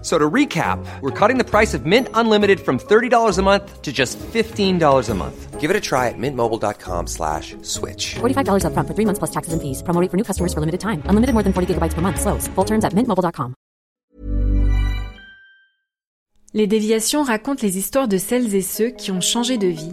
So 0.00 0.16
to 0.16 0.30
recap, 0.30 0.78
we're 1.00 1.10
cutting 1.10 1.38
the 1.38 1.44
price 1.44 1.74
of 1.74 1.84
Mint 1.84 2.08
Unlimited 2.14 2.60
from 2.60 2.78
$30 2.78 3.38
a 3.38 3.42
month 3.42 3.82
to 3.82 3.92
just 3.92 4.16
$15 4.18 5.08
a 5.08 5.14
month. 5.14 5.58
Give 5.58 5.70
it 5.70 5.76
a 5.76 5.80
try 5.80 6.06
at 6.06 6.14
mintmobile.com 6.16 7.08
slash 7.08 7.56
switch. 7.62 8.14
$45 8.20 8.62
upfront 8.62 8.86
for 8.86 8.94
three 8.94 9.06
months 9.06 9.18
plus 9.18 9.32
taxes 9.32 9.52
and 9.52 9.60
fees. 9.60 9.82
Promo 9.82 10.00
rate 10.00 10.10
for 10.10 10.16
new 10.16 10.24
customers 10.24 10.54
for 10.54 10.60
limited 10.60 10.78
time. 10.78 11.02
Unlimited 11.10 11.34
more 11.34 11.42
than 11.42 11.52
40 11.52 11.74
gigabytes 11.74 11.94
per 11.94 12.00
month. 12.00 12.20
Slows. 12.20 12.46
Full 12.54 12.64
terms 12.64 12.84
at 12.84 12.94
mintmobile.com. 12.94 13.54
Les 16.54 16.66
déviations 16.66 17.22
racontent 17.24 17.62
les 17.62 17.76
histoires 17.76 18.08
de 18.08 18.16
celles 18.16 18.54
et 18.54 18.62
ceux 18.62 18.88
qui 18.88 19.10
ont 19.10 19.20
changé 19.20 19.58
de 19.58 19.66
vie. 19.66 19.92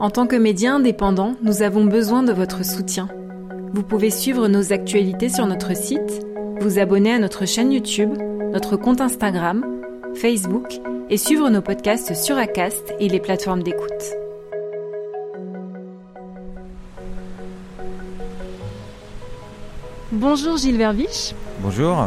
En 0.00 0.10
tant 0.10 0.26
que 0.26 0.36
médias 0.36 0.72
indépendants, 0.72 1.36
nous 1.42 1.62
avons 1.62 1.84
besoin 1.84 2.22
de 2.22 2.32
votre 2.32 2.64
soutien. 2.64 3.08
Vous 3.72 3.82
pouvez 3.82 4.10
suivre 4.10 4.48
nos 4.48 4.72
actualités 4.72 5.28
sur 5.28 5.46
notre 5.46 5.76
site, 5.76 6.24
vous 6.60 6.78
abonner 6.78 7.12
à 7.12 7.18
notre 7.18 7.46
chaîne 7.46 7.72
YouTube, 7.72 8.10
notre 8.52 8.76
compte 8.76 9.00
Instagram, 9.00 9.64
Facebook 10.14 10.66
et 11.10 11.16
suivre 11.16 11.50
nos 11.50 11.62
podcasts 11.62 12.14
sur 12.14 12.38
Acast 12.38 12.94
et 13.00 13.08
les 13.08 13.20
plateformes 13.20 13.62
d'écoute. 13.62 13.90
Bonjour 20.12 20.56
Gilles 20.56 20.78
Verviche. 20.78 21.34
Bonjour. 21.60 22.06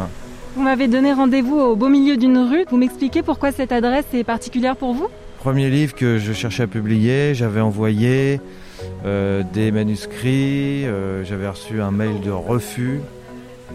Vous 0.56 0.62
m'avez 0.62 0.88
donné 0.88 1.12
rendez-vous 1.12 1.58
au 1.58 1.76
beau 1.76 1.88
milieu 1.88 2.16
d'une 2.16 2.38
rue. 2.38 2.64
Vous 2.70 2.76
m'expliquez 2.76 3.22
pourquoi 3.22 3.52
cette 3.52 3.72
adresse 3.72 4.06
est 4.12 4.24
particulière 4.24 4.76
pour 4.76 4.94
vous? 4.94 5.08
Premier 5.38 5.70
livre 5.70 5.94
que 5.94 6.18
je 6.18 6.32
cherchais 6.32 6.64
à 6.64 6.66
publier, 6.66 7.34
j'avais 7.34 7.60
envoyé 7.60 8.40
euh, 9.04 9.42
des 9.52 9.70
manuscrits, 9.70 10.86
euh, 10.86 11.24
j'avais 11.24 11.48
reçu 11.48 11.80
un 11.80 11.90
mail 11.90 12.20
de 12.20 12.30
refus 12.30 13.00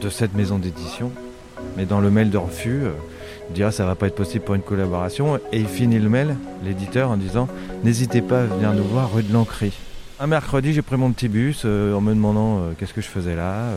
de 0.02 0.09
cette 0.09 0.34
maison 0.36 0.59
d'édition. 0.59 1.11
Mais 1.78 1.86
dans 1.86 2.00
le 2.00 2.11
mail 2.11 2.30
de 2.30 2.38
refus, 2.38 2.84
euh, 2.84 2.92
il 3.50 3.56
dit 3.56 3.64
ah, 3.64 3.72
ça 3.72 3.86
va 3.86 3.95
pas 3.95 4.08
être 4.08 4.16
possible 4.16 4.44
pour 4.44 4.56
une 4.56 4.61
collaboration. 4.61 5.38
Et 5.52 5.59
il 5.59 5.67
finit 5.67 6.00
le 6.00 6.09
mail, 6.09 6.36
l'éditeur, 6.64 7.09
en 7.11 7.17
disant 7.17 7.48
n'hésitez 7.83 8.22
pas 8.22 8.42
à 8.42 8.45
venir 8.45 8.73
nous 8.73 8.83
voir 8.83 9.14
rue 9.14 9.23
de 9.23 9.33
l'Ancry. 9.33 9.73
Un 10.20 10.28
mercredi, 10.28 10.73
j'ai 10.73 10.81
pris 10.81 10.98
mon 10.98 11.11
petit 11.11 11.28
bus 11.28 11.66
en 11.66 12.00
me 12.00 12.14
demandant 12.14 12.70
qu'est-ce 12.78 12.94
que 12.94 13.02
je 13.02 13.08
faisais 13.08 13.36
là. 13.36 13.72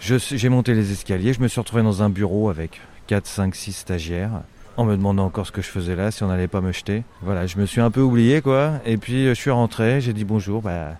j'ai 0.00 0.48
monté 0.50 0.74
les 0.74 0.92
escaliers, 0.92 1.32
je 1.32 1.40
me 1.40 1.48
suis 1.48 1.60
retrouvé 1.60 1.82
dans 1.82 2.02
un 2.02 2.10
bureau 2.10 2.50
avec 2.50 2.82
4, 3.06 3.26
5, 3.26 3.54
6 3.54 3.72
stagiaires 3.72 4.42
en 4.76 4.84
me 4.84 4.96
demandant 4.96 5.26
encore 5.26 5.46
ce 5.46 5.52
que 5.52 5.62
je 5.62 5.68
faisais 5.68 5.96
là, 5.96 6.10
si 6.10 6.22
on 6.22 6.28
n'allait 6.28 6.48
pas 6.48 6.60
me 6.60 6.72
jeter. 6.72 7.04
Voilà, 7.22 7.46
je 7.46 7.58
me 7.58 7.66
suis 7.66 7.80
un 7.80 7.90
peu 7.90 8.00
oublié 8.00 8.40
quoi. 8.40 8.72
Et 8.86 8.96
puis 8.96 9.26
je 9.26 9.34
suis 9.34 9.50
rentré, 9.50 10.00
j'ai 10.00 10.12
dit 10.12 10.24
bonjour, 10.24 10.62
bah, 10.62 10.92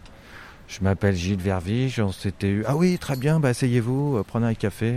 je 0.69 0.79
m'appelle 0.83 1.15
Gilles 1.15 1.41
Vervige, 1.41 2.01
on 2.01 2.13
s'était 2.13 2.49
eu. 2.49 2.65
Ah 2.67 2.77
oui, 2.77 2.99
très 2.99 3.17
bien, 3.17 3.41
bah 3.41 3.49
asseyez-vous, 3.49 4.23
prenez 4.27 4.47
un 4.47 4.55
café. 4.55 4.95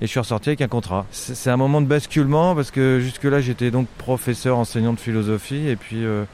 Et 0.00 0.06
je 0.06 0.10
suis 0.10 0.18
ressorti 0.18 0.50
avec 0.50 0.60
un 0.60 0.68
contrat. 0.68 1.06
C'est 1.12 1.50
un 1.50 1.56
moment 1.56 1.80
de 1.80 1.86
basculement 1.86 2.54
parce 2.54 2.70
que 2.70 2.98
jusque-là 3.00 3.40
j'étais 3.40 3.70
donc 3.70 3.86
professeur, 3.96 4.58
enseignant 4.58 4.92
de 4.92 4.98
philosophie 4.98 5.68
et 5.68 5.76
puis 5.76 6.04
euh, 6.04 6.24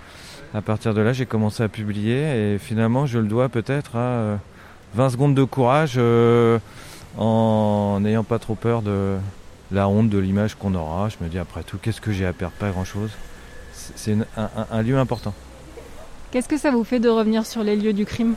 à 0.54 0.62
partir 0.62 0.94
de 0.94 1.00
là 1.02 1.12
j'ai 1.12 1.26
commencé 1.26 1.62
à 1.62 1.68
publier 1.68 2.54
et 2.54 2.58
finalement 2.58 3.06
je 3.06 3.18
le 3.18 3.28
dois 3.28 3.48
peut-être 3.50 3.96
à 3.96 4.38
20 4.94 5.04
euh, 5.04 5.08
secondes 5.10 5.34
de 5.34 5.44
courage 5.44 5.94
euh, 5.98 6.58
en 7.18 7.98
n'ayant 8.00 8.24
pas 8.24 8.38
trop 8.38 8.54
peur 8.54 8.80
de, 8.80 9.18
la 9.72 9.88
honte 9.88 10.08
de 10.08 10.18
l'image 10.18 10.54
qu'on 10.54 10.74
aura. 10.74 11.08
Je 11.08 11.16
me 11.22 11.28
dis 11.28 11.38
après 11.38 11.62
tout, 11.62 11.78
qu'est-ce 11.80 12.00
que 12.00 12.12
j'ai 12.12 12.26
à 12.26 12.32
perdre? 12.32 12.54
Pas 12.58 12.70
grand-chose. 12.70 13.10
C'est 13.72 14.16
un, 14.36 14.82
lieu 14.82 14.98
important. 14.98 15.34
Qu'est-ce 16.30 16.48
que 16.48 16.58
ça 16.58 16.70
vous 16.70 16.84
fait 16.84 17.00
de 17.00 17.08
revenir 17.08 17.46
sur 17.46 17.62
les 17.62 17.76
lieux 17.76 17.92
du 17.92 18.04
crime? 18.04 18.34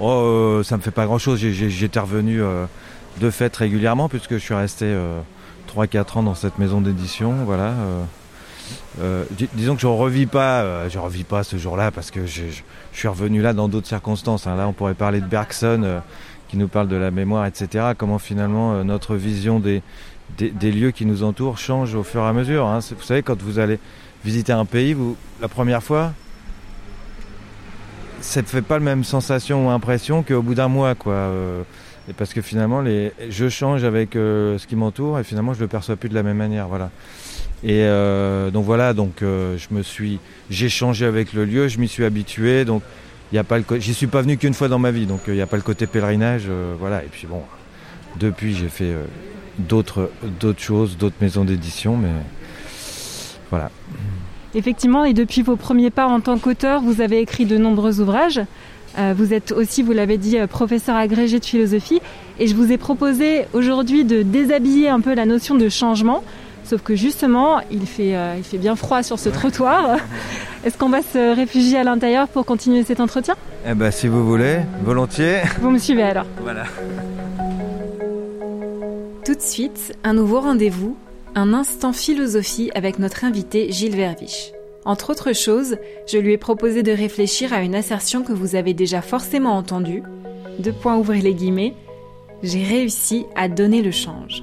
Oh, 0.00 0.10
euh, 0.10 0.62
ça 0.62 0.76
me 0.76 0.82
fait 0.82 0.90
pas 0.90 1.06
grand-chose. 1.06 1.38
J'étais 1.38 2.00
revenu 2.00 2.42
euh, 2.42 2.66
de 3.20 3.30
fait 3.30 3.54
régulièrement 3.54 4.08
puisque 4.08 4.34
je 4.34 4.38
suis 4.38 4.54
resté 4.54 4.94
3-4 5.74 5.96
euh, 5.96 6.04
ans 6.16 6.22
dans 6.22 6.34
cette 6.34 6.58
maison 6.58 6.80
d'édition. 6.80 7.44
Voilà. 7.44 7.74
disons 9.54 9.74
que 9.76 9.80
je 9.80 9.86
revis 9.86 10.26
pas, 10.26 10.88
je 10.88 10.98
revis 10.98 11.24
pas 11.24 11.44
ce 11.44 11.56
jour-là 11.56 11.90
parce 11.90 12.10
que 12.10 12.26
je, 12.26 12.42
suis 12.92 13.08
revenu 13.08 13.40
là 13.40 13.52
dans 13.52 13.68
d'autres 13.68 13.88
circonstances. 13.88 14.46
Hein. 14.46 14.56
Là, 14.56 14.68
on 14.68 14.72
pourrait 14.72 14.94
parler 14.94 15.20
de 15.20 15.26
Bergson 15.26 16.02
qui 16.52 16.58
nous 16.58 16.68
parle 16.68 16.88
de 16.88 16.96
la 16.96 17.10
mémoire, 17.10 17.46
etc. 17.46 17.92
Comment 17.96 18.18
finalement 18.18 18.74
euh, 18.74 18.84
notre 18.84 19.16
vision 19.16 19.58
des, 19.58 19.80
des, 20.36 20.70
lieux 20.70 20.90
qui 20.90 21.06
nous 21.06 21.22
entourent 21.22 21.56
change 21.56 21.94
au 21.94 22.02
fur 22.02 22.20
et 22.20 22.26
à 22.26 22.34
mesure. 22.34 22.66
Hein. 22.66 22.80
Vous 22.94 23.02
savez, 23.02 23.22
quand 23.22 23.40
vous 23.40 23.58
allez 23.58 23.78
visiter 24.22 24.52
un 24.52 24.66
pays, 24.66 24.94
la 25.40 25.48
première 25.48 25.82
fois, 25.82 26.12
ça 28.20 28.42
ne 28.42 28.46
fait 28.46 28.60
pas 28.60 28.74
la 28.74 28.84
même 28.84 29.02
sensation 29.02 29.66
ou 29.66 29.70
impression 29.70 30.22
qu'au 30.22 30.42
bout 30.42 30.54
d'un 30.54 30.68
mois, 30.68 30.94
quoi. 30.94 31.14
Euh, 31.14 31.62
et 32.10 32.12
parce 32.12 32.34
que 32.34 32.42
finalement, 32.42 32.84
je 32.84 33.48
change 33.48 33.82
avec 33.84 34.14
euh, 34.14 34.58
ce 34.58 34.66
qui 34.66 34.76
m'entoure 34.76 35.18
et 35.18 35.24
finalement, 35.24 35.54
je 35.54 35.60
le 35.60 35.68
perçois 35.68 35.96
plus 35.96 36.10
de 36.10 36.14
la 36.14 36.22
même 36.22 36.36
manière, 36.36 36.68
voilà. 36.68 36.90
Et 37.64 37.86
donc 38.52 38.64
voilà, 38.64 38.92
donc 38.92 39.20
je 39.20 39.66
me 39.70 39.82
suis, 39.82 40.18
j'ai 40.50 40.68
changé 40.68 41.06
avec 41.06 41.32
le 41.32 41.44
lieu, 41.44 41.68
je 41.68 41.78
m'y 41.78 41.86
suis 41.86 42.04
habitué, 42.04 42.64
donc 42.64 42.82
il 43.32 43.38
a 43.38 43.44
pas 43.44 43.58
le 43.58 43.64
j'y 43.78 43.94
suis 43.94 44.06
pas 44.06 44.22
venu 44.22 44.36
qu'une 44.36 44.54
fois 44.54 44.68
dans 44.68 44.78
ma 44.78 44.90
vie 44.90 45.06
donc 45.06 45.20
il 45.26 45.30
euh, 45.30 45.36
n'y 45.36 45.40
a 45.40 45.46
pas 45.46 45.56
le 45.56 45.62
côté 45.62 45.86
pèlerinage 45.86 46.44
euh, 46.48 46.74
voilà. 46.78 47.02
Et 47.02 47.08
puis 47.10 47.26
bon 47.26 47.42
depuis 48.18 48.54
j'ai 48.54 48.68
fait 48.68 48.92
euh, 48.92 49.04
d'autres 49.58 50.10
d'autres 50.38 50.60
choses 50.60 50.98
d'autres 50.98 51.16
maisons 51.20 51.44
d'édition 51.44 51.96
mais 51.96 52.10
voilà. 53.50 53.70
Effectivement 54.54 55.04
et 55.04 55.14
depuis 55.14 55.42
vos 55.42 55.56
premiers 55.56 55.90
pas 55.90 56.06
en 56.06 56.20
tant 56.20 56.38
qu'auteur 56.38 56.82
vous 56.82 57.00
avez 57.00 57.20
écrit 57.20 57.46
de 57.46 57.56
nombreux 57.56 58.00
ouvrages. 58.00 58.40
Vous 59.16 59.32
êtes 59.32 59.52
aussi, 59.52 59.82
vous 59.82 59.92
l'avez 59.92 60.18
dit, 60.18 60.36
professeur 60.50 60.96
agrégé 60.96 61.40
de 61.40 61.44
philosophie. 61.46 62.02
Et 62.38 62.46
je 62.46 62.54
vous 62.54 62.72
ai 62.72 62.76
proposé 62.76 63.46
aujourd'hui 63.54 64.04
de 64.04 64.20
déshabiller 64.20 64.90
un 64.90 65.00
peu 65.00 65.14
la 65.14 65.24
notion 65.24 65.54
de 65.54 65.70
changement 65.70 66.22
Sauf 66.64 66.82
que 66.82 66.94
justement, 66.94 67.60
il 67.70 67.86
fait, 67.86 68.16
euh, 68.16 68.34
il 68.38 68.44
fait 68.44 68.58
bien 68.58 68.76
froid 68.76 69.02
sur 69.02 69.18
ce 69.18 69.28
trottoir. 69.28 69.98
Est-ce 70.64 70.78
qu'on 70.78 70.88
va 70.88 71.02
se 71.02 71.34
réfugier 71.34 71.78
à 71.78 71.84
l'intérieur 71.84 72.28
pour 72.28 72.46
continuer 72.46 72.84
cet 72.84 73.00
entretien? 73.00 73.34
Eh 73.66 73.74
ben, 73.74 73.90
si 73.90 74.08
vous 74.08 74.24
voulez, 74.24 74.60
volontiers. 74.82 75.40
Vous 75.60 75.70
me 75.70 75.78
suivez 75.78 76.02
alors 76.02 76.26
Voilà. 76.42 76.64
Tout 79.24 79.34
de 79.34 79.40
suite, 79.40 79.96
un 80.04 80.14
nouveau 80.14 80.40
rendez-vous, 80.40 80.96
un 81.34 81.52
instant 81.52 81.92
philosophie 81.92 82.70
avec 82.74 82.98
notre 82.98 83.24
invité 83.24 83.70
Gilles 83.70 83.96
Verviche. 83.96 84.52
Entre 84.84 85.10
autres 85.10 85.32
choses, 85.32 85.76
je 86.08 86.18
lui 86.18 86.32
ai 86.32 86.38
proposé 86.38 86.82
de 86.82 86.90
réfléchir 86.92 87.52
à 87.52 87.62
une 87.62 87.74
assertion 87.74 88.24
que 88.24 88.32
vous 88.32 88.56
avez 88.56 88.74
déjà 88.74 89.00
forcément 89.00 89.56
entendue. 89.56 90.02
Deux 90.58 90.72
points 90.72 90.96
ouvrez 90.96 91.20
les 91.20 91.34
guillemets. 91.34 91.74
J'ai 92.42 92.64
réussi 92.64 93.26
à 93.36 93.48
donner 93.48 93.82
le 93.82 93.92
change. 93.92 94.42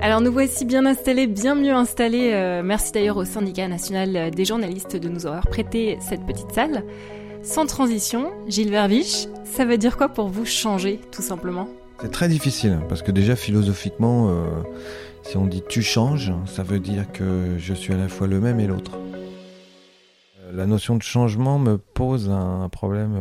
Alors 0.00 0.20
nous 0.20 0.30
voici 0.30 0.64
bien 0.64 0.86
installés, 0.86 1.26
bien 1.26 1.56
mieux 1.56 1.74
installés. 1.74 2.30
Euh, 2.32 2.62
merci 2.62 2.92
d'ailleurs 2.92 3.16
au 3.16 3.24
syndicat 3.24 3.66
national 3.66 4.30
des 4.30 4.44
journalistes 4.44 4.94
de 4.94 5.08
nous 5.08 5.26
avoir 5.26 5.48
prêté 5.48 5.98
cette 6.00 6.24
petite 6.24 6.52
salle. 6.52 6.84
Sans 7.42 7.66
transition, 7.66 8.30
Gilles 8.46 8.70
Verviche, 8.70 9.26
ça 9.42 9.64
veut 9.64 9.76
dire 9.76 9.96
quoi 9.96 10.08
pour 10.08 10.28
vous 10.28 10.44
changer 10.44 11.00
tout 11.10 11.22
simplement? 11.22 11.66
C'est 12.00 12.12
très 12.12 12.28
difficile 12.28 12.78
parce 12.88 13.02
que 13.02 13.10
déjà 13.10 13.34
philosophiquement, 13.34 14.28
euh, 14.28 14.44
si 15.24 15.36
on 15.36 15.46
dit 15.46 15.64
tu 15.68 15.82
changes, 15.82 16.32
ça 16.46 16.62
veut 16.62 16.78
dire 16.78 17.10
que 17.10 17.56
je 17.58 17.74
suis 17.74 17.92
à 17.92 17.96
la 17.96 18.08
fois 18.08 18.28
le 18.28 18.38
même 18.38 18.60
et 18.60 18.68
l'autre. 18.68 18.92
Euh, 18.98 20.52
la 20.54 20.66
notion 20.66 20.94
de 20.94 21.02
changement 21.02 21.58
me 21.58 21.76
pose 21.76 22.30
un 22.30 22.68
problème 22.68 23.16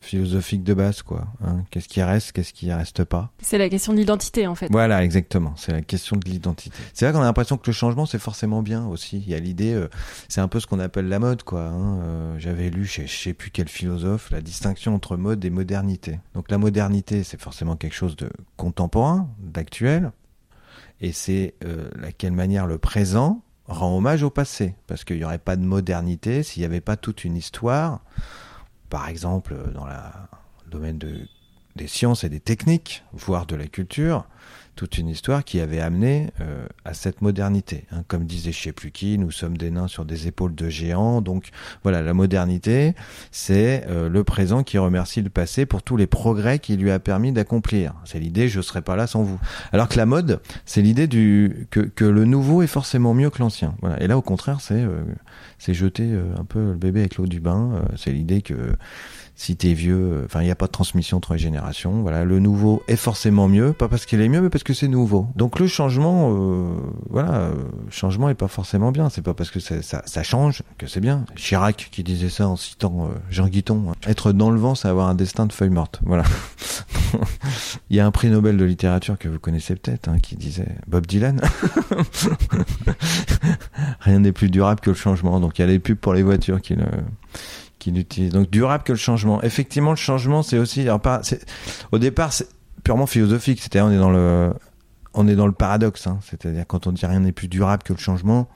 philosophique 0.00 0.62
de 0.62 0.74
base, 0.74 1.02
quoi. 1.02 1.26
Hein. 1.42 1.64
qu'est-ce 1.70 1.88
qui 1.88 2.02
reste, 2.02 2.32
qu'est-ce 2.32 2.52
qui 2.52 2.72
reste 2.72 3.04
pas 3.04 3.32
C'est 3.40 3.58
la 3.58 3.68
question 3.68 3.92
de 3.92 3.98
l'identité, 3.98 4.46
en 4.46 4.54
fait. 4.54 4.68
Voilà, 4.70 5.02
exactement. 5.04 5.54
C'est 5.56 5.72
la 5.72 5.82
question 5.82 6.16
de 6.16 6.24
l'identité. 6.28 6.76
C'est 6.94 7.04
vrai 7.04 7.12
qu'on 7.12 7.22
a 7.22 7.24
l'impression 7.24 7.56
que 7.56 7.66
le 7.66 7.72
changement, 7.72 8.06
c'est 8.06 8.18
forcément 8.18 8.62
bien 8.62 8.86
aussi. 8.86 9.18
Il 9.18 9.30
y 9.30 9.34
a 9.34 9.38
l'idée, 9.38 9.74
euh, 9.74 9.88
c'est 10.28 10.40
un 10.40 10.48
peu 10.48 10.60
ce 10.60 10.66
qu'on 10.66 10.80
appelle 10.80 11.08
la 11.08 11.18
mode, 11.18 11.42
quoi. 11.42 11.62
Hein. 11.62 11.98
Euh, 12.00 12.38
j'avais 12.38 12.70
lu, 12.70 12.84
je 12.84 13.06
sais 13.06 13.34
plus 13.34 13.50
quel 13.50 13.68
philosophe, 13.68 14.30
la 14.30 14.40
distinction 14.40 14.94
entre 14.94 15.16
mode 15.16 15.44
et 15.44 15.50
modernité. 15.50 16.20
Donc 16.34 16.50
la 16.50 16.58
modernité, 16.58 17.24
c'est 17.24 17.40
forcément 17.40 17.76
quelque 17.76 17.94
chose 17.94 18.16
de 18.16 18.30
contemporain, 18.56 19.28
d'actuel, 19.38 20.12
et 21.00 21.12
c'est 21.12 21.54
euh, 21.64 21.90
laquelle 22.00 22.32
manière 22.32 22.66
le 22.66 22.78
présent 22.78 23.42
rend 23.66 23.96
hommage 23.96 24.22
au 24.22 24.30
passé, 24.30 24.74
parce 24.86 25.04
qu'il 25.04 25.16
n'y 25.16 25.24
aurait 25.24 25.38
pas 25.38 25.56
de 25.56 25.64
modernité 25.64 26.42
s'il 26.42 26.60
n'y 26.60 26.66
avait 26.66 26.80
pas 26.80 26.96
toute 26.96 27.24
une 27.24 27.36
histoire 27.36 28.00
par 28.88 29.08
exemple 29.08 29.54
dans 29.72 29.86
la, 29.86 30.28
le 30.64 30.70
domaine 30.70 30.98
de, 30.98 31.28
des 31.76 31.86
sciences 31.86 32.24
et 32.24 32.28
des 32.28 32.40
techniques, 32.40 33.04
voire 33.12 33.46
de 33.46 33.56
la 33.56 33.66
culture, 33.66 34.26
toute 34.76 34.98
une 34.98 35.08
histoire 35.08 35.42
qui 35.42 35.58
avait 35.58 35.80
amené 35.80 36.28
euh, 36.40 36.66
à 36.84 36.92
cette 36.92 37.22
modernité. 37.22 37.84
Hein. 37.90 38.04
Comme 38.06 38.24
disait 38.24 38.52
je 38.52 38.62
sais 38.62 39.16
nous 39.16 39.30
sommes 39.30 39.56
des 39.56 39.70
nains 39.70 39.88
sur 39.88 40.04
des 40.04 40.28
épaules 40.28 40.54
de 40.54 40.68
géants. 40.68 41.22
Donc 41.22 41.48
voilà, 41.82 42.02
la 42.02 42.12
modernité, 42.12 42.94
c'est 43.32 43.84
euh, 43.88 44.08
le 44.08 44.22
présent 44.22 44.62
qui 44.62 44.76
remercie 44.76 45.22
le 45.22 45.30
passé 45.30 45.64
pour 45.66 45.82
tous 45.82 45.96
les 45.96 46.06
progrès 46.06 46.58
qu'il 46.58 46.78
lui 46.78 46.90
a 46.90 46.98
permis 46.98 47.32
d'accomplir. 47.32 47.94
C'est 48.04 48.20
l'idée, 48.20 48.48
je 48.48 48.60
serais 48.60 48.82
pas 48.82 48.96
là 48.96 49.06
sans 49.06 49.22
vous. 49.22 49.40
Alors 49.72 49.88
que 49.88 49.96
la 49.96 50.06
mode, 50.06 50.40
c'est 50.66 50.82
l'idée 50.82 51.06
du 51.06 51.66
que, 51.70 51.80
que 51.80 52.04
le 52.04 52.26
nouveau 52.26 52.62
est 52.62 52.66
forcément 52.66 53.14
mieux 53.14 53.30
que 53.30 53.38
l'ancien. 53.38 53.74
Voilà. 53.80 54.00
Et 54.02 54.06
là, 54.06 54.18
au 54.18 54.22
contraire, 54.22 54.60
c'est 54.60 54.74
euh, 54.74 55.02
c'est 55.58 55.72
jeter 55.72 56.12
un 56.38 56.44
peu 56.44 56.72
le 56.72 56.74
bébé 56.74 57.00
avec 57.00 57.16
l'eau 57.16 57.26
du 57.26 57.40
bain. 57.40 57.82
c'est 57.96 58.12
l'idée 58.12 58.42
que 58.42 58.76
si 59.38 59.54
t'es 59.54 59.74
vieux, 59.74 60.12
euh, 60.12 60.24
enfin 60.24 60.40
il 60.40 60.46
n'y 60.46 60.50
a 60.50 60.56
pas 60.56 60.66
de 60.66 60.72
transmission 60.72 61.18
entre 61.18 61.34
les 61.34 61.38
générations. 61.38 62.00
Voilà, 62.00 62.24
le 62.24 62.40
nouveau 62.40 62.82
est 62.88 62.96
forcément 62.96 63.48
mieux, 63.48 63.74
pas 63.74 63.86
parce 63.86 64.06
qu'il 64.06 64.22
est 64.22 64.30
mieux, 64.30 64.40
mais 64.40 64.48
parce 64.48 64.64
que 64.64 64.72
c'est 64.72 64.88
nouveau. 64.88 65.28
Donc 65.36 65.60
le 65.60 65.66
changement, 65.66 66.34
euh, 66.34 66.78
voilà, 67.10 67.34
euh, 67.34 67.52
changement 67.90 68.30
est 68.30 68.34
pas 68.34 68.48
forcément 68.48 68.92
bien. 68.92 69.10
C'est 69.10 69.20
pas 69.20 69.34
parce 69.34 69.50
que 69.50 69.60
ça, 69.60 70.22
change 70.22 70.62
que 70.78 70.86
c'est 70.86 71.00
bien. 71.00 71.26
Chirac 71.36 71.88
qui 71.92 72.02
disait 72.02 72.30
ça 72.30 72.48
en 72.48 72.56
citant 72.56 73.10
Jean 73.30 73.48
Guiton. 73.48 73.90
Hein. 73.90 73.94
Être 74.06 74.32
dans 74.32 74.50
le 74.50 74.58
vent, 74.58 74.74
c'est 74.74 74.88
avoir 74.88 75.08
un 75.08 75.14
destin 75.14 75.44
de 75.44 75.52
feuille 75.52 75.70
morte. 75.70 76.00
Voilà. 76.04 76.24
il 77.90 77.96
y 77.96 78.00
a 78.00 78.06
un 78.06 78.10
prix 78.10 78.30
Nobel 78.30 78.56
de 78.56 78.64
littérature 78.64 79.18
que 79.18 79.28
vous 79.28 79.38
connaissez 79.38 79.76
peut-être, 79.76 80.08
hein, 80.08 80.18
qui 80.18 80.36
disait 80.36 80.68
Bob 80.86 81.06
Dylan. 81.06 81.40
Rien 84.00 84.20
n'est 84.20 84.32
plus 84.32 84.48
durable 84.48 84.80
que 84.80 84.90
le 84.90 84.96
changement. 84.96 85.40
Donc 85.40 85.58
il 85.58 85.60
y 85.60 85.64
a 85.64 85.68
les 85.68 85.78
pubs 85.78 85.98
pour 85.98 86.14
les 86.14 86.22
voitures 86.22 86.62
qui 86.62 86.74
le 86.74 86.86
Donc 87.92 88.50
durable 88.50 88.84
que 88.84 88.92
le 88.92 88.98
changement. 88.98 89.42
Effectivement, 89.42 89.90
le 89.90 89.96
changement, 89.96 90.42
c'est 90.42 90.58
aussi. 90.58 90.86
Au 91.92 91.98
départ, 91.98 92.32
c'est 92.32 92.48
purement 92.84 93.06
philosophique. 93.06 93.60
C'est-à-dire, 93.60 93.86
on 93.86 93.92
est 93.92 93.98
dans 93.98 94.10
le, 94.10 94.52
on 95.14 95.26
est 95.28 95.36
dans 95.36 95.46
le 95.46 95.52
paradoxe. 95.52 96.06
Hein. 96.06 96.18
C'est-à-dire, 96.22 96.64
quand 96.66 96.86
on 96.86 96.92
dit 96.92 97.04
rien 97.06 97.20
n'est 97.20 97.32
plus 97.32 97.48
durable 97.48 97.82
que 97.82 97.92
le 97.92 97.98
changement, 97.98 98.48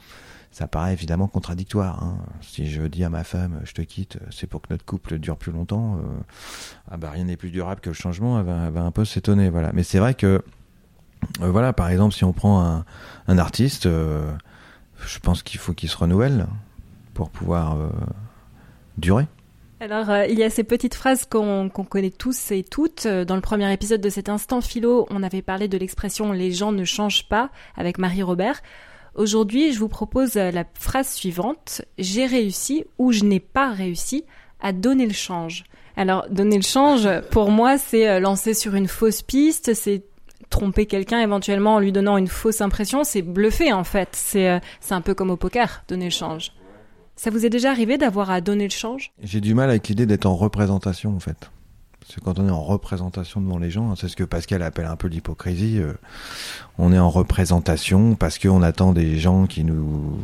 ça 0.53 0.67
paraît 0.67 0.93
évidemment 0.93 1.29
contradictoire. 1.29 2.03
Hein. 2.03 2.19
Si 2.41 2.71
je 2.71 2.83
dis 2.83 3.05
à 3.05 3.11
ma 3.11 3.25
femme, 3.25 3.61
je 3.65 3.73
te 3.73 3.83
quitte, 3.83 4.19
c'est 4.31 4.47
pour 4.47 4.61
que 4.63 4.69
notre 4.71 4.85
couple 4.85 5.19
dure 5.19 5.37
plus 5.37 5.53
longtemps. 5.53 5.97
Euh, 5.97 6.01
ah 6.91 6.97
bah 6.97 7.11
rien 7.11 7.25
n'est 7.25 7.37
plus 7.37 7.51
durable 7.51 7.81
que 7.81 7.91
le 7.91 7.95
changement. 7.95 8.41
Elle 8.41 8.73
va, 8.73 8.83
un 8.83 8.91
peu 8.91 9.05
s'étonner. 9.05 9.49
Voilà. 9.49 9.71
Mais 9.73 9.83
c'est 9.83 9.99
vrai 9.99 10.15
que, 10.15 10.43
euh, 11.41 11.51
voilà, 11.51 11.73
par 11.73 11.89
exemple, 11.89 12.15
si 12.15 12.25
on 12.25 12.33
prend 12.33 12.65
un, 12.65 12.85
un 13.29 13.39
artiste, 13.39 13.87
euh, 13.87 14.31
je 15.07 15.19
pense 15.19 15.43
qu'il 15.43 15.61
faut 15.61 15.73
qu'il 15.73 15.89
se 15.89 15.97
renouvelle 15.97 16.47
pour 17.15 17.31
pouvoir 17.31 17.77
alors, 19.83 20.11
euh, 20.11 20.27
il 20.27 20.39
y 20.39 20.43
a 20.43 20.51
ces 20.51 20.63
petites 20.63 20.95
phrases 20.95 21.25
qu'on 21.25 21.71
connaît 21.71 22.11
tous 22.11 22.51
et 22.51 22.63
toutes. 22.63 23.07
Euh, 23.07 23.25
dans 23.25 23.35
le 23.35 23.41
premier 23.41 23.73
épisode 23.73 24.03
de 24.03 24.11
cet 24.11 24.29
instant 24.29 24.61
philo, 24.61 25.07
on 25.09 25.23
avait 25.23 25.41
parlé 25.41 25.69
de 25.69 25.79
l'expression 25.79 26.33
les 26.33 26.53
gens 26.53 26.71
ne 26.71 26.85
changent 26.85 27.27
pas 27.31 27.49
avec 27.79 27.97
Marie 27.97 28.23
Robert. 28.23 28.61
Aujourd'hui, 29.15 29.73
je 29.73 29.79
vous 29.79 29.89
propose 29.89 30.37
euh, 30.37 30.51
la 30.51 30.65
phrase 30.75 31.09
suivante. 31.09 31.81
J'ai 31.97 32.27
réussi 32.27 32.85
ou 32.99 33.11
je 33.11 33.25
n'ai 33.25 33.41
pas 33.41 33.71
réussi 33.71 34.27
à 34.61 34.73
donner 34.73 35.07
le 35.07 35.15
change. 35.15 35.65
Alors, 35.97 36.27
donner 36.29 36.57
le 36.57 36.63
change, 36.63 37.09
pour 37.31 37.51
moi, 37.51 37.79
c'est 37.79 38.21
lancer 38.21 38.53
sur 38.53 38.75
une 38.75 38.87
fausse 38.87 39.23
piste, 39.23 39.73
c'est 39.75 40.05
tromper 40.51 40.85
quelqu'un 40.85 41.21
éventuellement 41.21 41.77
en 41.77 41.81
lui 41.81 41.93
donnant 41.93 42.17
une 42.17 42.29
fausse 42.29 42.61
impression, 42.61 43.03
c'est 43.03 43.23
bluffer 43.23 43.73
en 43.73 43.85
fait. 43.85 44.09
C'est 44.13 44.61
un 44.91 45.01
peu 45.01 45.15
comme 45.15 45.31
au 45.31 45.37
poker, 45.37 45.83
donner 45.89 46.07
le 46.07 46.11
change. 46.11 46.53
Ça 47.23 47.29
vous 47.29 47.45
est 47.45 47.51
déjà 47.51 47.71
arrivé 47.71 47.99
d'avoir 47.99 48.31
à 48.31 48.41
donner 48.41 48.65
le 48.65 48.71
change? 48.71 49.13
J'ai 49.23 49.43
du 49.43 49.53
mal 49.53 49.69
avec 49.69 49.89
l'idée 49.89 50.07
d'être 50.07 50.25
en 50.25 50.35
représentation 50.35 51.15
en 51.15 51.21
fait. 51.21 51.51
Parce 52.01 52.15
que 52.15 52.21
quand 52.21 52.39
on 52.39 52.49
est 52.49 52.51
en 52.51 52.63
représentation 52.63 53.43
devant 53.43 53.59
les 53.59 53.71
gens, 53.71 53.95
c'est 53.95 54.09
ce 54.09 54.17
que 54.17 54.25
Pascal 54.25 54.63
appelle 54.63 54.87
un 54.87 54.97
peu 54.97 55.07
l'hypocrisie. 55.07 55.81
Euh, 55.81 55.93
on 56.79 56.95
est 56.95 56.99
en 56.99 57.11
représentation 57.11 58.15
parce 58.15 58.39
qu'on 58.39 58.63
attend 58.63 58.95
des 58.95 59.19
gens 59.19 59.47
qui 59.47 59.65
nous 59.65 60.19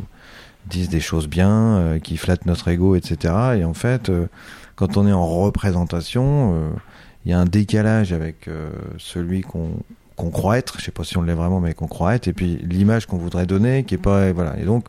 disent 0.65 0.89
des 0.89 0.99
choses 0.99 1.27
bien, 1.27 1.51
euh, 1.51 1.99
qui 1.99 2.17
flattent 2.17 2.47
notre 2.47 2.67
ego, 2.67 2.95
etc. 2.95 3.31
Et 3.59 3.63
en 3.63 3.75
fait, 3.75 4.09
euh, 4.09 4.25
quand 4.75 4.97
on 4.97 5.05
est 5.05 5.13
en 5.13 5.27
représentation, 5.27 6.71
il 7.25 7.29
y 7.29 7.33
a 7.35 7.39
un 7.39 7.45
décalage 7.45 8.11
avec 8.11 8.49
celui 8.97 9.41
qu'on 9.41 9.69
qu'on 10.17 10.31
croit 10.31 10.57
être, 10.57 10.79
je 10.79 10.83
sais 10.83 10.91
pas 10.91 11.03
si 11.03 11.15
on 11.17 11.21
l'est 11.21 11.35
vraiment, 11.35 11.59
mais 11.59 11.75
qu'on 11.75 11.87
croit 11.87 12.15
être, 12.15 12.27
et 12.27 12.33
puis 12.33 12.57
l'image 12.67 13.05
qu'on 13.05 13.17
voudrait 13.17 13.45
donner, 13.45 13.83
qui 13.83 13.93
est 13.93 13.99
pas, 13.99 14.31
voilà. 14.33 14.59
Et 14.59 14.63
donc, 14.63 14.85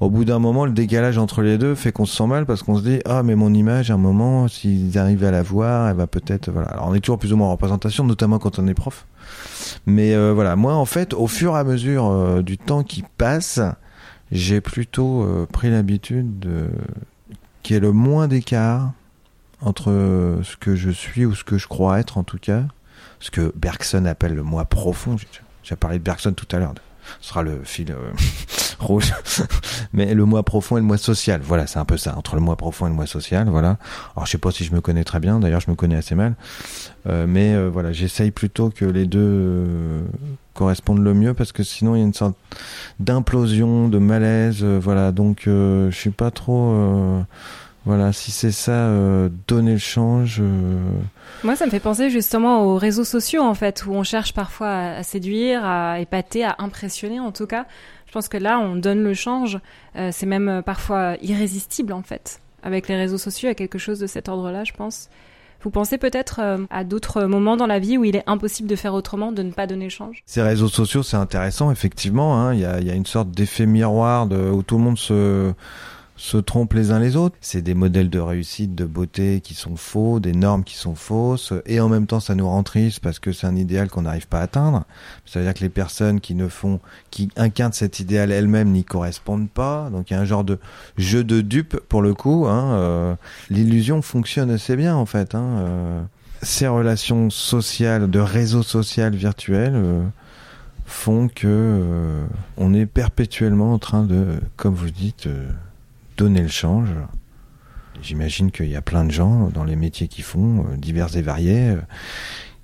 au 0.00 0.08
bout 0.08 0.24
d'un 0.24 0.38
moment, 0.38 0.64
le 0.64 0.72
décalage 0.72 1.18
entre 1.18 1.42
les 1.42 1.58
deux 1.58 1.74
fait 1.74 1.92
qu'on 1.92 2.06
se 2.06 2.16
sent 2.16 2.26
mal 2.26 2.46
parce 2.46 2.62
qu'on 2.62 2.78
se 2.78 2.82
dit, 2.82 3.00
ah, 3.04 3.22
mais 3.22 3.34
mon 3.34 3.52
image, 3.52 3.90
à 3.90 3.94
un 3.94 3.98
moment, 3.98 4.48
s'ils 4.48 4.98
arrivent 4.98 5.24
à 5.24 5.30
la 5.30 5.42
voir, 5.42 5.90
elle 5.90 5.96
va 5.96 6.06
peut-être, 6.06 6.50
voilà. 6.50 6.68
Alors, 6.68 6.88
on 6.88 6.94
est 6.94 7.00
toujours 7.00 7.18
plus 7.18 7.30
ou 7.34 7.36
moins 7.36 7.48
en 7.48 7.52
représentation, 7.52 8.04
notamment 8.04 8.38
quand 8.38 8.58
on 8.58 8.66
est 8.66 8.74
prof. 8.74 9.06
Mais 9.84 10.14
euh, 10.14 10.32
voilà, 10.32 10.56
moi, 10.56 10.74
en 10.74 10.86
fait, 10.86 11.12
au 11.12 11.26
fur 11.26 11.56
et 11.56 11.58
à 11.58 11.64
mesure 11.64 12.06
euh, 12.06 12.40
du 12.40 12.56
temps 12.56 12.82
qui 12.82 13.04
passe, 13.18 13.60
j'ai 14.32 14.62
plutôt 14.62 15.24
euh, 15.24 15.46
pris 15.52 15.70
l'habitude 15.70 16.38
de 16.38 16.68
qu'il 17.62 17.74
y 17.74 17.76
ait 17.76 17.80
le 17.80 17.92
moins 17.92 18.28
d'écart 18.28 18.92
entre 19.60 19.90
ce 20.42 20.56
que 20.56 20.74
je 20.74 20.88
suis 20.88 21.26
ou 21.26 21.34
ce 21.34 21.44
que 21.44 21.58
je 21.58 21.68
crois 21.68 22.00
être, 22.00 22.16
en 22.16 22.22
tout 22.22 22.38
cas, 22.38 22.62
ce 23.20 23.30
que 23.30 23.52
Bergson 23.54 24.06
appelle 24.06 24.34
le 24.34 24.42
moi 24.42 24.64
profond. 24.64 25.16
J'ai 25.62 25.76
parlé 25.76 25.98
de 25.98 26.02
Bergson 26.02 26.32
tout 26.32 26.48
à 26.54 26.58
l'heure. 26.58 26.74
Ce 27.20 27.28
sera 27.28 27.42
le 27.42 27.60
fil 27.64 27.90
euh, 27.90 28.12
rouge. 28.78 29.12
Mais 29.92 30.14
le 30.14 30.24
moi 30.24 30.42
profond 30.42 30.76
et 30.76 30.80
le 30.80 30.86
moi 30.86 30.98
social. 30.98 31.40
Voilà, 31.42 31.66
c'est 31.66 31.78
un 31.78 31.84
peu 31.84 31.96
ça. 31.96 32.16
Entre 32.16 32.34
le 32.34 32.40
moi 32.40 32.56
profond 32.56 32.86
et 32.86 32.88
le 32.88 32.94
moi 32.94 33.06
social. 33.06 33.48
Voilà. 33.48 33.78
Alors, 34.16 34.26
je 34.26 34.32
sais 34.32 34.38
pas 34.38 34.50
si 34.50 34.64
je 34.64 34.72
me 34.72 34.80
connais 34.80 35.04
très 35.04 35.20
bien. 35.20 35.38
D'ailleurs, 35.40 35.60
je 35.60 35.70
me 35.70 35.76
connais 35.76 35.96
assez 35.96 36.14
mal. 36.14 36.34
Euh, 37.06 37.26
mais 37.28 37.54
euh, 37.54 37.68
voilà, 37.68 37.92
j'essaye 37.92 38.30
plutôt 38.30 38.70
que 38.70 38.84
les 38.84 39.06
deux 39.06 40.02
correspondent 40.54 41.02
le 41.02 41.14
mieux 41.14 41.34
parce 41.34 41.52
que 41.52 41.62
sinon, 41.62 41.94
il 41.94 41.98
y 41.98 42.02
a 42.02 42.04
une 42.04 42.14
sorte 42.14 42.36
d'implosion, 43.00 43.88
de 43.88 43.98
malaise. 43.98 44.64
voilà. 44.64 45.12
Donc, 45.12 45.42
je 45.46 45.90
suis 45.92 46.10
pas 46.10 46.30
trop 46.30 47.24
voilà, 47.86 48.12
si 48.12 48.30
c'est 48.30 48.52
ça, 48.52 48.72
euh, 48.72 49.30
donner 49.48 49.72
le 49.72 49.78
change. 49.78 50.40
Euh. 50.40 50.78
Moi, 51.44 51.56
ça 51.56 51.64
me 51.64 51.70
fait 51.70 51.80
penser 51.80 52.10
justement 52.10 52.64
aux 52.64 52.76
réseaux 52.76 53.04
sociaux, 53.04 53.42
en 53.42 53.54
fait, 53.54 53.84
où 53.86 53.92
on 53.92 54.02
cherche 54.02 54.34
parfois 54.34 54.68
à, 54.68 55.02
séduire, 55.02 55.64
à 55.64 55.98
épater, 55.98 56.44
à 56.44 56.56
impressionner, 56.58 57.20
en 57.20 57.32
tout 57.32 57.46
cas. 57.46 57.64
Je 58.06 58.12
pense 58.12 58.28
que 58.28 58.36
là, 58.36 58.58
on 58.58 58.76
donne 58.76 59.02
le 59.02 59.14
change. 59.14 59.58
Euh, 59.96 60.10
c'est 60.12 60.26
même 60.26 60.62
parfois 60.64 61.16
irrésistible, 61.22 61.94
en 61.94 62.02
fait. 62.02 62.40
Avec 62.62 62.86
les 62.88 62.96
réseaux 62.96 63.18
sociaux, 63.18 63.48
il 63.48 63.50
y 63.50 63.52
a 63.52 63.54
quelque 63.54 63.78
chose 63.78 63.98
de 63.98 64.06
cet 64.06 64.28
ordre-là, 64.28 64.64
je 64.64 64.72
pense. 64.72 65.08
Vous 65.62 65.70
pensez 65.70 65.98
peut-être 65.98 66.40
à 66.70 66.84
d'autres 66.84 67.24
moments 67.24 67.56
dans 67.56 67.66
la 67.66 67.78
vie 67.78 67.98
où 67.98 68.04
il 68.04 68.16
est 68.16 68.24
impossible 68.26 68.66
de 68.66 68.76
faire 68.76 68.94
autrement, 68.94 69.30
de 69.30 69.42
ne 69.42 69.52
pas 69.52 69.66
donner 69.66 69.84
le 69.84 69.90
change? 69.90 70.22
Ces 70.24 70.40
réseaux 70.40 70.68
sociaux, 70.68 71.02
c'est 71.02 71.18
intéressant, 71.18 71.70
effectivement. 71.70 72.38
Hein. 72.38 72.54
Il 72.54 72.60
y, 72.60 72.64
a, 72.64 72.80
y, 72.80 72.90
a, 72.90 72.94
une 72.94 73.04
sorte 73.04 73.30
d'effet 73.30 73.66
miroir 73.66 74.26
de, 74.26 74.50
où 74.50 74.62
tout 74.62 74.78
le 74.78 74.84
monde 74.84 74.98
se 74.98 75.52
se 76.20 76.36
trompent 76.36 76.74
les 76.74 76.90
uns 76.90 76.98
les 76.98 77.16
autres. 77.16 77.34
C'est 77.40 77.62
des 77.62 77.72
modèles 77.72 78.10
de 78.10 78.18
réussite, 78.18 78.74
de 78.74 78.84
beauté 78.84 79.40
qui 79.40 79.54
sont 79.54 79.76
faux, 79.76 80.20
des 80.20 80.34
normes 80.34 80.64
qui 80.64 80.74
sont 80.74 80.94
fausses, 80.94 81.54
et 81.64 81.80
en 81.80 81.88
même 81.88 82.06
temps 82.06 82.20
ça 82.20 82.34
nous 82.34 82.46
rend 82.46 82.62
triste 82.62 83.00
parce 83.00 83.18
que 83.18 83.32
c'est 83.32 83.46
un 83.46 83.56
idéal 83.56 83.88
qu'on 83.88 84.02
n'arrive 84.02 84.28
pas 84.28 84.40
à 84.40 84.42
atteindre. 84.42 84.84
C'est-à-dire 85.24 85.54
que 85.54 85.60
les 85.60 85.70
personnes 85.70 86.20
qui 86.20 86.34
ne 86.34 86.48
font, 86.48 86.78
qui 87.10 87.30
incarnent 87.36 87.72
cet 87.72 88.00
idéal 88.00 88.32
elles-mêmes 88.32 88.70
n'y 88.70 88.84
correspondent 88.84 89.48
pas. 89.48 89.88
Donc 89.90 90.10
il 90.10 90.14
y 90.14 90.16
a 90.16 90.20
un 90.20 90.26
genre 90.26 90.44
de 90.44 90.58
jeu 90.98 91.24
de 91.24 91.40
dupe 91.40 91.78
pour 91.88 92.02
le 92.02 92.12
coup. 92.12 92.46
Hein, 92.46 92.74
euh, 92.74 93.14
L'illusion 93.48 94.02
fonctionne 94.02 94.50
assez 94.50 94.76
bien 94.76 94.94
en 94.96 95.06
fait. 95.06 95.34
Hein, 95.34 95.46
euh. 95.60 96.02
ces 96.42 96.68
relations 96.68 97.30
sociales, 97.30 98.10
de 98.10 98.20
réseau 98.20 98.62
social 98.62 99.14
virtuel. 99.16 99.72
Euh, 99.74 100.02
font 100.84 101.28
que 101.28 102.26
on 102.56 102.74
est 102.74 102.84
perpétuellement 102.84 103.72
en 103.72 103.78
train 103.78 104.02
de, 104.02 104.40
comme 104.56 104.74
vous 104.74 104.90
dites, 104.90 105.28
donner 106.20 106.42
le 106.42 106.48
change. 106.48 106.90
J'imagine 108.02 108.50
qu'il 108.50 108.68
y 108.68 108.76
a 108.76 108.82
plein 108.82 109.04
de 109.04 109.10
gens 109.10 109.48
dans 109.54 109.64
les 109.64 109.74
métiers 109.74 110.06
qu'ils 110.06 110.24
font, 110.24 110.60
euh, 110.60 110.76
divers 110.76 111.16
et 111.16 111.22
variés, 111.22 111.70
euh, 111.70 111.80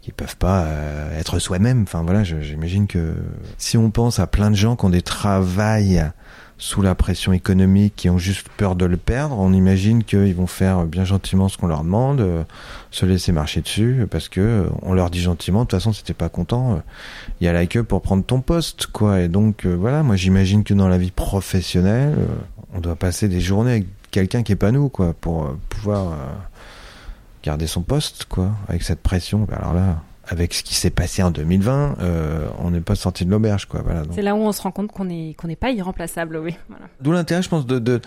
qui 0.02 0.12
peuvent 0.12 0.36
pas 0.36 0.64
euh, 0.64 1.18
être 1.18 1.38
soi-même. 1.38 1.82
Enfin 1.82 2.02
voilà, 2.02 2.22
j'imagine 2.22 2.86
que 2.86 3.14
si 3.56 3.78
on 3.78 3.90
pense 3.90 4.18
à 4.18 4.26
plein 4.26 4.50
de 4.50 4.56
gens 4.56 4.76
qui 4.76 4.84
ont 4.84 4.90
des 4.90 5.00
travails 5.00 6.04
sous 6.58 6.82
la 6.82 6.94
pression 6.94 7.32
économique, 7.32 7.94
qui 7.96 8.10
ont 8.10 8.18
juste 8.18 8.46
peur 8.58 8.76
de 8.76 8.84
le 8.84 8.98
perdre, 8.98 9.38
on 9.38 9.54
imagine 9.54 10.04
qu'ils 10.04 10.34
vont 10.34 10.46
faire 10.46 10.84
bien 10.84 11.04
gentiment 11.04 11.48
ce 11.48 11.56
qu'on 11.56 11.66
leur 11.66 11.82
demande, 11.82 12.46
se 12.90 13.04
laisser 13.04 13.30
marcher 13.30 13.60
dessus, 13.60 14.06
parce 14.10 14.30
que 14.30 14.66
on 14.80 14.94
leur 14.94 15.10
dit 15.10 15.20
gentiment, 15.20 15.60
de 15.60 15.64
toute 15.64 15.72
façon, 15.72 15.92
si 15.92 16.02
t'es 16.02 16.14
pas 16.14 16.30
content, 16.30 16.80
il 17.40 17.44
y 17.44 17.48
a 17.48 17.52
la 17.52 17.66
queue 17.66 17.82
pour 17.82 18.00
prendre 18.00 18.24
ton 18.24 18.40
poste, 18.40 18.86
quoi. 18.86 19.20
Et 19.20 19.28
donc 19.28 19.66
voilà, 19.66 20.02
moi 20.02 20.16
j'imagine 20.16 20.64
que 20.64 20.72
dans 20.72 20.88
la 20.88 20.96
vie 20.96 21.10
professionnelle, 21.10 22.16
on 22.74 22.80
doit 22.80 22.96
passer 22.96 23.28
des 23.28 23.40
journées 23.40 23.70
avec 23.72 23.86
quelqu'un 24.10 24.42
qui 24.42 24.52
est 24.52 24.56
pas 24.56 24.72
nous, 24.72 24.88
quoi, 24.88 25.14
pour 25.14 25.44
euh, 25.44 25.58
pouvoir 25.68 26.12
euh, 26.12 26.16
garder 27.42 27.66
son 27.66 27.82
poste, 27.82 28.26
quoi, 28.28 28.52
avec 28.68 28.82
cette 28.82 29.00
pression. 29.02 29.40
Bah, 29.40 29.56
alors 29.60 29.74
là, 29.74 30.02
avec 30.26 30.54
ce 30.54 30.62
qui 30.62 30.74
s'est 30.74 30.90
passé 30.90 31.22
en 31.22 31.30
2020, 31.30 31.96
euh, 32.00 32.48
on 32.58 32.70
n'est 32.70 32.80
pas 32.80 32.94
sorti 32.94 33.24
de 33.24 33.30
l'auberge, 33.30 33.66
quoi. 33.66 33.82
Voilà. 33.82 34.02
C'est 34.12 34.22
là 34.22 34.34
où 34.34 34.38
on 34.38 34.52
se 34.52 34.62
rend 34.62 34.72
compte 34.72 34.90
qu'on 34.90 35.04
n'est 35.04 35.34
qu'on 35.34 35.48
n'est 35.48 35.56
pas 35.56 35.70
irremplaçable, 35.70 36.36
oui. 36.38 36.56
D'où 37.00 37.12
l'intérêt, 37.12 37.42
je 37.42 37.48
pense, 37.48 37.66
de, 37.66 37.78
de 37.78 38.00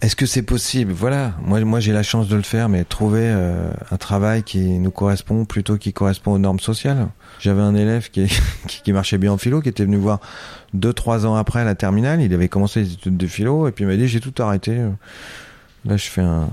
est-ce 0.00 0.14
que 0.14 0.26
c'est 0.26 0.42
possible? 0.42 0.92
Voilà, 0.92 1.34
moi, 1.42 1.60
moi 1.60 1.80
j'ai 1.80 1.92
la 1.92 2.04
chance 2.04 2.28
de 2.28 2.36
le 2.36 2.42
faire, 2.42 2.68
mais 2.68 2.84
trouver 2.84 3.24
euh, 3.24 3.70
un 3.90 3.96
travail 3.96 4.44
qui 4.44 4.60
nous 4.78 4.92
correspond 4.92 5.44
plutôt 5.44 5.76
qui 5.76 5.92
correspond 5.92 6.32
aux 6.32 6.38
normes 6.38 6.60
sociales. 6.60 7.08
J'avais 7.40 7.62
un 7.62 7.74
élève 7.74 8.10
qui, 8.12 8.28
qui, 8.66 8.92
marchait 8.92 9.18
bien 9.18 9.32
en 9.32 9.38
philo, 9.38 9.60
qui 9.60 9.68
était 9.68 9.84
venu 9.84 9.96
voir 9.96 10.20
deux 10.72 10.92
trois 10.92 11.26
ans 11.26 11.34
après 11.34 11.64
la 11.64 11.74
terminale. 11.74 12.20
Il 12.20 12.32
avait 12.32 12.48
commencé 12.48 12.80
les 12.80 12.92
études 12.92 13.16
de 13.16 13.26
philo 13.26 13.66
et 13.66 13.72
puis 13.72 13.84
il 13.84 13.88
m'a 13.88 13.96
dit 13.96 14.06
j'ai 14.06 14.20
tout 14.20 14.34
arrêté. 14.40 14.76
Là, 15.84 15.96
je 15.96 16.08
fais 16.08 16.20
un, 16.20 16.48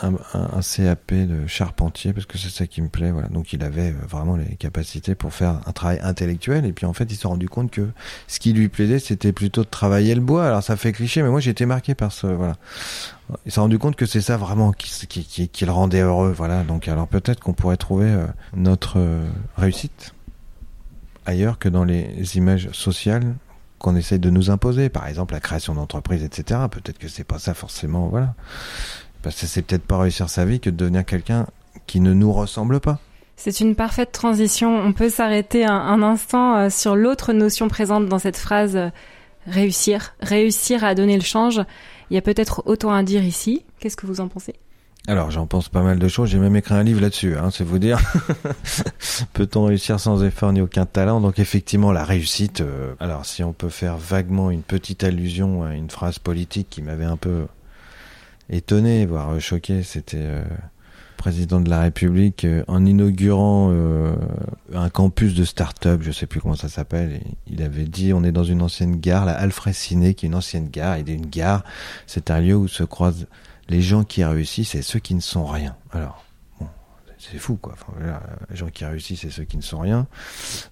un, 0.00 0.60
CAP 0.60 1.12
de 1.12 1.46
charpentier 1.46 2.12
parce 2.12 2.26
que 2.26 2.38
c'est 2.38 2.48
ça 2.48 2.66
qui 2.66 2.80
me 2.82 2.88
plaît. 2.88 3.10
Voilà. 3.10 3.28
Donc 3.28 3.52
il 3.52 3.62
avait 3.62 3.90
euh, 3.90 4.06
vraiment 4.08 4.36
les 4.36 4.56
capacités 4.56 5.14
pour 5.14 5.32
faire 5.32 5.60
un 5.66 5.72
travail 5.72 6.00
intellectuel. 6.02 6.64
Et 6.64 6.72
puis 6.72 6.86
en 6.86 6.92
fait, 6.92 7.04
il 7.04 7.16
s'est 7.16 7.28
rendu 7.28 7.48
compte 7.48 7.70
que 7.70 7.88
ce 8.26 8.40
qui 8.40 8.52
lui 8.52 8.68
plaisait, 8.68 8.98
c'était 8.98 9.32
plutôt 9.32 9.62
de 9.64 9.68
travailler 9.68 10.14
le 10.14 10.20
bois. 10.20 10.46
Alors 10.46 10.62
ça 10.62 10.76
fait 10.76 10.92
cliché, 10.92 11.22
mais 11.22 11.28
moi 11.28 11.40
j'ai 11.40 11.50
été 11.50 11.66
marqué 11.66 11.94
par 11.94 12.12
ce. 12.12 12.26
Voilà. 12.26 12.54
Il 13.46 13.52
s'est 13.52 13.60
rendu 13.60 13.78
compte 13.78 13.96
que 13.96 14.06
c'est 14.06 14.20
ça 14.20 14.36
vraiment 14.36 14.72
qui, 14.72 15.06
qui, 15.06 15.24
qui, 15.24 15.48
qui, 15.48 15.64
le 15.66 15.72
rendait 15.72 16.00
heureux. 16.00 16.32
Voilà. 16.36 16.64
Donc 16.64 16.88
alors 16.88 17.08
peut-être 17.08 17.40
qu'on 17.40 17.54
pourrait 17.54 17.76
trouver 17.76 18.08
euh, 18.08 18.26
notre 18.54 18.98
euh, 18.98 19.28
réussite 19.56 20.14
ailleurs 21.26 21.58
que 21.58 21.68
dans 21.68 21.84
les 21.84 22.36
images 22.36 22.70
sociales 22.72 23.34
qu'on 23.82 23.96
essaye 23.96 24.20
de 24.20 24.30
nous 24.30 24.48
imposer, 24.50 24.88
par 24.88 25.06
exemple 25.08 25.34
la 25.34 25.40
création 25.40 25.74
d'entreprises, 25.74 26.22
etc. 26.22 26.60
Peut-être 26.70 26.98
que 26.98 27.08
c'est 27.08 27.24
pas 27.24 27.38
ça 27.38 27.52
forcément, 27.52 28.06
voilà. 28.06 28.34
Parce 29.22 29.40
que 29.40 29.46
c'est 29.46 29.62
peut-être 29.62 29.84
pas 29.84 29.98
réussir 29.98 30.28
sa 30.28 30.44
vie 30.44 30.60
que 30.60 30.70
de 30.70 30.76
devenir 30.76 31.04
quelqu'un 31.04 31.46
qui 31.86 32.00
ne 32.00 32.12
nous 32.12 32.32
ressemble 32.32 32.80
pas. 32.80 32.98
C'est 33.36 33.60
une 33.60 33.74
parfaite 33.74 34.12
transition. 34.12 34.76
On 34.78 34.92
peut 34.92 35.08
s'arrêter 35.08 35.64
un, 35.64 36.02
instant 36.02 36.56
euh, 36.56 36.70
sur 36.70 36.94
l'autre 36.94 37.32
notion 37.32 37.68
présente 37.68 38.06
dans 38.06 38.18
cette 38.18 38.36
phrase 38.36 38.76
euh, 38.76 38.90
réussir. 39.46 40.14
Réussir 40.20 40.84
à 40.84 40.94
donner 40.94 41.16
le 41.16 41.24
change. 41.24 41.60
Il 42.10 42.14
y 42.14 42.18
a 42.18 42.22
peut-être 42.22 42.62
autant 42.66 42.92
à 42.92 43.02
dire 43.02 43.24
ici. 43.24 43.64
Qu'est-ce 43.80 43.96
que 43.96 44.06
vous 44.06 44.20
en 44.20 44.28
pensez? 44.28 44.54
Alors 45.08 45.32
j'en 45.32 45.48
pense 45.48 45.68
pas 45.68 45.82
mal 45.82 45.98
de 45.98 46.06
choses, 46.06 46.28
j'ai 46.28 46.38
même 46.38 46.54
écrit 46.54 46.74
un 46.74 46.84
livre 46.84 47.00
là-dessus, 47.00 47.36
hein, 47.36 47.50
c'est 47.50 47.64
vous 47.64 47.80
dire. 47.80 47.98
Peut-on 49.32 49.64
réussir 49.64 49.98
sans 49.98 50.22
effort 50.22 50.52
ni 50.52 50.60
aucun 50.60 50.86
talent? 50.86 51.20
Donc 51.20 51.40
effectivement 51.40 51.90
la 51.90 52.04
réussite, 52.04 52.60
euh, 52.60 52.94
alors 53.00 53.26
si 53.26 53.42
on 53.42 53.52
peut 53.52 53.68
faire 53.68 53.96
vaguement 53.96 54.52
une 54.52 54.62
petite 54.62 55.02
allusion 55.02 55.64
à 55.64 55.74
une 55.74 55.90
phrase 55.90 56.20
politique 56.20 56.68
qui 56.70 56.82
m'avait 56.82 57.04
un 57.04 57.16
peu 57.16 57.46
étonné, 58.50 59.06
voire 59.06 59.40
choqué, 59.40 59.82
c'était 59.82 60.18
euh, 60.18 60.44
président 61.16 61.60
de 61.60 61.70
la 61.70 61.80
République 61.80 62.44
euh, 62.44 62.64
en 62.66 62.84
inaugurant 62.84 63.70
euh, 63.70 64.14
un 64.74 64.90
campus 64.90 65.34
de 65.34 65.44
start-up, 65.44 66.00
je 66.02 66.10
sais 66.10 66.26
plus 66.26 66.40
comment 66.40 66.56
ça 66.56 66.68
s'appelle, 66.68 67.20
il 67.46 67.62
avait 67.62 67.84
dit 67.84 68.12
on 68.12 68.24
est 68.24 68.32
dans 68.32 68.44
une 68.44 68.60
ancienne 68.60 68.96
gare, 68.96 69.24
la 69.24 69.34
Alfred 69.34 69.74
qui 69.74 69.94
est 69.94 70.22
une 70.24 70.34
ancienne 70.34 70.68
gare, 70.68 70.96
et 70.96 71.04
une 71.06 71.26
gare, 71.26 71.64
c'est 72.06 72.30
un 72.30 72.40
lieu 72.40 72.56
où 72.56 72.66
se 72.66 72.82
croisent 72.82 73.26
les 73.68 73.82
gens 73.82 74.02
qui 74.02 74.24
réussissent 74.24 74.74
et 74.74 74.82
ceux 74.82 74.98
qui 74.98 75.14
ne 75.14 75.20
sont 75.20 75.46
rien. 75.46 75.76
Alors, 75.92 76.24
c'est 77.30 77.38
fou 77.38 77.56
quoi. 77.56 77.74
Les 78.50 78.56
gens 78.56 78.68
qui 78.68 78.84
réussissent 78.84 79.20
c'est 79.20 79.30
ceux 79.30 79.44
qui 79.44 79.56
ne 79.56 79.62
sont 79.62 79.78
rien. 79.78 80.06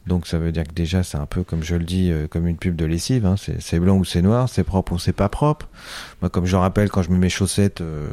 Donc 0.06 0.26
ça 0.26 0.38
veut 0.38 0.50
dire 0.50 0.64
que 0.64 0.72
déjà 0.72 1.02
c'est 1.02 1.16
un 1.16 1.26
peu 1.26 1.44
comme 1.44 1.62
je 1.62 1.76
le 1.76 1.84
dis, 1.84 2.10
euh, 2.10 2.26
comme 2.26 2.46
une 2.48 2.56
pub 2.56 2.74
de 2.74 2.84
lessive. 2.84 3.24
Hein. 3.24 3.36
C'est 3.36 3.78
blanc 3.78 3.96
ou 3.96 4.04
c'est 4.04 4.22
noir, 4.22 4.48
c'est 4.48 4.64
propre 4.64 4.94
ou 4.94 4.98
c'est 4.98 5.12
pas 5.12 5.28
propre. 5.28 5.68
Moi 6.22 6.28
comme 6.28 6.46
je 6.46 6.56
rappelle 6.56 6.90
quand 6.90 7.02
je 7.02 7.10
mets 7.10 7.18
mes 7.18 7.28
chaussettes, 7.28 7.80
euh, 7.80 8.08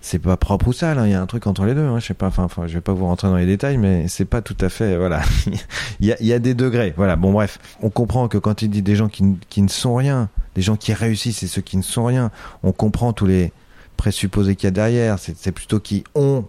c'est 0.00 0.18
pas 0.18 0.36
propre 0.36 0.68
ou 0.68 0.72
sale. 0.72 0.98
Hein. 0.98 1.06
Il 1.06 1.12
y 1.12 1.14
a 1.14 1.22
un 1.22 1.26
truc 1.26 1.46
entre 1.46 1.64
les 1.64 1.74
deux. 1.74 1.86
Hein. 1.86 1.98
Je 1.98 2.06
sais 2.06 2.14
pas. 2.14 2.26
Enfin, 2.26 2.66
je 2.66 2.74
vais 2.74 2.80
pas 2.80 2.92
vous 2.92 3.06
rentrer 3.06 3.28
dans 3.28 3.36
les 3.36 3.46
détails, 3.46 3.78
mais 3.78 4.06
c'est 4.08 4.26
pas 4.26 4.42
tout 4.42 4.56
à 4.60 4.68
fait. 4.68 4.96
Voilà. 4.96 5.22
il, 6.00 6.06
y 6.06 6.12
a, 6.12 6.16
il 6.20 6.26
y 6.26 6.32
a 6.32 6.38
des 6.38 6.54
degrés. 6.54 6.92
Voilà. 6.96 7.16
Bon 7.16 7.32
bref, 7.32 7.58
on 7.80 7.88
comprend 7.88 8.28
que 8.28 8.38
quand 8.38 8.62
il 8.62 8.68
dit 8.68 8.82
des 8.82 8.96
gens 8.96 9.08
qui, 9.08 9.24
qui 9.48 9.62
ne 9.62 9.68
sont 9.68 9.94
rien, 9.94 10.28
des 10.54 10.62
gens 10.62 10.76
qui 10.76 10.92
réussissent 10.92 11.42
et 11.42 11.46
ceux 11.48 11.62
qui 11.62 11.78
ne 11.78 11.82
sont 11.82 12.04
rien, 12.04 12.30
on 12.62 12.72
comprend 12.72 13.12
tous 13.12 13.26
les 13.26 13.52
présupposés 13.96 14.56
qu'il 14.56 14.66
y 14.66 14.68
a 14.68 14.72
derrière. 14.72 15.18
C'est 15.18 15.52
plutôt 15.52 15.80
qui 15.80 16.04
ont 16.14 16.44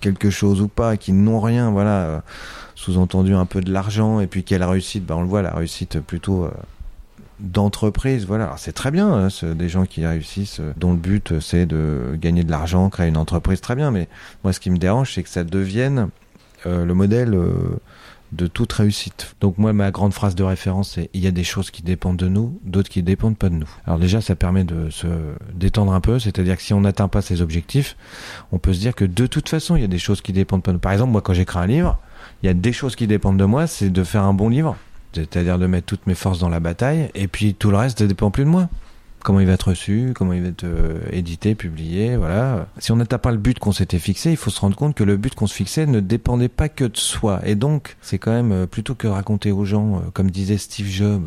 quelque 0.00 0.30
chose 0.30 0.60
ou 0.60 0.68
pas, 0.68 0.96
qui 0.96 1.12
n'ont 1.12 1.40
rien, 1.40 1.70
voilà, 1.70 2.02
euh, 2.02 2.20
sous-entendu 2.74 3.34
un 3.34 3.46
peu 3.46 3.60
de 3.60 3.72
l'argent, 3.72 4.20
et 4.20 4.26
puis 4.26 4.44
quelle 4.44 4.62
réussite, 4.64 5.04
bah 5.04 5.16
on 5.16 5.22
le 5.22 5.28
voit, 5.28 5.42
la 5.42 5.54
réussite 5.54 6.00
plutôt 6.00 6.44
euh, 6.44 6.50
d'entreprise, 7.40 8.26
voilà. 8.26 8.54
C'est 8.58 8.72
très 8.72 8.90
bien, 8.90 9.08
hein, 9.12 9.28
des 9.54 9.68
gens 9.68 9.86
qui 9.86 10.06
réussissent, 10.06 10.60
euh, 10.60 10.72
dont 10.76 10.92
le 10.92 10.98
but 10.98 11.40
c'est 11.40 11.66
de 11.66 12.16
gagner 12.20 12.44
de 12.44 12.50
l'argent, 12.50 12.90
créer 12.90 13.08
une 13.08 13.16
entreprise, 13.16 13.60
très 13.60 13.74
bien, 13.74 13.90
mais 13.90 14.08
moi 14.44 14.52
ce 14.52 14.60
qui 14.60 14.70
me 14.70 14.78
dérange, 14.78 15.14
c'est 15.14 15.22
que 15.22 15.30
ça 15.30 15.44
devienne 15.44 16.08
le 16.64 16.94
modèle 16.94 17.38
de 18.32 18.46
toute 18.46 18.72
réussite. 18.72 19.36
Donc 19.40 19.58
moi, 19.58 19.72
ma 19.72 19.90
grande 19.90 20.12
phrase 20.12 20.34
de 20.34 20.42
référence, 20.42 20.92
c'est 20.92 21.10
il 21.14 21.20
y 21.20 21.26
a 21.26 21.30
des 21.30 21.44
choses 21.44 21.70
qui 21.70 21.82
dépendent 21.82 22.16
de 22.16 22.28
nous, 22.28 22.58
d'autres 22.64 22.88
qui 22.88 23.02
dépendent 23.02 23.38
pas 23.38 23.48
de 23.48 23.54
nous. 23.54 23.68
Alors 23.86 23.98
déjà, 23.98 24.20
ça 24.20 24.36
permet 24.36 24.64
de 24.64 24.90
se 24.90 25.06
détendre 25.54 25.92
un 25.92 26.00
peu, 26.00 26.18
c'est-à-dire 26.18 26.56
que 26.56 26.62
si 26.62 26.74
on 26.74 26.80
n'atteint 26.80 27.08
pas 27.08 27.22
ses 27.22 27.42
objectifs, 27.42 27.96
on 28.52 28.58
peut 28.58 28.72
se 28.72 28.80
dire 28.80 28.94
que 28.94 29.04
de 29.04 29.26
toute 29.26 29.48
façon, 29.48 29.76
il 29.76 29.82
y 29.82 29.84
a 29.84 29.88
des 29.88 29.98
choses 29.98 30.20
qui 30.20 30.32
dépendent 30.32 30.62
pas 30.62 30.72
de 30.72 30.76
nous. 30.76 30.80
Par 30.80 30.92
exemple, 30.92 31.12
moi, 31.12 31.20
quand 31.20 31.34
j'écris 31.34 31.58
un 31.58 31.66
livre, 31.66 31.98
il 32.42 32.46
y 32.46 32.48
a 32.48 32.54
des 32.54 32.72
choses 32.72 32.96
qui 32.96 33.06
dépendent 33.06 33.38
de 33.38 33.44
moi, 33.44 33.66
c'est 33.66 33.90
de 33.90 34.04
faire 34.04 34.22
un 34.22 34.34
bon 34.34 34.48
livre, 34.48 34.76
c'est-à-dire 35.12 35.58
de 35.58 35.66
mettre 35.66 35.86
toutes 35.86 36.06
mes 36.06 36.14
forces 36.14 36.38
dans 36.38 36.48
la 36.48 36.60
bataille, 36.60 37.10
et 37.14 37.28
puis 37.28 37.54
tout 37.54 37.70
le 37.70 37.76
reste 37.76 38.00
ne 38.02 38.06
dépend 38.06 38.30
plus 38.30 38.44
de 38.44 38.50
moi 38.50 38.68
comment 39.26 39.40
il 39.40 39.46
va 39.48 39.54
être 39.54 39.70
reçu, 39.70 40.12
comment 40.14 40.34
il 40.34 40.42
va 40.42 40.48
être 40.50 40.62
euh, 40.62 41.00
édité, 41.10 41.56
publié, 41.56 42.16
voilà. 42.16 42.68
Si 42.78 42.92
on 42.92 42.96
n'atteint 42.96 43.18
pas 43.18 43.32
le 43.32 43.38
but 43.38 43.58
qu'on 43.58 43.72
s'était 43.72 43.98
fixé, 43.98 44.30
il 44.30 44.36
faut 44.36 44.50
se 44.50 44.60
rendre 44.60 44.76
compte 44.76 44.94
que 44.94 45.02
le 45.02 45.16
but 45.16 45.34
qu'on 45.34 45.48
se 45.48 45.54
fixait 45.54 45.84
ne 45.84 45.98
dépendait 45.98 46.48
pas 46.48 46.68
que 46.68 46.84
de 46.84 46.96
soi. 46.96 47.40
Et 47.44 47.56
donc, 47.56 47.96
c'est 48.00 48.20
quand 48.20 48.30
même, 48.30 48.52
euh, 48.52 48.66
plutôt 48.68 48.94
que 48.94 49.08
raconter 49.08 49.50
aux 49.50 49.64
gens, 49.64 49.96
euh, 49.96 50.00
comme 50.12 50.30
disait 50.30 50.58
Steve 50.58 50.86
Jobs, 50.86 51.26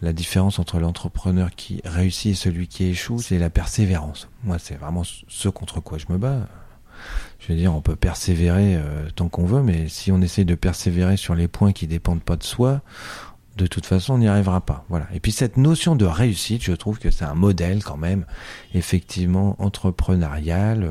la 0.00 0.14
différence 0.14 0.58
entre 0.58 0.80
l'entrepreneur 0.80 1.50
qui 1.54 1.82
réussit 1.84 2.32
et 2.32 2.34
celui 2.34 2.68
qui 2.68 2.84
échoue, 2.84 3.18
c'est 3.18 3.38
la 3.38 3.50
persévérance. 3.50 4.30
Moi, 4.42 4.56
c'est 4.58 4.76
vraiment 4.76 5.02
ce 5.04 5.48
contre 5.50 5.80
quoi 5.80 5.98
je 5.98 6.06
me 6.08 6.16
bats. 6.16 6.48
Je 7.38 7.52
veux 7.52 7.58
dire, 7.58 7.74
on 7.74 7.82
peut 7.82 7.96
persévérer 7.96 8.78
tant 9.14 9.28
qu'on 9.28 9.44
veut, 9.44 9.62
mais 9.62 9.88
si 9.88 10.10
on 10.10 10.22
essaie 10.22 10.46
de 10.46 10.54
persévérer 10.54 11.18
sur 11.18 11.34
les 11.34 11.48
points 11.48 11.72
qui 11.72 11.86
dépendent 11.86 12.22
pas 12.22 12.36
de 12.36 12.42
soi, 12.42 12.80
de 13.56 13.66
toute 13.66 13.86
façon, 13.86 14.14
on 14.14 14.18
n'y 14.18 14.28
arrivera 14.28 14.60
pas. 14.60 14.84
Voilà. 14.88 15.06
Et 15.14 15.20
puis 15.20 15.32
cette 15.32 15.56
notion 15.56 15.96
de 15.96 16.04
réussite, 16.04 16.62
je 16.62 16.72
trouve 16.72 16.98
que 16.98 17.10
c'est 17.10 17.24
un 17.24 17.34
modèle 17.34 17.82
quand 17.84 17.96
même, 17.96 18.24
effectivement 18.74 19.56
entrepreneurial. 19.58 20.84
Euh, 20.84 20.90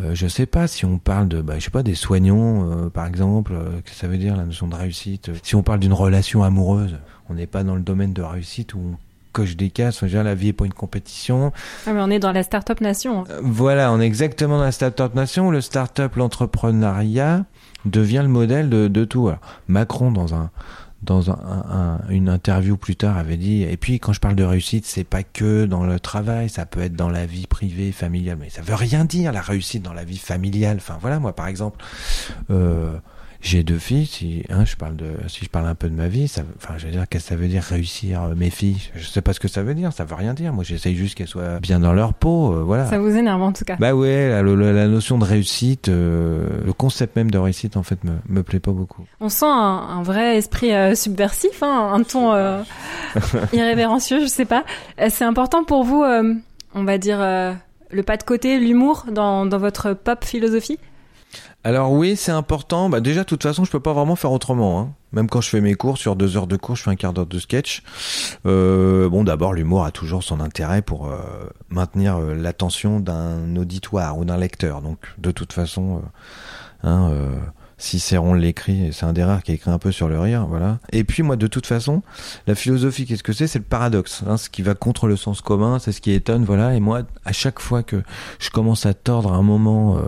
euh, 0.00 0.10
je 0.14 0.26
sais 0.26 0.46
pas 0.46 0.66
si 0.66 0.84
on 0.84 0.98
parle 0.98 1.28
de, 1.28 1.40
bah, 1.40 1.54
je 1.58 1.64
sais 1.64 1.70
pas, 1.70 1.84
des 1.84 1.94
soignants, 1.94 2.68
euh, 2.68 2.90
par 2.90 3.06
exemple, 3.06 3.52
euh, 3.54 3.80
que 3.84 3.90
ça 3.90 4.08
veut 4.08 4.18
dire 4.18 4.36
la 4.36 4.44
notion 4.44 4.66
de 4.66 4.74
réussite. 4.74 5.30
Si 5.44 5.54
on 5.54 5.62
parle 5.62 5.78
d'une 5.78 5.92
relation 5.92 6.42
amoureuse, 6.42 6.98
on 7.28 7.34
n'est 7.34 7.46
pas 7.46 7.62
dans 7.62 7.76
le 7.76 7.82
domaine 7.82 8.12
de 8.12 8.22
réussite 8.22 8.74
où 8.74 8.78
on 8.78 8.96
coche 9.32 9.56
des 9.56 9.70
cases. 9.70 10.02
Déjà, 10.02 10.22
la 10.24 10.34
vie 10.34 10.48
est 10.48 10.52
pas 10.52 10.64
une 10.64 10.72
compétition. 10.72 11.52
Ah, 11.86 11.92
mais 11.92 12.00
on 12.00 12.10
est 12.10 12.18
dans 12.18 12.32
la 12.32 12.42
start-up 12.42 12.80
nation. 12.80 13.24
Voilà, 13.42 13.92
on 13.92 14.00
est 14.00 14.06
exactement 14.06 14.58
dans 14.58 14.64
la 14.64 14.72
start-up 14.72 15.14
nation. 15.14 15.50
Le 15.50 15.60
start-up, 15.60 16.16
l'entrepreneuriat 16.16 17.44
devient 17.84 18.22
le 18.22 18.28
modèle 18.28 18.70
de, 18.70 18.88
de 18.88 19.04
tout. 19.04 19.28
Alors, 19.28 19.40
Macron 19.68 20.10
dans 20.10 20.34
un 20.34 20.50
dans 21.04 21.30
un, 21.30 22.00
une 22.08 22.28
interview 22.28 22.76
plus 22.76 22.96
tard 22.96 23.16
avait 23.16 23.36
dit 23.36 23.62
et 23.62 23.76
puis 23.76 24.00
quand 24.00 24.12
je 24.12 24.20
parle 24.20 24.34
de 24.34 24.44
réussite 24.44 24.86
c'est 24.86 25.04
pas 25.04 25.22
que 25.22 25.64
dans 25.66 25.84
le 25.84 26.00
travail 26.00 26.48
ça 26.48 26.66
peut 26.66 26.80
être 26.80 26.96
dans 26.96 27.08
la 27.08 27.26
vie 27.26 27.46
privée 27.46 27.92
familiale 27.92 28.38
mais 28.40 28.50
ça 28.50 28.62
veut 28.62 28.74
rien 28.74 29.04
dire 29.04 29.32
la 29.32 29.42
réussite 29.42 29.82
dans 29.82 29.92
la 29.92 30.04
vie 30.04 30.18
familiale. 30.18 30.78
Enfin 30.78 30.98
voilà 31.00 31.18
moi 31.20 31.34
par 31.34 31.46
exemple 31.46 31.84
euh, 32.50 32.96
j'ai 33.44 33.62
deux 33.62 33.78
filles, 33.78 34.06
si, 34.06 34.42
hein, 34.48 34.64
je 34.64 34.74
parle 34.74 34.96
de, 34.96 35.04
si 35.28 35.44
je 35.44 35.50
parle 35.50 35.66
un 35.66 35.74
peu 35.74 35.90
de 35.90 35.94
ma 35.94 36.08
vie, 36.08 36.28
ça, 36.28 36.40
enfin, 36.56 36.74
je 36.78 36.86
veux 36.86 36.92
dire, 36.92 37.04
qu'est-ce 37.08 37.24
que 37.24 37.28
ça 37.28 37.36
veut 37.36 37.46
dire 37.46 37.62
réussir 37.62 38.22
euh, 38.22 38.34
mes 38.34 38.48
filles? 38.48 38.78
Je 38.94 39.04
sais 39.06 39.20
pas 39.20 39.34
ce 39.34 39.40
que 39.40 39.48
ça 39.48 39.62
veut 39.62 39.74
dire, 39.74 39.92
ça 39.92 40.04
veut 40.04 40.14
rien 40.14 40.32
dire. 40.32 40.54
Moi, 40.54 40.64
j'essaye 40.64 40.96
juste 40.96 41.14
qu'elles 41.14 41.28
soient 41.28 41.60
bien 41.60 41.78
dans 41.78 41.92
leur 41.92 42.14
peau, 42.14 42.54
euh, 42.54 42.62
voilà. 42.62 42.86
Ça 42.86 42.98
vous 42.98 43.14
énerve 43.14 43.42
en 43.42 43.52
tout 43.52 43.66
cas. 43.66 43.76
Bah 43.78 43.94
ouais, 43.94 44.30
la, 44.30 44.42
la, 44.42 44.88
notion 44.88 45.18
de 45.18 45.24
réussite, 45.26 45.90
euh, 45.90 46.48
le 46.64 46.72
concept 46.72 47.16
même 47.16 47.30
de 47.30 47.36
réussite, 47.36 47.76
en 47.76 47.82
fait, 47.82 48.02
me, 48.02 48.12
me 48.30 48.42
plaît 48.42 48.60
pas 48.60 48.72
beaucoup. 48.72 49.04
On 49.20 49.28
sent 49.28 49.44
un, 49.44 49.50
un 49.50 50.02
vrai 50.02 50.38
esprit 50.38 50.70
subversif, 50.96 51.62
hein, 51.62 51.90
un 51.92 52.02
ton 52.02 52.32
irrévérencieux, 53.52 54.22
je 54.22 54.26
sais 54.26 54.46
pas. 54.46 54.64
C'est 55.10 55.24
important 55.24 55.64
pour 55.64 55.84
vous, 55.84 56.02
on 56.74 56.84
va 56.84 56.96
dire, 56.96 57.18
le 57.18 58.02
pas 58.02 58.16
de 58.16 58.22
côté, 58.22 58.58
l'humour 58.58 59.04
dans, 59.12 59.44
dans 59.44 59.58
votre 59.58 59.92
pop 59.92 60.24
philosophie? 60.24 60.78
Alors 61.64 61.92
oui, 61.92 62.14
c'est 62.14 62.30
important. 62.30 62.90
Bah 62.90 63.00
déjà, 63.00 63.22
de 63.22 63.26
toute 63.26 63.42
façon, 63.42 63.64
je 63.64 63.70
peux 63.70 63.80
pas 63.80 63.94
vraiment 63.94 64.16
faire 64.16 64.30
autrement. 64.32 64.80
Hein. 64.80 64.92
Même 65.12 65.30
quand 65.30 65.40
je 65.40 65.48
fais 65.48 65.62
mes 65.62 65.74
cours, 65.74 65.96
sur 65.96 66.14
deux 66.14 66.36
heures 66.36 66.46
de 66.46 66.56
cours, 66.56 66.76
je 66.76 66.82
fais 66.82 66.90
un 66.90 66.96
quart 66.96 67.14
d'heure 67.14 67.26
de 67.26 67.38
sketch. 67.38 67.82
Euh, 68.44 69.08
bon, 69.08 69.24
d'abord, 69.24 69.54
l'humour 69.54 69.86
a 69.86 69.90
toujours 69.90 70.22
son 70.22 70.40
intérêt 70.40 70.82
pour 70.82 71.06
euh, 71.06 71.16
maintenir 71.70 72.18
euh, 72.18 72.34
l'attention 72.34 73.00
d'un 73.00 73.56
auditoire 73.56 74.18
ou 74.18 74.26
d'un 74.26 74.36
lecteur. 74.36 74.82
Donc, 74.82 74.98
de 75.16 75.30
toute 75.30 75.54
façon, 75.54 76.02
hein, 76.82 77.10
Cicéron 77.78 78.34
l'écrit, 78.34 78.92
c'est 78.92 79.06
un 79.06 79.14
des 79.14 79.24
rares 79.24 79.42
qui 79.42 79.52
écrit 79.52 79.70
un 79.70 79.78
peu 79.78 79.90
sur 79.90 80.08
le 80.08 80.20
rire, 80.20 80.46
voilà. 80.46 80.80
Et 80.92 81.02
puis 81.02 81.22
moi, 81.22 81.36
de 81.36 81.46
toute 81.46 81.66
façon, 81.66 82.02
la 82.46 82.54
philosophie, 82.54 83.06
qu'est-ce 83.06 83.22
que 83.22 83.32
c'est? 83.32 83.46
C'est 83.46 83.58
le 83.58 83.64
paradoxe, 83.64 84.22
hein, 84.26 84.36
ce 84.36 84.50
qui 84.50 84.60
va 84.60 84.74
contre 84.74 85.06
le 85.06 85.16
sens 85.16 85.40
commun, 85.40 85.78
c'est 85.78 85.92
ce 85.92 86.02
qui 86.02 86.12
étonne, 86.12 86.44
voilà. 86.44 86.74
Et 86.74 86.80
moi, 86.80 87.02
à 87.24 87.32
chaque 87.32 87.58
fois 87.58 87.82
que 87.82 88.02
je 88.38 88.50
commence 88.50 88.84
à 88.84 88.92
tordre 88.92 89.32
un 89.32 89.42
moment 89.42 89.98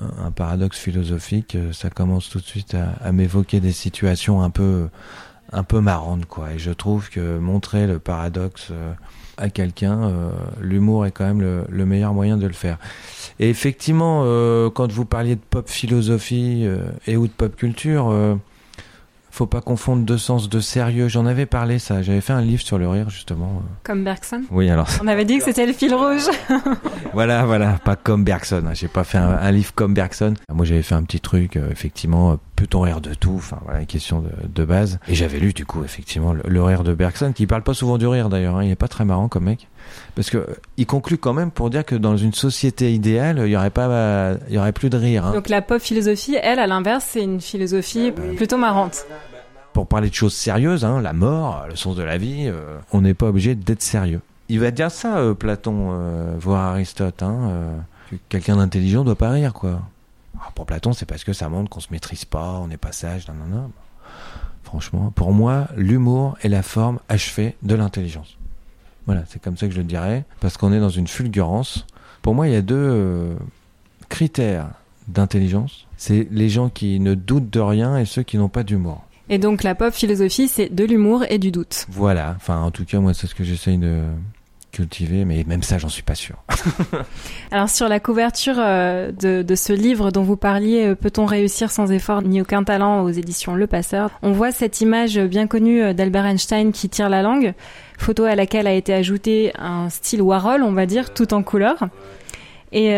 un 0.00 0.30
paradoxe 0.30 0.78
philosophique, 0.78 1.54
euh, 1.54 1.72
ça 1.72 1.90
commence 1.90 2.28
tout 2.28 2.38
de 2.38 2.44
suite 2.44 2.74
à, 2.74 3.12
m'évoquer 3.12 3.60
des 3.60 3.72
situations 3.72 4.42
un 4.42 4.50
peu 4.50 4.88
un 5.52 5.62
peu 5.62 5.80
marrante, 5.80 6.26
quoi. 6.26 6.52
Et 6.52 6.58
je 6.58 6.72
trouve 6.72 7.10
que 7.10 7.38
montrer 7.38 7.86
le 7.86 8.00
paradoxe 8.00 8.68
euh, 8.72 8.92
à 9.36 9.50
quelqu'un, 9.50 10.04
euh, 10.04 10.30
l'humour 10.60 11.06
est 11.06 11.10
quand 11.10 11.24
même 11.24 11.40
le, 11.40 11.64
le 11.68 11.86
meilleur 11.86 12.14
moyen 12.14 12.36
de 12.36 12.46
le 12.46 12.52
faire. 12.52 12.78
Et 13.38 13.48
effectivement, 13.50 14.22
euh, 14.24 14.70
quand 14.70 14.90
vous 14.92 15.04
parliez 15.04 15.36
de 15.36 15.40
pop 15.40 15.68
philosophie 15.68 16.62
euh, 16.64 16.84
et 17.06 17.16
ou 17.16 17.26
de 17.26 17.32
pop 17.32 17.54
culture, 17.56 18.38
faut 19.34 19.46
pas 19.46 19.60
confondre 19.60 20.04
deux 20.04 20.16
sens 20.18 20.48
de 20.48 20.60
sérieux. 20.60 21.08
J'en 21.08 21.26
avais 21.26 21.46
parlé 21.46 21.78
ça. 21.78 22.02
J'avais 22.02 22.20
fait 22.20 22.32
un 22.32 22.40
livre 22.40 22.62
sur 22.62 22.78
le 22.78 22.88
rire 22.88 23.10
justement. 23.10 23.62
Comme 23.82 24.04
Bergson 24.04 24.42
Oui, 24.50 24.70
alors 24.70 24.88
On 25.02 25.06
avait 25.08 25.24
dit 25.24 25.38
que 25.38 25.44
c'était 25.44 25.66
le 25.66 25.72
fil 25.72 25.92
rouge. 25.94 26.28
voilà, 27.12 27.44
voilà, 27.44 27.78
pas 27.84 27.96
comme 27.96 28.24
Bergson. 28.24 28.62
J'ai 28.74 28.88
pas 28.88 29.04
fait 29.04 29.18
un, 29.18 29.30
un 29.30 29.50
livre 29.50 29.72
comme 29.74 29.94
Bergson. 29.94 30.34
Moi, 30.52 30.64
j'avais 30.64 30.82
fait 30.82 30.94
un 30.94 31.02
petit 31.02 31.20
truc, 31.20 31.56
euh, 31.56 31.68
effectivement, 31.70 32.32
euh, 32.32 32.36
peut-on 32.56 32.80
rire 32.80 33.00
de 33.00 33.14
tout? 33.14 33.34
Enfin, 33.36 33.58
voilà, 33.64 33.80
une 33.80 33.86
question 33.86 34.20
de, 34.20 34.30
de 34.48 34.64
base. 34.64 34.98
Et 35.08 35.14
j'avais 35.14 35.38
lu, 35.38 35.52
du 35.52 35.66
coup, 35.66 35.82
effectivement, 35.84 36.32
le, 36.32 36.42
le 36.46 36.62
rire 36.62 36.84
de 36.84 36.94
Bergson, 36.94 37.32
qui 37.32 37.46
parle 37.46 37.62
pas 37.62 37.74
souvent 37.74 37.98
du 37.98 38.06
rire 38.06 38.28
d'ailleurs. 38.28 38.56
hein. 38.56 38.64
Il 38.64 38.70
est 38.70 38.76
pas 38.76 38.88
très 38.88 39.04
marrant 39.04 39.28
comme 39.28 39.44
mec, 39.44 39.68
parce 40.14 40.30
que 40.30 40.38
euh, 40.38 40.46
il 40.76 40.86
conclut 40.86 41.18
quand 41.18 41.32
même 41.32 41.50
pour 41.50 41.70
dire 41.70 41.84
que 41.84 41.94
dans 41.94 42.16
une 42.16 42.32
société 42.32 42.92
idéale, 42.92 43.40
il 43.44 43.48
y 43.50 43.56
aurait 43.56 43.70
pas, 43.70 44.34
il 44.48 44.54
y 44.54 44.58
aurait 44.58 44.72
plus 44.72 44.90
de 44.90 44.96
rire. 44.96 45.26
hein. 45.26 45.32
Donc 45.32 45.48
la 45.48 45.62
pop 45.62 45.80
philosophie, 45.80 46.36
elle, 46.42 46.58
à 46.58 46.66
l'inverse, 46.66 47.04
c'est 47.10 47.22
une 47.22 47.40
philosophie 47.40 48.12
plutôt 48.36 48.56
marrante. 48.58 49.06
pour 49.72 49.86
parler 49.88 50.08
de 50.08 50.14
choses 50.14 50.34
sérieuses, 50.34 50.84
hein, 50.84 51.00
la 51.00 51.12
mort, 51.12 51.64
le 51.68 51.74
sens 51.76 51.96
de 51.96 52.02
la 52.02 52.16
vie, 52.18 52.44
euh, 52.46 52.78
on 52.92 53.00
n'est 53.00 53.14
pas 53.14 53.26
obligé 53.26 53.54
d'être 53.56 53.82
sérieux. 53.82 54.20
Il 54.48 54.60
va 54.60 54.70
dire 54.70 54.90
ça, 54.90 55.16
euh, 55.18 55.34
Platon, 55.34 55.88
euh, 55.92 56.34
voire 56.38 56.72
Aristote, 56.72 57.22
hein, 57.22 57.36
euh, 57.48 57.76
que 58.12 58.16
quelqu'un 58.28 58.56
d'intelligent 58.56 59.02
doit 59.02 59.16
pas 59.16 59.30
rire, 59.30 59.52
quoi. 59.52 59.80
Alors, 60.38 60.52
pour 60.54 60.66
Platon, 60.66 60.92
c'est 60.92 61.06
parce 61.06 61.24
que 61.24 61.32
ça 61.32 61.48
montre 61.48 61.70
qu'on 61.70 61.80
se 61.80 61.88
maîtrise 61.90 62.24
pas, 62.26 62.60
on 62.62 62.68
n'est 62.68 62.76
pas 62.76 62.92
sage, 62.92 63.26
non, 63.26 63.34
non, 63.34 63.56
non. 63.62 63.70
Franchement, 64.62 65.12
pour 65.14 65.32
moi, 65.32 65.68
l'humour 65.76 66.36
est 66.42 66.48
la 66.48 66.62
forme 66.62 66.98
achevée 67.08 67.56
de 67.62 67.74
l'intelligence. 67.74 68.36
Voilà, 69.06 69.24
c'est 69.28 69.40
comme 69.42 69.56
ça 69.56 69.66
que 69.66 69.72
je 69.72 69.78
le 69.78 69.84
dirais, 69.84 70.24
parce 70.40 70.56
qu'on 70.56 70.72
est 70.72 70.80
dans 70.80 70.88
une 70.88 71.06
fulgurance. 71.06 71.86
Pour 72.22 72.34
moi, 72.34 72.48
il 72.48 72.54
y 72.54 72.56
a 72.56 72.62
deux 72.62 72.74
euh, 72.76 73.34
critères 74.08 74.70
d'intelligence. 75.08 75.86
C'est 75.96 76.26
les 76.30 76.48
gens 76.48 76.70
qui 76.70 77.00
ne 77.00 77.14
doutent 77.14 77.50
de 77.50 77.60
rien 77.60 77.98
et 77.98 78.06
ceux 78.06 78.22
qui 78.22 78.38
n'ont 78.38 78.48
pas 78.48 78.62
d'humour. 78.62 79.04
Et 79.28 79.38
donc 79.38 79.62
la 79.62 79.74
pop 79.74 79.92
philosophie, 79.92 80.48
c'est 80.48 80.74
de 80.74 80.84
l'humour 80.84 81.24
et 81.30 81.38
du 81.38 81.50
doute. 81.50 81.86
Voilà, 81.90 82.34
enfin 82.36 82.60
en 82.60 82.70
tout 82.70 82.84
cas 82.84 83.00
moi 83.00 83.14
c'est 83.14 83.26
ce 83.26 83.34
que 83.34 83.44
j'essaye 83.44 83.78
de 83.78 84.02
cultiver, 84.74 85.24
mais 85.24 85.44
même 85.46 85.62
ça 85.62 85.78
j'en 85.78 85.88
suis 85.88 86.02
pas 86.02 86.16
sûr. 86.16 86.36
Alors 87.52 87.68
sur 87.68 87.88
la 87.88 88.00
couverture 88.00 88.56
euh, 88.58 89.12
de, 89.12 89.54
ce 89.54 89.72
livre 89.72 90.10
dont 90.10 90.22
vous 90.22 90.36
parliez, 90.36 90.86
euh, 90.88 90.94
Peut-on 90.94 91.26
réussir 91.26 91.70
sans 91.70 91.92
effort 91.92 92.22
ni 92.22 92.40
aucun 92.40 92.64
talent 92.64 93.02
aux 93.02 93.10
éditions 93.10 93.54
Le 93.54 93.66
Passeur, 93.66 94.10
on 94.22 94.32
voit 94.32 94.50
cette 94.50 94.80
image 94.80 95.18
bien 95.18 95.46
connue 95.46 95.82
euh, 95.82 95.92
d'Albert 95.92 96.26
Einstein 96.26 96.72
qui 96.72 96.88
tire 96.88 97.08
la 97.08 97.22
langue, 97.22 97.54
photo 97.98 98.24
à 98.24 98.34
laquelle 98.34 98.66
a 98.66 98.72
été 98.72 98.92
ajouté 98.92 99.52
un 99.58 99.88
style 99.90 100.22
Warhol, 100.22 100.62
on 100.64 100.72
va 100.72 100.86
dire, 100.86 101.14
tout 101.14 101.32
en 101.32 101.42
couleur. 101.42 101.76
Et 102.72 102.90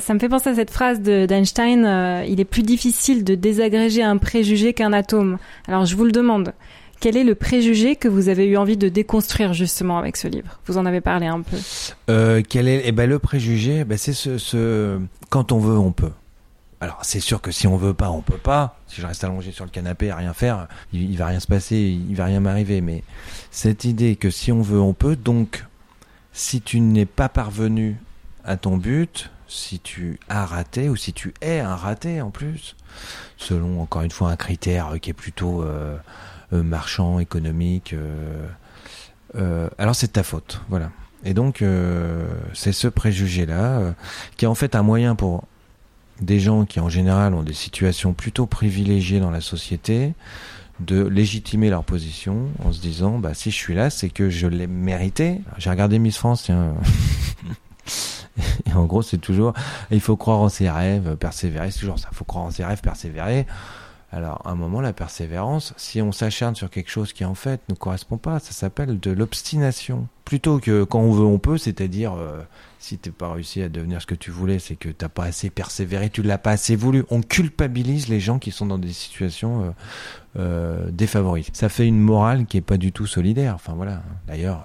ça 0.00 0.12
me 0.12 0.18
fait 0.18 0.28
penser 0.28 0.50
à 0.50 0.54
cette 0.54 0.70
phrase 0.70 1.00
de- 1.00 1.24
d'Einstein, 1.24 2.24
il 2.28 2.40
est 2.40 2.44
plus 2.44 2.62
difficile 2.62 3.24
de 3.24 3.34
désagréger 3.34 4.02
un 4.02 4.18
préjugé 4.18 4.74
qu'un 4.74 4.92
atome. 4.92 5.38
Alors 5.66 5.86
je 5.86 5.96
vous 5.96 6.04
le 6.04 6.12
demande, 6.12 6.52
quel 7.04 7.18
est 7.18 7.24
le 7.24 7.34
préjugé 7.34 7.96
que 7.96 8.08
vous 8.08 8.30
avez 8.30 8.46
eu 8.46 8.56
envie 8.56 8.78
de 8.78 8.88
déconstruire 8.88 9.52
justement 9.52 9.98
avec 9.98 10.16
ce 10.16 10.26
livre? 10.26 10.58
Vous 10.64 10.78
en 10.78 10.86
avez 10.86 11.02
parlé 11.02 11.26
un 11.26 11.42
peu. 11.42 11.58
Euh, 12.08 12.40
quel 12.48 12.66
est 12.66 12.80
eh 12.86 12.92
ben, 12.92 13.06
le 13.06 13.18
préjugé 13.18 13.84
ben, 13.84 13.98
C'est 13.98 14.14
ce, 14.14 14.98
quand 15.28 15.52
on 15.52 15.58
veut 15.58 15.76
on 15.76 15.92
peut. 15.92 16.12
Alors 16.80 17.00
c'est 17.02 17.20
sûr 17.20 17.42
que 17.42 17.50
si 17.50 17.66
on 17.66 17.76
veut 17.76 17.92
pas 17.92 18.10
on 18.10 18.22
peut 18.22 18.38
pas. 18.38 18.78
Si 18.86 19.02
je 19.02 19.06
reste 19.06 19.22
allongé 19.22 19.52
sur 19.52 19.66
le 19.66 19.70
canapé 19.70 20.10
à 20.10 20.16
rien 20.16 20.32
faire, 20.32 20.66
il, 20.94 21.10
il 21.10 21.18
va 21.18 21.26
rien 21.26 21.40
se 21.40 21.46
passer, 21.46 21.76
il 21.76 22.16
va 22.16 22.24
rien 22.24 22.40
m'arriver. 22.40 22.80
Mais 22.80 23.04
cette 23.50 23.84
idée 23.84 24.16
que 24.16 24.30
si 24.30 24.50
on 24.50 24.62
veut 24.62 24.80
on 24.80 24.94
peut, 24.94 25.14
donc 25.14 25.66
si 26.32 26.62
tu 26.62 26.80
n'es 26.80 27.04
pas 27.04 27.28
parvenu 27.28 27.98
à 28.46 28.56
ton 28.56 28.78
but, 28.78 29.30
si 29.46 29.78
tu 29.78 30.18
as 30.30 30.46
raté 30.46 30.88
ou 30.88 30.96
si 30.96 31.12
tu 31.12 31.34
es 31.42 31.60
un 31.60 31.76
raté 31.76 32.22
en 32.22 32.30
plus, 32.30 32.76
selon 33.36 33.82
encore 33.82 34.00
une 34.00 34.10
fois 34.10 34.30
un 34.30 34.36
critère 34.36 34.94
qui 35.02 35.10
est 35.10 35.12
plutôt 35.12 35.62
euh, 35.62 35.98
marchand, 36.62 37.18
économique, 37.18 37.92
euh, 37.92 38.46
euh, 39.36 39.68
alors 39.78 39.94
c'est 39.94 40.12
ta 40.12 40.22
faute, 40.22 40.62
voilà. 40.68 40.90
Et 41.24 41.34
donc 41.34 41.62
euh, 41.62 42.28
c'est 42.52 42.72
ce 42.72 42.86
préjugé-là 42.86 43.78
euh, 43.78 43.92
qui 44.36 44.44
est 44.44 44.48
en 44.48 44.54
fait 44.54 44.74
un 44.74 44.82
moyen 44.82 45.14
pour 45.14 45.44
des 46.20 46.38
gens 46.38 46.64
qui 46.64 46.80
en 46.80 46.88
général 46.88 47.34
ont 47.34 47.42
des 47.42 47.54
situations 47.54 48.12
plutôt 48.12 48.46
privilégiées 48.46 49.20
dans 49.20 49.30
la 49.30 49.40
société 49.40 50.12
de 50.80 51.04
légitimer 51.04 51.70
leur 51.70 51.84
position 51.84 52.48
en 52.64 52.72
se 52.72 52.80
disant 52.80 53.18
bah 53.18 53.34
si 53.34 53.50
je 53.50 53.56
suis 53.56 53.74
là 53.74 53.90
c'est 53.90 54.10
que 54.10 54.30
je 54.30 54.46
l'ai 54.46 54.66
mérité. 54.66 55.40
J'ai 55.58 55.70
regardé 55.70 55.98
Miss 55.98 56.18
France 56.18 56.44
tiens. 56.44 56.74
Et 58.66 58.72
en 58.72 58.84
gros, 58.86 59.02
c'est 59.02 59.18
toujours, 59.18 59.52
il 59.92 60.00
faut 60.00 60.16
croire 60.16 60.38
en 60.38 60.48
ses 60.48 60.68
rêves, 60.68 61.14
persévérer, 61.16 61.70
c'est 61.70 61.78
toujours 61.78 62.00
ça. 62.00 62.08
Il 62.10 62.16
faut 62.16 62.24
croire 62.24 62.44
en 62.44 62.50
ses 62.50 62.64
rêves, 62.64 62.80
persévérer. 62.80 63.46
Alors, 64.14 64.42
à 64.44 64.50
un 64.50 64.54
moment, 64.54 64.80
la 64.80 64.92
persévérance, 64.92 65.74
si 65.76 66.00
on 66.00 66.12
s'acharne 66.12 66.54
sur 66.54 66.70
quelque 66.70 66.88
chose 66.88 67.12
qui 67.12 67.24
en 67.24 67.34
fait 67.34 67.60
ne 67.68 67.74
correspond 67.74 68.16
pas, 68.16 68.38
ça 68.38 68.52
s'appelle 68.52 69.00
de 69.00 69.10
l'obstination. 69.10 70.06
Plutôt 70.24 70.60
que 70.60 70.84
quand 70.84 71.00
on 71.00 71.10
veut, 71.10 71.24
on 71.24 71.40
peut, 71.40 71.58
c'est-à-dire 71.58 72.12
euh, 72.14 72.40
si 72.78 72.96
t'es 72.96 73.10
pas 73.10 73.32
réussi 73.32 73.60
à 73.60 73.68
devenir 73.68 74.00
ce 74.00 74.06
que 74.06 74.14
tu 74.14 74.30
voulais, 74.30 74.60
c'est 74.60 74.76
que 74.76 74.88
t'as 74.88 75.08
pas 75.08 75.24
assez 75.24 75.50
persévéré, 75.50 76.10
tu 76.10 76.22
l'as 76.22 76.38
pas 76.38 76.52
assez 76.52 76.76
voulu. 76.76 77.04
On 77.10 77.22
culpabilise 77.22 78.06
les 78.06 78.20
gens 78.20 78.38
qui 78.38 78.52
sont 78.52 78.66
dans 78.66 78.78
des 78.78 78.92
situations 78.92 79.64
euh, 79.64 79.70
euh, 80.38 80.90
défavorisées. 80.92 81.50
Ça 81.52 81.68
fait 81.68 81.88
une 81.88 81.98
morale 81.98 82.46
qui 82.46 82.58
est 82.58 82.60
pas 82.60 82.76
du 82.76 82.92
tout 82.92 83.06
solidaire. 83.06 83.56
Enfin 83.56 83.72
voilà. 83.74 84.00
D'ailleurs, 84.28 84.64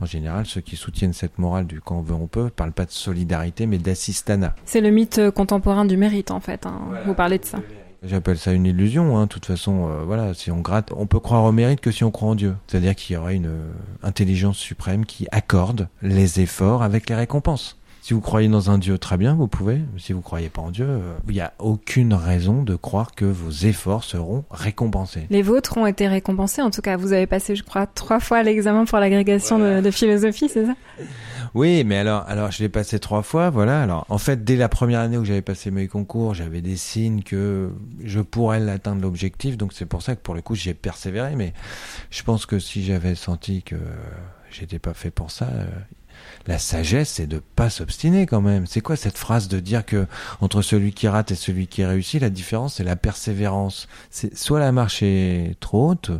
en 0.00 0.06
général, 0.06 0.44
ceux 0.44 0.60
qui 0.60 0.74
soutiennent 0.74 1.12
cette 1.12 1.38
morale 1.38 1.68
du 1.68 1.80
quand 1.80 1.98
on 1.98 2.02
veut, 2.02 2.14
on 2.14 2.26
peut, 2.26 2.50
parlent 2.50 2.72
pas 2.72 2.86
de 2.86 2.90
solidarité, 2.90 3.66
mais 3.66 3.78
d'assistanat. 3.78 4.56
C'est 4.64 4.80
le 4.80 4.90
mythe 4.90 5.30
contemporain 5.30 5.84
du 5.84 5.96
mérite 5.96 6.32
en 6.32 6.40
fait. 6.40 6.66
hein. 6.66 6.80
Vous 7.06 7.14
parlez 7.14 7.38
de 7.38 7.44
ça. 7.44 7.60
J'appelle 8.04 8.38
ça 8.38 8.52
une 8.52 8.66
illusion. 8.66 9.16
Hein. 9.16 9.22
De 9.22 9.28
toute 9.28 9.46
façon, 9.46 9.88
euh, 9.88 10.02
voilà, 10.04 10.34
si 10.34 10.50
on 10.50 10.60
gratte, 10.60 10.90
on 10.96 11.06
peut 11.06 11.20
croire 11.20 11.44
au 11.44 11.52
mérite 11.52 11.80
que 11.80 11.92
si 11.92 12.02
on 12.02 12.10
croit 12.10 12.30
en 12.30 12.34
Dieu. 12.34 12.56
C'est-à-dire 12.66 12.96
qu'il 12.96 13.14
y 13.14 13.16
aurait 13.16 13.36
une 13.36 13.46
euh, 13.46 13.72
intelligence 14.02 14.58
suprême 14.58 15.06
qui 15.06 15.28
accorde 15.30 15.88
les 16.02 16.40
efforts 16.40 16.82
avec 16.82 17.08
les 17.08 17.14
récompenses. 17.14 17.78
Si 18.02 18.14
vous 18.14 18.20
croyez 18.20 18.48
dans 18.48 18.68
un 18.68 18.78
Dieu, 18.78 18.98
très 18.98 19.16
bien, 19.16 19.36
vous 19.36 19.46
pouvez. 19.46 19.80
Si 19.96 20.12
vous 20.12 20.22
croyez 20.22 20.48
pas 20.48 20.60
en 20.60 20.72
Dieu, 20.72 20.86
euh, 20.88 21.14
il 21.28 21.34
n'y 21.34 21.40
a 21.40 21.52
aucune 21.60 22.14
raison 22.14 22.64
de 22.64 22.74
croire 22.74 23.14
que 23.14 23.24
vos 23.24 23.50
efforts 23.50 24.02
seront 24.02 24.44
récompensés. 24.50 25.28
Les 25.30 25.40
vôtres 25.40 25.76
ont 25.76 25.86
été 25.86 26.08
récompensés. 26.08 26.62
En 26.62 26.72
tout 26.72 26.82
cas, 26.82 26.96
vous 26.96 27.12
avez 27.12 27.28
passé, 27.28 27.54
je 27.54 27.62
crois, 27.62 27.86
trois 27.86 28.18
fois 28.18 28.42
l'examen 28.42 28.86
pour 28.86 28.98
l'agrégation 28.98 29.60
de, 29.60 29.80
de 29.80 29.90
philosophie, 29.92 30.48
c'est 30.48 30.66
ça? 30.66 30.74
Oui, 31.54 31.84
mais 31.84 31.96
alors, 31.98 32.24
alors 32.26 32.50
je 32.50 32.60
l'ai 32.60 32.68
passé 32.68 32.98
trois 32.98 33.22
fois, 33.22 33.50
voilà. 33.50 33.80
Alors, 33.80 34.04
en 34.08 34.18
fait, 34.18 34.42
dès 34.42 34.56
la 34.56 34.68
première 34.68 34.98
année 34.98 35.16
où 35.16 35.24
j'avais 35.24 35.40
passé 35.40 35.70
mes 35.70 35.86
concours, 35.86 36.34
j'avais 36.34 36.60
des 36.60 36.76
signes 36.76 37.22
que 37.22 37.70
je 38.02 38.18
pourrais 38.20 38.58
l'atteindre 38.58 39.00
l'objectif. 39.00 39.56
Donc, 39.56 39.72
c'est 39.72 39.86
pour 39.86 40.02
ça 40.02 40.16
que 40.16 40.22
pour 40.22 40.34
le 40.34 40.42
coup, 40.42 40.56
j'ai 40.56 40.74
persévéré. 40.74 41.36
Mais 41.36 41.52
je 42.10 42.24
pense 42.24 42.46
que 42.46 42.58
si 42.58 42.82
j'avais 42.82 43.14
senti 43.14 43.62
que 43.62 43.76
j'étais 44.50 44.80
pas 44.80 44.92
fait 44.92 45.12
pour 45.12 45.30
ça, 45.30 45.46
euh, 45.52 45.66
la 46.46 46.58
sagesse, 46.58 47.10
c'est 47.10 47.26
de 47.26 47.38
pas 47.38 47.70
s'obstiner 47.70 48.26
quand 48.26 48.40
même. 48.40 48.66
C'est 48.66 48.80
quoi 48.80 48.96
cette 48.96 49.18
phrase 49.18 49.48
de 49.48 49.60
dire 49.60 49.84
que 49.84 50.06
entre 50.40 50.62
celui 50.62 50.92
qui 50.92 51.08
rate 51.08 51.30
et 51.30 51.34
celui 51.34 51.66
qui 51.66 51.84
réussit, 51.84 52.20
la 52.20 52.30
différence, 52.30 52.74
c'est 52.74 52.84
la 52.84 52.96
persévérance? 52.96 53.88
C'est 54.10 54.36
soit 54.36 54.60
la 54.60 54.72
marche 54.72 55.02
est 55.02 55.56
trop 55.60 55.90
haute, 55.90 56.10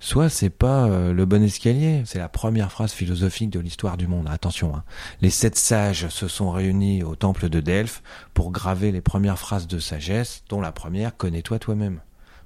soit 0.00 0.28
c'est 0.28 0.50
pas 0.50 0.86
euh, 0.86 1.12
le 1.12 1.24
bon 1.24 1.42
escalier. 1.42 2.02
C'est 2.04 2.18
la 2.18 2.28
première 2.28 2.70
phrase 2.70 2.92
philosophique 2.92 3.50
de 3.50 3.60
l'histoire 3.60 3.96
du 3.96 4.06
monde. 4.06 4.28
Attention, 4.30 4.74
hein. 4.76 4.84
les 5.20 5.30
sept 5.30 5.56
sages 5.56 6.08
se 6.08 6.28
sont 6.28 6.50
réunis 6.50 7.02
au 7.02 7.16
temple 7.16 7.48
de 7.48 7.60
Delphes 7.60 8.02
pour 8.34 8.50
graver 8.50 8.92
les 8.92 9.00
premières 9.00 9.38
phrases 9.38 9.66
de 9.66 9.78
sagesse, 9.78 10.42
dont 10.48 10.60
la 10.60 10.72
première 10.72 11.16
connais-toi 11.16 11.58
toi-même. 11.58 12.00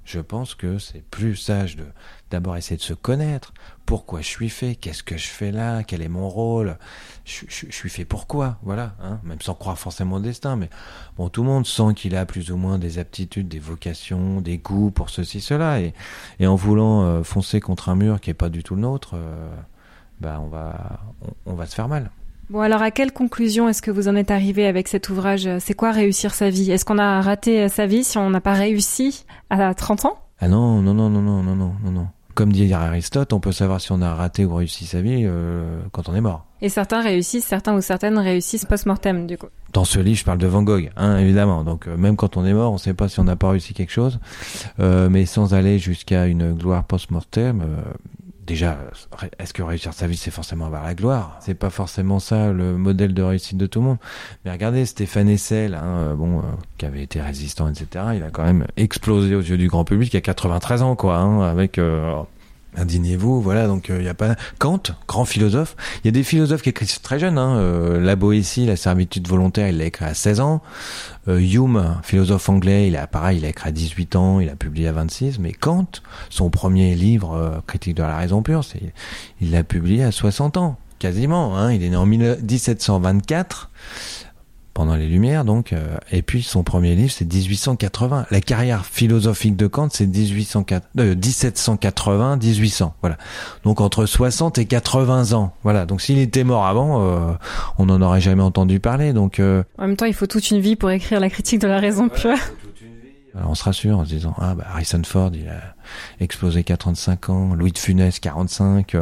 Je 0.07 0.21
pense 0.21 0.55
que 0.55 0.77
c'est 0.77 1.03
plus 1.03 1.35
sage 1.35 1.75
de 1.75 1.83
d'abord 2.31 2.55
essayer 2.55 2.77
de 2.77 2.81
se 2.81 2.93
connaître. 2.93 3.53
Pourquoi 3.85 4.21
je 4.21 4.27
suis 4.27 4.47
fait? 4.47 4.75
Qu'est-ce 4.75 5.03
que 5.03 5.17
je 5.17 5.27
fais 5.27 5.51
là? 5.51 5.83
Quel 5.83 6.01
est 6.01 6.07
mon 6.07 6.29
rôle? 6.29 6.77
Je, 7.25 7.43
suis 7.69 7.89
fait 7.89 8.05
pourquoi 8.05 8.57
Voilà, 8.63 8.95
hein 9.03 9.19
même 9.23 9.41
sans 9.41 9.53
croire 9.53 9.77
forcément 9.77 10.15
au 10.15 10.19
destin. 10.21 10.55
Mais 10.55 10.69
bon, 11.17 11.27
tout 11.27 11.43
le 11.43 11.49
monde 11.49 11.67
sent 11.67 11.93
qu'il 11.93 12.15
a 12.15 12.25
plus 12.25 12.51
ou 12.51 12.55
moins 12.55 12.77
des 12.77 12.99
aptitudes, 12.99 13.49
des 13.49 13.59
vocations, 13.59 14.39
des 14.39 14.57
goûts 14.57 14.91
pour 14.91 15.09
ceci, 15.09 15.41
cela. 15.41 15.81
Et, 15.81 15.93
en 16.39 16.55
voulant 16.55 17.03
euh, 17.03 17.23
foncer 17.23 17.59
contre 17.59 17.89
un 17.89 17.95
mur 17.95 18.21
qui 18.21 18.29
est 18.29 18.33
pas 18.33 18.47
du 18.47 18.63
tout 18.63 18.75
le 18.75 18.81
nôtre, 18.83 19.15
euh, 19.15 19.53
bah 20.21 20.39
on 20.41 20.47
va 20.47 21.01
on 21.45 21.53
va 21.53 21.65
se 21.65 21.75
faire 21.75 21.89
mal. 21.89 22.11
Bon, 22.49 22.61
alors 22.61 22.81
à 22.81 22.91
quelle 22.91 23.11
conclusion 23.11 23.67
est-ce 23.67 23.81
que 23.81 23.91
vous 23.91 24.07
en 24.07 24.15
êtes 24.15 24.31
arrivé 24.31 24.65
avec 24.65 24.87
cet 24.87 25.09
ouvrage? 25.09 25.49
C'est 25.59 25.73
quoi 25.73 25.91
réussir 25.91 26.33
sa 26.33 26.49
vie? 26.49 26.71
Est-ce 26.71 26.85
qu'on 26.85 26.97
a 26.97 27.21
raté 27.21 27.63
euh, 27.63 27.67
sa 27.67 27.87
vie 27.87 28.05
si 28.05 28.17
on 28.17 28.29
n'a 28.29 28.39
pas 28.39 28.53
réussi 28.53 29.25
à 29.49 29.73
30 29.73 30.05
ans? 30.05 30.17
Ah 30.39 30.47
non, 30.47 30.81
non, 30.81 30.93
non, 30.93 31.09
non, 31.09 31.21
non, 31.21 31.43
non, 31.43 31.55
non, 31.55 31.91
non. 31.91 32.07
Comme 32.35 32.53
dit 32.53 32.71
Aristote, 32.71 33.33
on 33.33 33.41
peut 33.41 33.51
savoir 33.51 33.81
si 33.81 33.91
on 33.91 34.01
a 34.01 34.13
raté 34.13 34.45
ou 34.45 34.55
réussi 34.55 34.85
sa 34.85 35.01
vie 35.01 35.23
euh, 35.25 35.81
quand 35.91 36.07
on 36.07 36.15
est 36.15 36.21
mort. 36.21 36.45
Et 36.61 36.69
certains 36.69 37.01
réussissent, 37.01 37.45
certains 37.45 37.75
ou 37.75 37.81
certaines 37.81 38.17
réussissent 38.17 38.65
post-mortem, 38.65 39.27
du 39.27 39.37
coup. 39.37 39.47
Dans 39.73 39.83
ce 39.83 39.99
livre, 39.99 40.19
je 40.19 40.23
parle 40.23 40.37
de 40.37 40.47
Van 40.47 40.63
Gogh, 40.63 40.89
hein, 40.95 41.17
évidemment. 41.17 41.65
Donc, 41.65 41.87
euh, 41.87 41.97
même 41.97 42.15
quand 42.15 42.37
on 42.37 42.45
est 42.45 42.53
mort, 42.53 42.71
on 42.71 42.75
ne 42.75 42.79
sait 42.79 42.93
pas 42.93 43.09
si 43.09 43.19
on 43.19 43.25
n'a 43.25 43.35
pas 43.35 43.49
réussi 43.49 43.73
quelque 43.73 43.91
chose. 43.91 44.19
Mais 44.79 45.25
sans 45.25 45.53
aller 45.53 45.79
jusqu'à 45.79 46.27
une 46.27 46.53
gloire 46.53 46.85
post-mortem, 46.85 47.65
déjà, 48.47 48.79
est-ce 49.37 49.53
que 49.53 49.61
réussir 49.61 49.93
sa 49.93 50.07
vie, 50.07 50.17
c'est 50.17 50.31
forcément 50.31 50.65
avoir 50.65 50.83
la 50.83 50.95
gloire? 50.95 51.37
C'est 51.41 51.53
pas 51.53 51.69
forcément 51.69 52.19
ça 52.19 52.51
le 52.51 52.77
modèle 52.77 53.13
de 53.13 53.21
réussite 53.21 53.57
de 53.57 53.67
tout 53.67 53.79
le 53.79 53.85
monde. 53.85 53.97
Mais 54.43 54.51
regardez, 54.51 54.85
Stéphane 54.85 55.29
Essel, 55.29 55.75
hein, 55.75 56.15
bon, 56.15 56.41
qui 56.77 56.85
avait 56.85 57.03
été 57.03 57.21
résistant, 57.21 57.67
etc., 57.69 58.05
il 58.15 58.23
a 58.23 58.31
quand 58.31 58.43
même 58.43 58.65
explosé 58.77 59.35
aux 59.35 59.41
yeux 59.41 59.57
du 59.57 59.67
grand 59.67 59.83
public 59.83 60.15
à 60.15 60.21
93 60.21 60.81
ans, 60.81 60.95
quoi, 60.95 61.17
hein, 61.17 61.41
avec 61.41 61.77
indignez-vous, 62.77 63.41
voilà. 63.41 63.67
Donc 63.67 63.89
il 63.89 63.95
euh, 63.95 64.01
y 64.01 64.07
a 64.07 64.13
pas 64.13 64.35
Kant, 64.59 64.83
grand 65.07 65.25
philosophe. 65.25 65.75
Il 66.03 66.07
y 66.07 66.09
a 66.09 66.11
des 66.11 66.23
philosophes 66.23 66.61
qui 66.61 66.69
écrivent 66.69 67.01
très 67.01 67.19
jeunes. 67.19 67.37
Hein, 67.37 67.57
euh, 67.57 67.99
la 67.99 68.15
Boétie, 68.15 68.65
la 68.65 68.75
servitude 68.75 69.27
volontaire, 69.27 69.67
il 69.67 69.77
l'a 69.77 69.85
écrit 69.85 70.05
à 70.05 70.13
16 70.13 70.39
ans. 70.39 70.61
Euh, 71.27 71.39
Hume, 71.39 71.97
philosophe 72.03 72.47
anglais, 72.49 72.87
il 72.87 72.95
a 72.95 73.05
pareil, 73.07 73.39
il 73.39 73.45
a 73.45 73.49
écrit 73.49 73.69
à 73.69 73.71
18 73.71 74.15
ans, 74.15 74.39
il 74.39 74.49
a 74.49 74.55
publié 74.55 74.87
à 74.87 74.93
26. 74.93 75.39
Mais 75.39 75.51
Kant, 75.51 75.87
son 76.29 76.49
premier 76.49 76.95
livre, 76.95 77.33
euh, 77.33 77.59
Critique 77.67 77.95
de 77.95 78.03
la 78.03 78.17
raison 78.17 78.41
pure, 78.41 78.63
c'est 78.63 78.93
il 79.41 79.51
l'a 79.51 79.63
publié 79.63 80.03
à 80.03 80.11
60 80.11 80.57
ans, 80.57 80.77
quasiment. 80.99 81.57
Hein, 81.57 81.73
il 81.73 81.83
est 81.83 81.89
né 81.89 81.95
en 81.95 82.05
1724 82.05 83.69
pendant 84.77 84.95
les 84.95 85.07
Lumières, 85.07 85.43
donc. 85.43 85.73
Euh, 85.73 85.97
et 86.11 86.21
puis 86.21 86.43
son 86.43 86.61
premier 86.61 86.93
livre, 86.93 87.11
c'est 87.11 87.25
1880. 87.25 88.27
La 88.29 88.41
carrière 88.41 88.85
philosophique 88.85 89.55
de 89.55 89.65
Kant, 89.65 89.87
c'est 89.91 90.05
1780, 90.05 92.37
1800. 92.37 92.85
Euh, 92.85 92.89
voilà. 93.01 93.17
Donc 93.63 93.81
entre 93.81 94.05
60 94.05 94.59
et 94.59 94.65
80 94.65 95.33
ans. 95.33 95.51
Voilà. 95.63 95.87
Donc 95.87 96.01
s'il 96.01 96.19
était 96.19 96.43
mort 96.43 96.67
avant, 96.67 97.01
euh, 97.01 97.31
on 97.79 97.87
n'en 97.87 97.99
aurait 98.03 98.21
jamais 98.21 98.43
entendu 98.43 98.79
parler. 98.79 99.13
Donc. 99.13 99.41
En 99.41 99.63
même 99.79 99.95
temps, 99.95 100.05
il 100.05 100.13
faut 100.13 100.27
toute 100.27 100.51
une 100.51 100.59
vie 100.59 100.75
pour 100.75 100.91
écrire 100.91 101.19
la 101.19 101.31
critique 101.31 101.59
de 101.59 101.67
la 101.67 101.79
raison 101.79 102.07
pure 102.07 102.37
on 103.45 103.55
se 103.55 103.63
rassure 103.63 103.99
en 103.99 104.05
se 104.05 104.09
disant 104.09 104.33
ah 104.39 104.55
bah 104.55 104.65
Harrison 104.73 105.01
Ford 105.03 105.31
il 105.33 105.47
a 105.47 105.75
explosé 106.19 106.63
qu'à 106.63 106.77
35 106.77 107.29
ans, 107.29 107.53
Louis 107.53 107.71
de 107.71 107.77
Funès 107.77 108.19
45, 108.19 108.97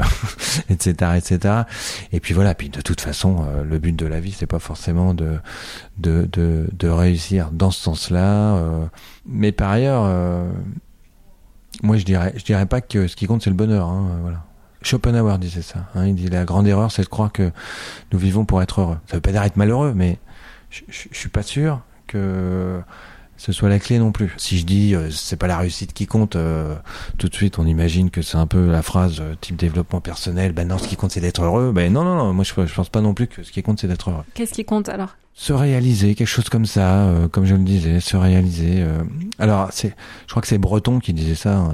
etc 0.69 0.95
etc. 1.15 1.63
Et 2.11 2.19
puis 2.19 2.33
voilà, 2.33 2.53
puis 2.55 2.69
de 2.69 2.81
toute 2.81 3.01
façon 3.01 3.45
euh, 3.47 3.63
le 3.63 3.79
but 3.79 3.95
de 3.95 4.05
la 4.05 4.19
vie 4.19 4.31
c'est 4.31 4.47
pas 4.47 4.59
forcément 4.59 5.13
de 5.13 5.39
de, 5.97 6.27
de 6.31 6.87
réussir 6.89 7.51
dans 7.51 7.71
ce 7.71 7.81
sens-là, 7.81 8.55
euh, 8.55 8.85
mais 9.25 9.51
par 9.51 9.71
ailleurs 9.71 10.03
euh, 10.05 10.51
moi 11.83 11.97
je 11.97 12.05
dirais 12.05 12.33
je 12.37 12.43
dirais 12.43 12.65
pas 12.65 12.81
que 12.81 13.07
ce 13.07 13.15
qui 13.15 13.27
compte 13.27 13.43
c'est 13.43 13.49
le 13.49 13.55
bonheur, 13.55 13.87
hein, 13.87 14.17
voilà. 14.21 14.43
Schopenhauer 14.81 15.39
disait 15.39 15.63
ça. 15.63 15.87
Hein, 15.95 16.05
il 16.05 16.15
dit 16.15 16.27
la 16.27 16.45
grande 16.45 16.67
erreur, 16.67 16.91
c'est 16.91 17.01
de 17.01 17.07
croire 17.07 17.31
que 17.31 17.51
nous 18.11 18.19
vivons 18.19 18.45
pour 18.45 18.61
être 18.61 18.81
heureux. 18.81 18.99
Ça 19.07 19.17
veut 19.17 19.21
pas 19.21 19.31
dire 19.31 19.41
être 19.41 19.57
malheureux, 19.57 19.93
mais 19.95 20.19
je, 20.69 20.81
je, 20.89 21.07
je 21.11 21.17
suis 21.17 21.29
pas 21.29 21.41
sûr 21.41 21.81
que 22.05 22.79
ce 23.37 23.51
soit 23.51 23.69
la 23.69 23.79
clé 23.79 23.99
non 23.99 24.11
plus. 24.11 24.33
Si 24.37 24.57
je 24.57 24.65
dis 24.65 24.95
euh, 24.95 25.09
c'est 25.11 25.35
pas 25.35 25.47
la 25.47 25.57
réussite 25.57 25.93
qui 25.93 26.07
compte, 26.07 26.35
euh, 26.35 26.75
tout 27.17 27.29
de 27.29 27.35
suite 27.35 27.59
on 27.59 27.65
imagine 27.65 28.09
que 28.09 28.21
c'est 28.21 28.37
un 28.37 28.47
peu 28.47 28.71
la 28.71 28.81
phrase 28.81 29.19
euh, 29.19 29.35
type 29.39 29.55
développement 29.55 30.01
personnel. 30.01 30.53
Ben 30.53 30.67
non, 30.67 30.77
ce 30.77 30.87
qui 30.87 30.95
compte 30.95 31.11
c'est 31.11 31.21
d'être 31.21 31.41
heureux. 31.43 31.71
Ben 31.73 31.91
non, 31.91 32.03
non, 32.03 32.15
non. 32.15 32.33
Moi 32.33 32.43
je, 32.43 32.53
je 32.65 32.73
pense 32.73 32.89
pas 32.89 33.01
non 33.01 33.13
plus 33.13 33.27
que 33.27 33.43
ce 33.43 33.51
qui 33.51 33.61
compte 33.63 33.79
c'est 33.79 33.87
d'être 33.87 34.09
heureux. 34.09 34.23
Qu'est-ce 34.33 34.53
qui 34.53 34.65
compte 34.65 34.89
alors? 34.89 35.15
Se 35.33 35.51
réaliser, 35.51 36.15
quelque 36.15 36.27
chose 36.27 36.47
comme 36.47 36.65
ça, 36.65 37.09
comme 37.33 37.45
je 37.45 37.55
le 37.55 37.63
disais, 37.63 37.99
se 37.99 38.15
réaliser. 38.15 38.85
alors 39.37 39.67
c'est, 39.73 39.93
je 40.27 40.31
crois 40.31 40.41
que 40.41 40.47
c'est 40.47 40.57
Breton 40.57 40.99
qui 40.99 41.11
disait 41.11 41.35
ça, 41.35 41.73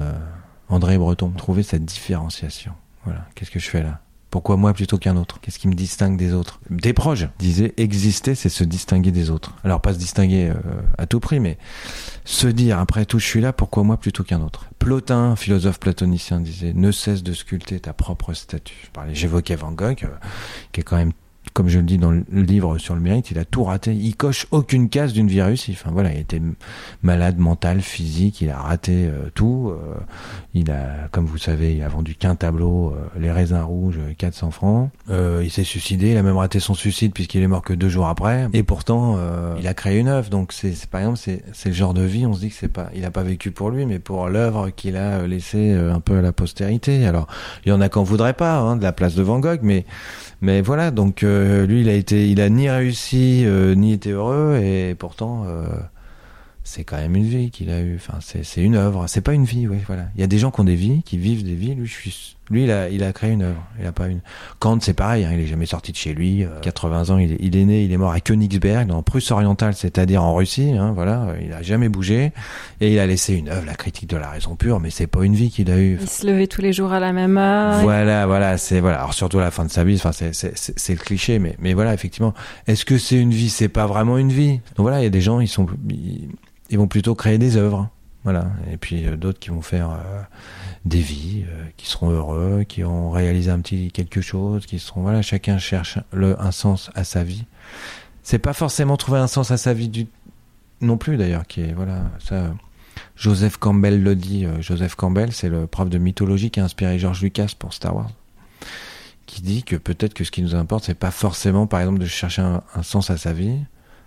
André 0.68 0.98
Breton. 0.98 1.30
Trouver 1.30 1.62
cette 1.62 1.84
différenciation. 1.84 2.72
Voilà. 3.04 3.24
Qu'est-ce 3.36 3.52
que 3.52 3.60
je 3.60 3.70
fais 3.70 3.84
là? 3.84 4.00
Pourquoi 4.32 4.56
moi 4.56 4.72
plutôt 4.72 4.96
qu'un 4.96 5.18
autre? 5.18 5.40
Qu'est-ce 5.42 5.58
qui 5.58 5.68
me 5.68 5.74
distingue 5.74 6.16
des 6.16 6.32
autres? 6.32 6.58
Des 6.70 6.94
proches 6.94 7.26
disaient 7.38 7.74
exister, 7.76 8.34
c'est 8.34 8.48
se 8.48 8.64
distinguer 8.64 9.10
des 9.10 9.28
autres. 9.28 9.54
Alors 9.62 9.82
pas 9.82 9.92
se 9.92 9.98
distinguer 9.98 10.48
euh, 10.48 10.54
à 10.96 11.04
tout 11.04 11.20
prix, 11.20 11.38
mais 11.38 11.58
se 12.24 12.46
dire 12.46 12.78
après 12.78 13.04
tout 13.04 13.18
je 13.18 13.26
suis 13.26 13.42
là, 13.42 13.52
pourquoi 13.52 13.82
moi 13.82 13.98
plutôt 13.98 14.24
qu'un 14.24 14.40
autre? 14.40 14.70
Plotin, 14.78 15.36
philosophe 15.36 15.78
platonicien, 15.78 16.40
disait 16.40 16.72
ne 16.74 16.90
cesse 16.92 17.22
de 17.22 17.34
sculpter 17.34 17.78
ta 17.78 17.92
propre 17.92 18.32
statue. 18.32 18.90
J'évoquais 19.12 19.54
Van 19.54 19.70
Gogh, 19.70 20.04
euh, 20.04 20.08
qui 20.72 20.80
est 20.80 20.84
quand 20.84 20.96
même 20.96 21.12
comme 21.52 21.68
je 21.68 21.78
le 21.78 21.84
dis 21.84 21.98
dans 21.98 22.10
le 22.10 22.24
livre 22.30 22.78
sur 22.78 22.94
le 22.94 23.00
mérite, 23.00 23.30
il 23.30 23.38
a 23.38 23.44
tout 23.44 23.64
raté. 23.64 23.94
Il 23.94 24.16
coche 24.16 24.46
aucune 24.50 24.88
case 24.88 25.12
d'une 25.12 25.28
vie 25.28 25.42
réussie. 25.42 25.76
Enfin 25.78 25.90
voilà, 25.92 26.12
il 26.12 26.20
était 26.20 26.40
malade 27.02 27.38
mental, 27.38 27.80
physique, 27.82 28.40
il 28.40 28.50
a 28.50 28.58
raté 28.58 29.06
euh, 29.06 29.28
tout. 29.34 29.70
Euh, 29.70 29.94
il 30.54 30.70
a, 30.70 31.08
comme 31.10 31.26
vous 31.26 31.38
savez, 31.38 31.74
il 31.74 31.82
a 31.82 31.88
vendu 31.88 32.14
qu'un 32.14 32.34
tableau, 32.34 32.94
euh, 32.96 33.20
Les 33.20 33.30
raisins 33.30 33.62
rouges, 33.62 33.98
400 34.18 34.50
francs. 34.50 34.90
il 35.08 35.50
s'est 35.50 35.64
suicidé, 35.64 36.12
il 36.12 36.16
a 36.16 36.22
même 36.22 36.36
raté 36.36 36.60
son 36.60 36.74
suicide 36.74 37.12
puisqu'il 37.12 37.42
est 37.42 37.46
mort 37.46 37.62
que 37.62 37.74
deux 37.74 37.88
jours 37.88 38.08
après. 38.08 38.48
Et 38.52 38.62
pourtant, 38.62 39.18
il 39.58 39.66
a 39.66 39.74
créé 39.74 39.98
une 39.98 40.08
œuvre. 40.08 40.30
Donc 40.30 40.52
c'est, 40.52 40.86
par 40.86 41.00
exemple, 41.00 41.18
c'est, 41.18 41.68
le 41.68 41.72
genre 41.72 41.94
de 41.94 42.02
vie. 42.02 42.26
On 42.26 42.34
se 42.34 42.40
dit 42.40 42.48
que 42.48 42.54
c'est 42.54 42.68
pas, 42.68 42.90
il 42.94 43.04
a 43.04 43.10
pas 43.10 43.22
vécu 43.22 43.50
pour 43.50 43.70
lui, 43.70 43.86
mais 43.86 43.98
pour 43.98 44.28
l'œuvre 44.28 44.70
qu'il 44.70 44.96
a 44.96 45.26
laissé 45.26 45.72
un 45.72 46.00
peu 46.00 46.18
à 46.18 46.22
la 46.22 46.32
postérité. 46.32 47.06
Alors 47.06 47.26
il 47.64 47.70
y 47.70 47.72
en 47.72 47.80
a 47.80 47.88
qu'on 47.88 48.02
voudrait 48.02 48.34
pas 48.34 48.58
hein, 48.58 48.76
de 48.76 48.82
la 48.82 48.92
place 48.92 49.14
de 49.14 49.22
Van 49.22 49.38
Gogh, 49.38 49.60
mais 49.62 49.84
mais 50.40 50.60
voilà, 50.60 50.90
donc 50.90 51.22
euh, 51.42 51.66
lui, 51.66 51.80
il 51.80 51.88
a 51.88 51.94
été, 51.94 52.28
il 52.30 52.40
a 52.40 52.48
ni 52.48 52.70
réussi 52.70 53.42
euh, 53.44 53.74
ni 53.74 53.92
été 53.92 54.10
heureux, 54.10 54.58
et 54.62 54.94
pourtant, 54.94 55.44
euh, 55.46 55.66
c'est 56.64 56.84
quand 56.84 56.96
même 56.96 57.16
une 57.16 57.26
vie 57.26 57.50
qu'il 57.50 57.70
a 57.70 57.80
eue. 57.80 57.96
Enfin, 57.96 58.18
c'est 58.20 58.62
une 58.62 58.76
œuvre. 58.76 59.06
C'est 59.08 59.20
pas 59.20 59.34
une 59.34 59.44
vie. 59.44 59.66
Voilà. 59.86 60.08
Il 60.14 60.20
y 60.20 60.24
a 60.24 60.28
des 60.28 60.38
gens 60.38 60.50
qui 60.50 60.60
ont 60.60 60.64
des 60.64 60.76
vies, 60.76 61.02
qui 61.02 61.18
vivent 61.18 61.44
des 61.44 61.54
vies. 61.54 61.74
Lui, 61.74 61.86
je 61.86 61.92
suis 61.92 62.36
lui, 62.52 62.64
il 62.64 62.70
a, 62.70 62.88
il 62.88 63.02
a 63.02 63.12
créé 63.12 63.30
une 63.30 63.42
œuvre. 63.42 63.62
Il 63.80 63.86
a 63.86 63.92
pas 63.92 64.06
une. 64.08 64.20
Kant, 64.58 64.78
c'est 64.80 64.94
pareil. 64.94 65.24
Hein, 65.24 65.30
il 65.32 65.40
est 65.40 65.46
jamais 65.46 65.66
sorti 65.66 65.92
de 65.92 65.96
chez 65.96 66.12
lui. 66.12 66.44
80 66.62 67.10
euh, 67.10 67.14
ans, 67.14 67.18
il 67.18 67.32
est, 67.32 67.36
il 67.40 67.56
est, 67.56 67.64
né, 67.64 67.84
il 67.84 67.92
est 67.92 67.96
mort 67.96 68.12
à 68.12 68.20
Königsberg, 68.20 68.86
dans 68.86 69.02
Prusse 69.02 69.30
orientale, 69.30 69.74
c'est-à-dire 69.74 70.22
en 70.22 70.34
Russie. 70.34 70.72
Hein, 70.78 70.92
voilà. 70.92 71.34
Il 71.42 71.52
a 71.52 71.62
jamais 71.62 71.88
bougé 71.88 72.32
et 72.80 72.92
il 72.92 72.98
a 72.98 73.06
laissé 73.06 73.34
une 73.34 73.48
œuvre, 73.48 73.66
la 73.66 73.74
critique 73.74 74.10
de 74.10 74.16
la 74.16 74.30
raison 74.30 74.54
pure. 74.54 74.80
Mais 74.80 74.90
c'est 74.90 75.06
pas 75.06 75.24
une 75.24 75.34
vie 75.34 75.50
qu'il 75.50 75.70
a 75.70 75.78
eue. 75.78 75.98
Il 76.00 76.08
se 76.08 76.26
levait 76.26 76.46
tous 76.46 76.60
les 76.60 76.72
jours 76.72 76.92
à 76.92 77.00
la 77.00 77.12
même 77.12 77.38
heure. 77.38 77.80
Voilà, 77.80 78.26
voilà. 78.26 78.58
C'est 78.58 78.80
voilà. 78.80 78.98
Alors 78.98 79.14
surtout 79.14 79.38
à 79.38 79.42
la 79.42 79.50
fin 79.50 79.64
de 79.64 79.70
sa 79.70 79.84
vie. 79.84 79.94
Enfin, 79.94 80.12
c'est 80.12 80.92
le 80.92 81.00
cliché, 81.00 81.38
mais 81.38 81.56
mais 81.58 81.74
voilà, 81.74 81.94
effectivement. 81.94 82.34
Est-ce 82.66 82.84
que 82.84 82.98
c'est 82.98 83.18
une 83.18 83.32
vie? 83.32 83.50
C'est 83.50 83.68
pas 83.68 83.86
vraiment 83.86 84.18
une 84.18 84.32
vie. 84.32 84.60
Donc 84.76 84.84
voilà, 84.84 85.00
il 85.00 85.04
y 85.04 85.06
a 85.06 85.10
des 85.10 85.20
gens, 85.20 85.40
ils 85.40 85.48
sont, 85.48 85.66
ils, 85.88 86.78
vont 86.78 86.86
plutôt 86.86 87.14
créer 87.14 87.38
des 87.38 87.56
œuvres. 87.56 87.88
Voilà. 88.24 88.46
Et 88.72 88.76
puis 88.76 89.06
euh, 89.06 89.16
d'autres 89.16 89.38
qui 89.38 89.50
vont 89.50 89.62
faire. 89.62 89.90
Euh, 89.90 90.22
des 90.84 91.00
vies, 91.00 91.44
euh, 91.48 91.64
qui 91.76 91.86
seront 91.86 92.10
heureux, 92.10 92.64
qui 92.66 92.84
ont 92.84 93.10
réalisé 93.10 93.50
un 93.50 93.60
petit 93.60 93.90
quelque 93.92 94.20
chose, 94.20 94.66
qui 94.66 94.78
seront 94.78 95.02
voilà, 95.02 95.22
chacun 95.22 95.58
cherche 95.58 95.98
le 96.12 96.40
un 96.40 96.50
sens 96.50 96.90
à 96.94 97.04
sa 97.04 97.22
vie. 97.22 97.44
C'est 98.22 98.38
pas 98.38 98.52
forcément 98.52 98.96
trouver 98.96 99.18
un 99.18 99.26
sens 99.26 99.50
à 99.50 99.56
sa 99.56 99.74
vie 99.74 99.88
du 99.88 100.06
non 100.80 100.96
plus 100.96 101.16
d'ailleurs, 101.16 101.46
qui 101.46 101.60
est 101.60 101.72
voilà 101.72 102.02
ça. 102.18 102.54
Joseph 103.16 103.56
Campbell 103.56 104.02
le 104.02 104.16
dit. 104.16 104.44
Euh, 104.44 104.60
Joseph 104.60 104.96
Campbell, 104.96 105.32
c'est 105.32 105.48
le 105.48 105.66
prof 105.66 105.88
de 105.88 105.98
mythologie 105.98 106.50
qui 106.50 106.60
a 106.60 106.64
inspiré 106.64 106.98
George 106.98 107.22
Lucas 107.22 107.52
pour 107.58 107.72
Star 107.72 107.94
Wars, 107.94 108.10
qui 109.26 109.42
dit 109.42 109.62
que 109.62 109.76
peut-être 109.76 110.14
que 110.14 110.24
ce 110.24 110.30
qui 110.30 110.42
nous 110.42 110.54
importe, 110.54 110.84
c'est 110.84 110.94
pas 110.94 111.10
forcément, 111.10 111.66
par 111.66 111.80
exemple, 111.80 112.00
de 112.00 112.06
chercher 112.06 112.42
un 112.42 112.82
sens 112.82 113.10
à 113.10 113.16
sa 113.16 113.32
vie, 113.32 113.58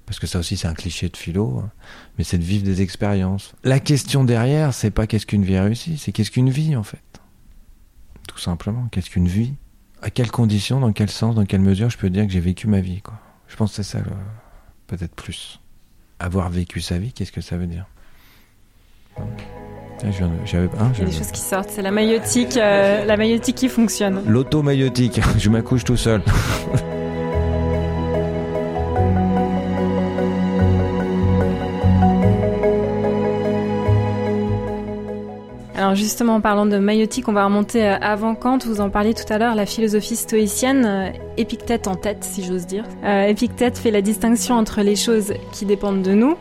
parce 0.05 0.19
que 0.19 0.27
ça 0.27 0.39
aussi 0.39 0.57
c'est 0.57 0.67
un 0.67 0.73
cliché 0.73 1.09
de 1.09 1.17
philo, 1.17 1.59
hein. 1.63 1.71
mais 2.17 2.23
c'est 2.23 2.37
de 2.37 2.43
vivre 2.43 2.63
des 2.63 2.81
expériences. 2.81 3.53
La 3.63 3.79
question 3.79 4.23
derrière, 4.23 4.73
c'est 4.73 4.91
pas 4.91 5.07
qu'est-ce 5.07 5.25
qu'une 5.25 5.43
vie 5.43 5.57
réussie, 5.57 5.97
c'est 5.97 6.11
qu'est-ce 6.11 6.31
qu'une 6.31 6.49
vie 6.49 6.75
en 6.75 6.83
fait. 6.83 6.99
Tout 8.27 8.39
simplement, 8.39 8.87
qu'est-ce 8.91 9.09
qu'une 9.09 9.27
vie? 9.27 9.53
À 10.01 10.09
quelles 10.09 10.31
conditions, 10.31 10.79
dans 10.79 10.93
quel 10.93 11.09
sens, 11.09 11.35
dans 11.35 11.45
quelle 11.45 11.61
mesure 11.61 11.89
je 11.89 11.97
peux 11.97 12.09
dire 12.09 12.25
que 12.25 12.31
j'ai 12.31 12.39
vécu 12.39 12.67
ma 12.67 12.81
vie 12.81 13.01
quoi? 13.01 13.19
Je 13.47 13.55
pense 13.55 13.75
que 13.75 13.83
c'est 13.83 13.97
ça 13.97 14.03
peut-être 14.87 15.15
plus. 15.15 15.59
Avoir 16.19 16.49
vécu 16.49 16.81
sa 16.81 16.97
vie, 16.97 17.11
qu'est-ce 17.11 17.31
que 17.31 17.41
ça 17.41 17.57
veut 17.57 17.67
dire? 17.67 17.85
Ah, 19.17 19.23
Il 20.03 20.99
y 20.99 21.01
a 21.01 21.05
des 21.05 21.11
choses 21.11 21.31
qui 21.31 21.39
sortent, 21.39 21.69
c'est 21.69 21.81
la 21.81 21.91
maïotique, 21.91 22.57
euh, 22.57 23.05
la 23.05 23.17
maïotique 23.17 23.55
qui 23.55 23.69
fonctionne. 23.69 24.21
L'auto-maïotique, 24.27 25.21
je 25.37 25.49
m'accouche 25.49 25.83
tout 25.83 25.97
seul. 25.97 26.21
Justement, 35.95 36.35
en 36.35 36.41
parlant 36.41 36.65
de 36.65 36.77
maïotique, 36.77 37.27
on 37.29 37.33
va 37.33 37.45
remonter 37.45 37.87
euh, 37.87 37.95
avant 38.01 38.35
Kant. 38.35 38.59
Vous 38.65 38.81
en 38.81 38.89
parliez 38.89 39.13
tout 39.13 39.31
à 39.31 39.37
l'heure, 39.37 39.55
la 39.55 39.65
philosophie 39.65 40.17
stoïcienne, 40.17 40.85
euh, 40.85 41.09
Épictète 41.37 41.87
en 41.87 41.95
tête, 41.95 42.23
si 42.23 42.43
j'ose 42.43 42.65
dire. 42.65 42.83
Euh, 43.03 43.27
Épictète 43.27 43.77
fait 43.77 43.91
la 43.91 44.01
distinction 44.01 44.55
entre 44.55 44.81
les 44.81 44.95
choses 44.97 45.33
qui 45.53 45.65
dépendent 45.65 46.01
de 46.01 46.13
nous, 46.13 46.35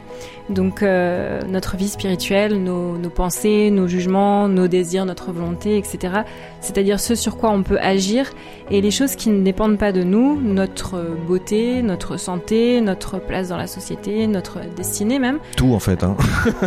donc 0.49 0.83
euh, 0.83 1.41
notre 1.49 1.77
vie 1.77 1.89
spirituelle, 1.89 2.63
nos, 2.63 2.99
nos, 2.99 3.11
pensées, 3.11 3.71
nos 3.71 3.87
jugements, 3.87 4.49
nos 4.49 4.69
désirs, 4.69 5.07
notre 5.07 5.33
volonté, 5.33 5.79
etc. 5.79 6.23
C'est-à-dire 6.61 7.01
ce 7.01 7.15
sur 7.15 7.37
quoi 7.37 7.51
on 7.51 7.63
peut 7.63 7.79
agir, 7.81 8.31
et 8.71 8.81
les 8.81 8.91
choses 8.91 9.17
qui 9.17 9.31
ne 9.31 9.43
dépendent 9.43 9.79
pas 9.79 9.93
de 9.93 10.03
nous, 10.03 10.41
notre 10.41 11.03
beauté, 11.27 11.83
notre 11.83 12.17
santé, 12.19 12.81
notre 12.81 13.19
place 13.19 13.49
dans 13.49 13.57
la 13.57 13.67
société, 13.67 14.27
notre 14.27 14.61
destinée 14.77 15.19
même. 15.19 15.39
Tout 15.57 15.73
en 15.73 15.81
fait. 15.81 16.05
Hein. 16.05 16.17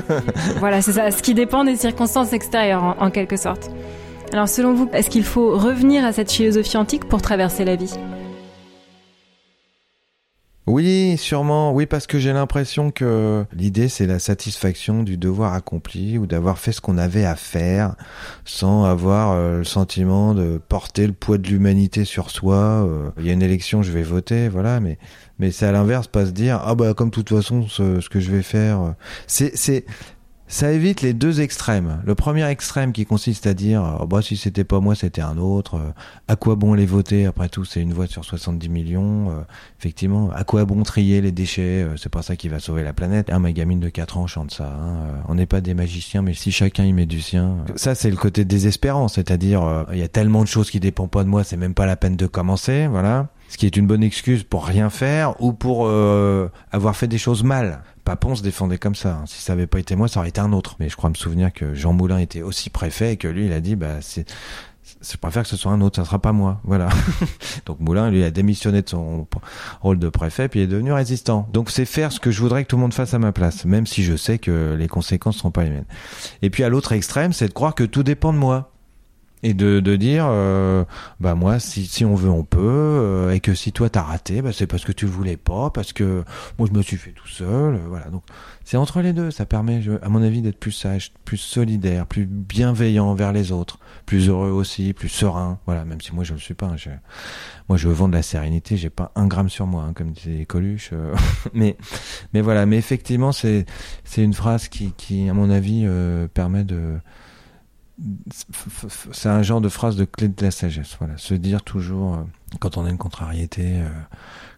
voilà, 0.59 0.81
c'est 0.81 0.93
ça, 0.93 1.11
ce 1.11 1.21
qui 1.21 1.33
dépend 1.33 1.63
des 1.63 1.75
circonstances 1.75 2.33
extérieures 2.33 2.83
en, 2.83 2.95
en 2.99 3.11
quelque 3.11 3.37
sorte. 3.37 3.69
Alors 4.33 4.49
selon 4.49 4.73
vous, 4.73 4.89
est-ce 4.91 5.09
qu'il 5.09 5.23
faut 5.23 5.57
revenir 5.57 6.03
à 6.03 6.11
cette 6.11 6.31
philosophie 6.31 6.77
antique 6.77 7.05
pour 7.05 7.21
traverser 7.21 7.63
la 7.63 7.75
vie? 7.75 7.93
Oui, 10.67 11.15
sûrement. 11.17 11.71
Oui, 11.71 11.85
parce 11.85 12.07
que 12.07 12.19
j'ai 12.19 12.33
l'impression 12.33 12.91
que 12.91 13.45
l'idée, 13.53 13.87
c'est 13.87 14.05
la 14.05 14.19
satisfaction 14.19 15.01
du 15.03 15.15
devoir 15.15 15.53
accompli 15.53 16.17
ou 16.17 16.27
d'avoir 16.27 16.59
fait 16.59 16.73
ce 16.73 16.81
qu'on 16.81 16.97
avait 16.97 17.23
à 17.23 17.37
faire 17.37 17.95
sans 18.43 18.83
avoir 18.83 19.31
euh, 19.31 19.59
le 19.59 19.63
sentiment 19.63 20.33
de 20.33 20.59
porter 20.67 21.07
le 21.07 21.13
poids 21.13 21.37
de 21.37 21.47
l'humanité 21.47 22.03
sur 22.03 22.29
soi. 22.29 22.55
Euh, 22.57 23.09
Il 23.17 23.25
y 23.25 23.29
a 23.29 23.33
une 23.33 23.43
élection, 23.43 23.81
je 23.81 23.93
vais 23.93 24.03
voter, 24.03 24.49
voilà, 24.49 24.81
mais 24.81 24.97
mais 25.39 25.51
c'est 25.51 25.65
à 25.67 25.71
l'inverse, 25.71 26.07
pas 26.07 26.25
se 26.25 26.31
dire 26.31 26.59
ah 26.61 26.75
bah 26.75 26.93
comme 26.93 27.11
toute 27.11 27.29
façon 27.29 27.65
ce, 27.67 28.01
ce 28.01 28.09
que 28.09 28.19
je 28.19 28.29
vais 28.31 28.41
faire, 28.41 28.81
euh, 28.81 28.91
c'est 29.25 29.55
c'est 29.55 29.85
ça 30.49 30.71
évite 30.71 31.01
les 31.01 31.13
deux 31.13 31.41
extrêmes. 31.41 32.01
Le 32.05 32.15
premier 32.15 32.45
extrême 32.49 32.93
qui 32.93 33.05
consiste 33.05 33.47
à 33.47 33.53
dire 33.53 33.97
oh 34.01 34.05
bah 34.07 34.21
si 34.21 34.37
c'était 34.37 34.63
pas 34.63 34.79
moi 34.79 34.95
c'était 34.95 35.21
un 35.21 35.37
autre. 35.37 35.75
Euh, 35.75 35.91
à 36.29 36.35
quoi 36.37 36.55
bon 36.55 36.73
les 36.73 36.85
voter 36.85 37.25
après 37.25 37.49
tout 37.49 37.65
c'est 37.65 37.81
une 37.81 37.93
voix 37.93 38.07
sur 38.07 38.23
70 38.23 38.69
millions. 38.69 39.29
Euh, 39.31 39.41
effectivement, 39.79 40.29
à 40.31 40.43
quoi 40.45 40.63
bon 40.65 40.83
trier 40.83 41.19
les 41.21 41.31
déchets 41.33 41.85
C'est 41.97 42.09
pas 42.09 42.21
ça 42.21 42.35
qui 42.35 42.47
va 42.47 42.59
sauver 42.59 42.83
la 42.83 42.93
planète. 42.93 43.29
Ah 43.31 43.39
ma 43.39 43.51
gamine 43.51 43.79
de 43.81 43.89
4 43.89 44.17
ans 44.17 44.27
chante 44.27 44.51
ça. 44.51 44.67
hein. 44.67 45.21
On 45.27 45.35
n'est 45.35 45.45
pas 45.45 45.59
des 45.61 45.73
magiciens 45.73 46.21
mais 46.21 46.33
si 46.33 46.51
chacun 46.51 46.85
y 46.85 46.93
met 46.93 47.05
du 47.05 47.21
sien. 47.21 47.57
Ça 47.75 47.93
c'est 47.93 48.09
le 48.09 48.15
côté 48.17 48.45
désespérant, 48.45 49.07
c'est-à-dire 49.09 49.85
il 49.91 49.99
y 49.99 50.03
a 50.03 50.07
tellement 50.07 50.43
de 50.43 50.47
choses 50.47 50.69
qui 50.71 50.79
dépendent 50.79 51.11
pas 51.11 51.23
de 51.23 51.29
moi, 51.29 51.43
c'est 51.43 51.57
même 51.57 51.73
pas 51.73 51.85
la 51.85 51.97
peine 51.97 52.15
de 52.15 52.25
commencer, 52.27 52.87
voilà. 52.87 53.27
Ce 53.49 53.57
qui 53.57 53.65
est 53.65 53.77
une 53.77 53.87
bonne 53.87 54.03
excuse 54.03 54.43
pour 54.43 54.65
rien 54.65 54.89
faire 54.89 55.41
ou 55.41 55.53
pour 55.53 55.85
euh, 55.87 56.49
avoir 56.71 56.95
fait 56.95 57.07
des 57.07 57.17
choses 57.17 57.43
mal. 57.43 57.81
Papon 58.03 58.35
se 58.35 58.43
défendait 58.43 58.77
comme 58.77 58.95
ça. 58.95 59.15
hein. 59.15 59.23
Si 59.25 59.41
ça 59.41 59.53
avait 59.53 59.67
pas 59.67 59.79
été 59.79 59.95
moi, 59.95 60.07
ça 60.07 60.19
aurait 60.19 60.29
été 60.29 60.41
un 60.41 60.53
autre. 60.53 60.75
Mais 60.79 60.89
je 60.89 60.95
crois 60.95 61.09
me 61.09 61.15
souvenir 61.15 61.51
que 61.53 61.73
Jean 61.73 61.93
Moulin 61.93 62.17
était 62.19 62.41
aussi 62.41 62.69
préfet 62.69 63.13
et 63.13 63.17
que 63.17 63.27
lui, 63.27 63.45
il 63.45 63.53
a 63.53 63.59
dit, 63.59 63.75
bah, 63.75 64.01
c'est, 64.01 64.25
je 65.01 65.17
préfère 65.17 65.43
que 65.43 65.49
ce 65.49 65.57
soit 65.57 65.71
un 65.71 65.81
autre, 65.81 65.97
ça 65.97 66.05
sera 66.05 66.19
pas 66.19 66.31
moi. 66.31 66.59
Voilà. 66.63 66.89
Donc 67.65 67.79
Moulin, 67.79 68.09
lui, 68.09 68.23
a 68.23 68.31
démissionné 68.31 68.81
de 68.81 68.89
son 68.89 69.27
rôle 69.81 69.99
de 69.99 70.09
préfet 70.09 70.47
puis 70.47 70.59
il 70.61 70.63
est 70.63 70.67
devenu 70.67 70.91
résistant. 70.93 71.47
Donc 71.53 71.69
c'est 71.69 71.85
faire 71.85 72.11
ce 72.11 72.19
que 72.19 72.31
je 72.31 72.41
voudrais 72.41 72.63
que 72.63 72.69
tout 72.69 72.75
le 72.77 72.81
monde 72.81 72.93
fasse 72.93 73.13
à 73.13 73.19
ma 73.19 73.31
place, 73.31 73.65
même 73.65 73.85
si 73.85 74.03
je 74.03 74.15
sais 74.15 74.39
que 74.39 74.75
les 74.77 74.87
conséquences 74.87 75.37
seront 75.37 75.51
pas 75.51 75.63
les 75.63 75.69
miennes. 75.69 75.85
Et 76.41 76.49
puis 76.49 76.63
à 76.63 76.69
l'autre 76.69 76.91
extrême, 76.93 77.33
c'est 77.33 77.47
de 77.47 77.53
croire 77.53 77.75
que 77.75 77.83
tout 77.83 78.03
dépend 78.03 78.33
de 78.33 78.37
moi. 78.37 78.71
Et 79.43 79.53
de, 79.53 79.79
de 79.79 79.95
dire, 79.95 80.25
euh, 80.27 80.83
bah 81.19 81.35
moi, 81.35 81.59
si, 81.59 81.85
si 81.85 82.03
on 82.03 82.15
veut, 82.15 82.29
on 82.29 82.43
peut, 82.43 82.59
euh, 82.59 83.31
et 83.31 83.39
que 83.39 83.53
si 83.53 83.71
toi 83.71 83.87
t'as 83.87 84.01
raté, 84.01 84.41
bah 84.41 84.51
c'est 84.51 84.65
parce 84.65 84.83
que 84.83 84.91
tu 84.91 85.05
voulais 85.05 85.37
pas, 85.37 85.69
parce 85.69 85.93
que 85.93 86.23
moi 86.57 86.67
je 86.71 86.75
me 86.75 86.81
suis 86.81 86.97
fait 86.97 87.11
tout 87.11 87.27
seul, 87.27 87.75
euh, 87.75 87.79
voilà. 87.87 88.05
Donc 88.09 88.23
c'est 88.65 88.77
entre 88.77 88.99
les 89.01 89.13
deux, 89.13 89.29
ça 89.29 89.45
permet, 89.45 89.81
je- 89.83 89.91
à 90.01 90.09
mon 90.09 90.23
avis, 90.23 90.41
d'être 90.41 90.59
plus 90.59 90.71
sage, 90.71 91.11
plus 91.23 91.37
solidaire, 91.37 92.07
plus 92.07 92.25
bienveillant 92.25 93.05
envers 93.05 93.31
les 93.31 93.51
autres, 93.51 93.77
plus 94.07 94.27
heureux 94.27 94.49
aussi, 94.49 94.93
plus 94.93 95.07
serein, 95.09 95.59
voilà. 95.67 95.85
Même 95.85 96.01
si 96.01 96.15
moi 96.15 96.23
je 96.23 96.33
le 96.33 96.39
suis 96.39 96.55
pas, 96.55 96.65
hein, 96.65 96.75
je- 96.77 96.89
moi 97.69 97.77
je 97.77 97.89
vends 97.89 98.07
de 98.09 98.13
la 98.15 98.23
sérénité, 98.23 98.75
j'ai 98.75 98.89
pas 98.89 99.11
un 99.15 99.27
gramme 99.27 99.49
sur 99.49 99.67
moi, 99.67 99.83
hein, 99.83 99.93
comme 99.93 100.11
disait 100.13 100.45
Coluche, 100.45 100.89
euh, 100.93 101.13
mais 101.53 101.77
mais 102.33 102.41
voilà, 102.41 102.65
mais 102.65 102.77
effectivement 102.77 103.31
c'est 103.31 103.67
c'est 104.03 104.23
une 104.23 104.33
phrase 104.33 104.67
qui 104.67 104.93
qui 104.97 105.29
à 105.29 105.33
mon 105.35 105.51
avis 105.51 105.83
euh, 105.85 106.27
permet 106.27 106.63
de 106.63 106.95
c'est 109.11 109.29
un 109.29 109.41
genre 109.41 109.61
de 109.61 109.69
phrase 109.69 109.95
de 109.95 110.05
clé 110.05 110.27
de 110.27 110.43
la 110.43 110.51
sagesse. 110.51 110.95
Voilà, 110.99 111.17
se 111.17 111.33
dire 111.33 111.63
toujours 111.63 112.15
euh, 112.15 112.23
quand 112.59 112.77
on 112.77 112.85
a 112.85 112.89
une 112.89 112.97
contrariété, 112.97 113.81
euh, 113.81 113.89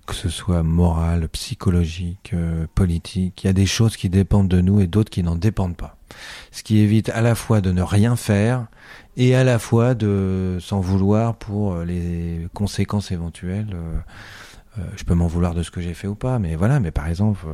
que 0.06 0.13
ce 0.13 0.30
soit 0.30 0.63
morale, 0.63 1.30
psychologique, 1.30 2.32
euh, 2.34 2.67
politique, 2.75 3.43
il 3.43 3.47
y 3.47 3.49
a 3.49 3.54
des 3.54 3.65
choses 3.65 3.95
qui 3.95 4.10
dépendent 4.10 4.49
de 4.49 4.60
nous 4.60 4.82
et 4.82 4.88
d'autres 4.88 5.10
qui 5.10 5.23
n'en 5.23 5.36
dépendent 5.36 5.78
pas. 5.78 5.97
Ce 6.52 6.63
qui 6.63 6.80
évite 6.80 7.10
à 7.10 7.21
la 7.21 7.36
fois 7.36 7.62
de 7.62 7.71
ne 7.71 7.82
rien 7.82 8.15
faire 8.15 8.67
et 9.15 9.36
à 9.36 9.43
la 9.43 9.60
fois 9.60 9.93
de 9.93 10.58
s'en 10.60 10.82
vouloir 10.82 11.36
pour 11.36 11.78
les 11.78 12.47
conséquences 12.54 13.12
éventuelles. 13.12 13.75
je 14.95 15.04
peux 15.04 15.13
m'en 15.13 15.28
vouloir 15.28 15.54
de 15.54 15.62
ce 15.62 15.69
que 15.69 15.82
j'ai 15.82 15.93
fait 15.93 16.08
ou 16.08 16.15
pas, 16.15 16.39
mais 16.39 16.56
voilà. 16.56 16.80
Mais 16.80 16.89
par 16.89 17.08
exemple, 17.08 17.45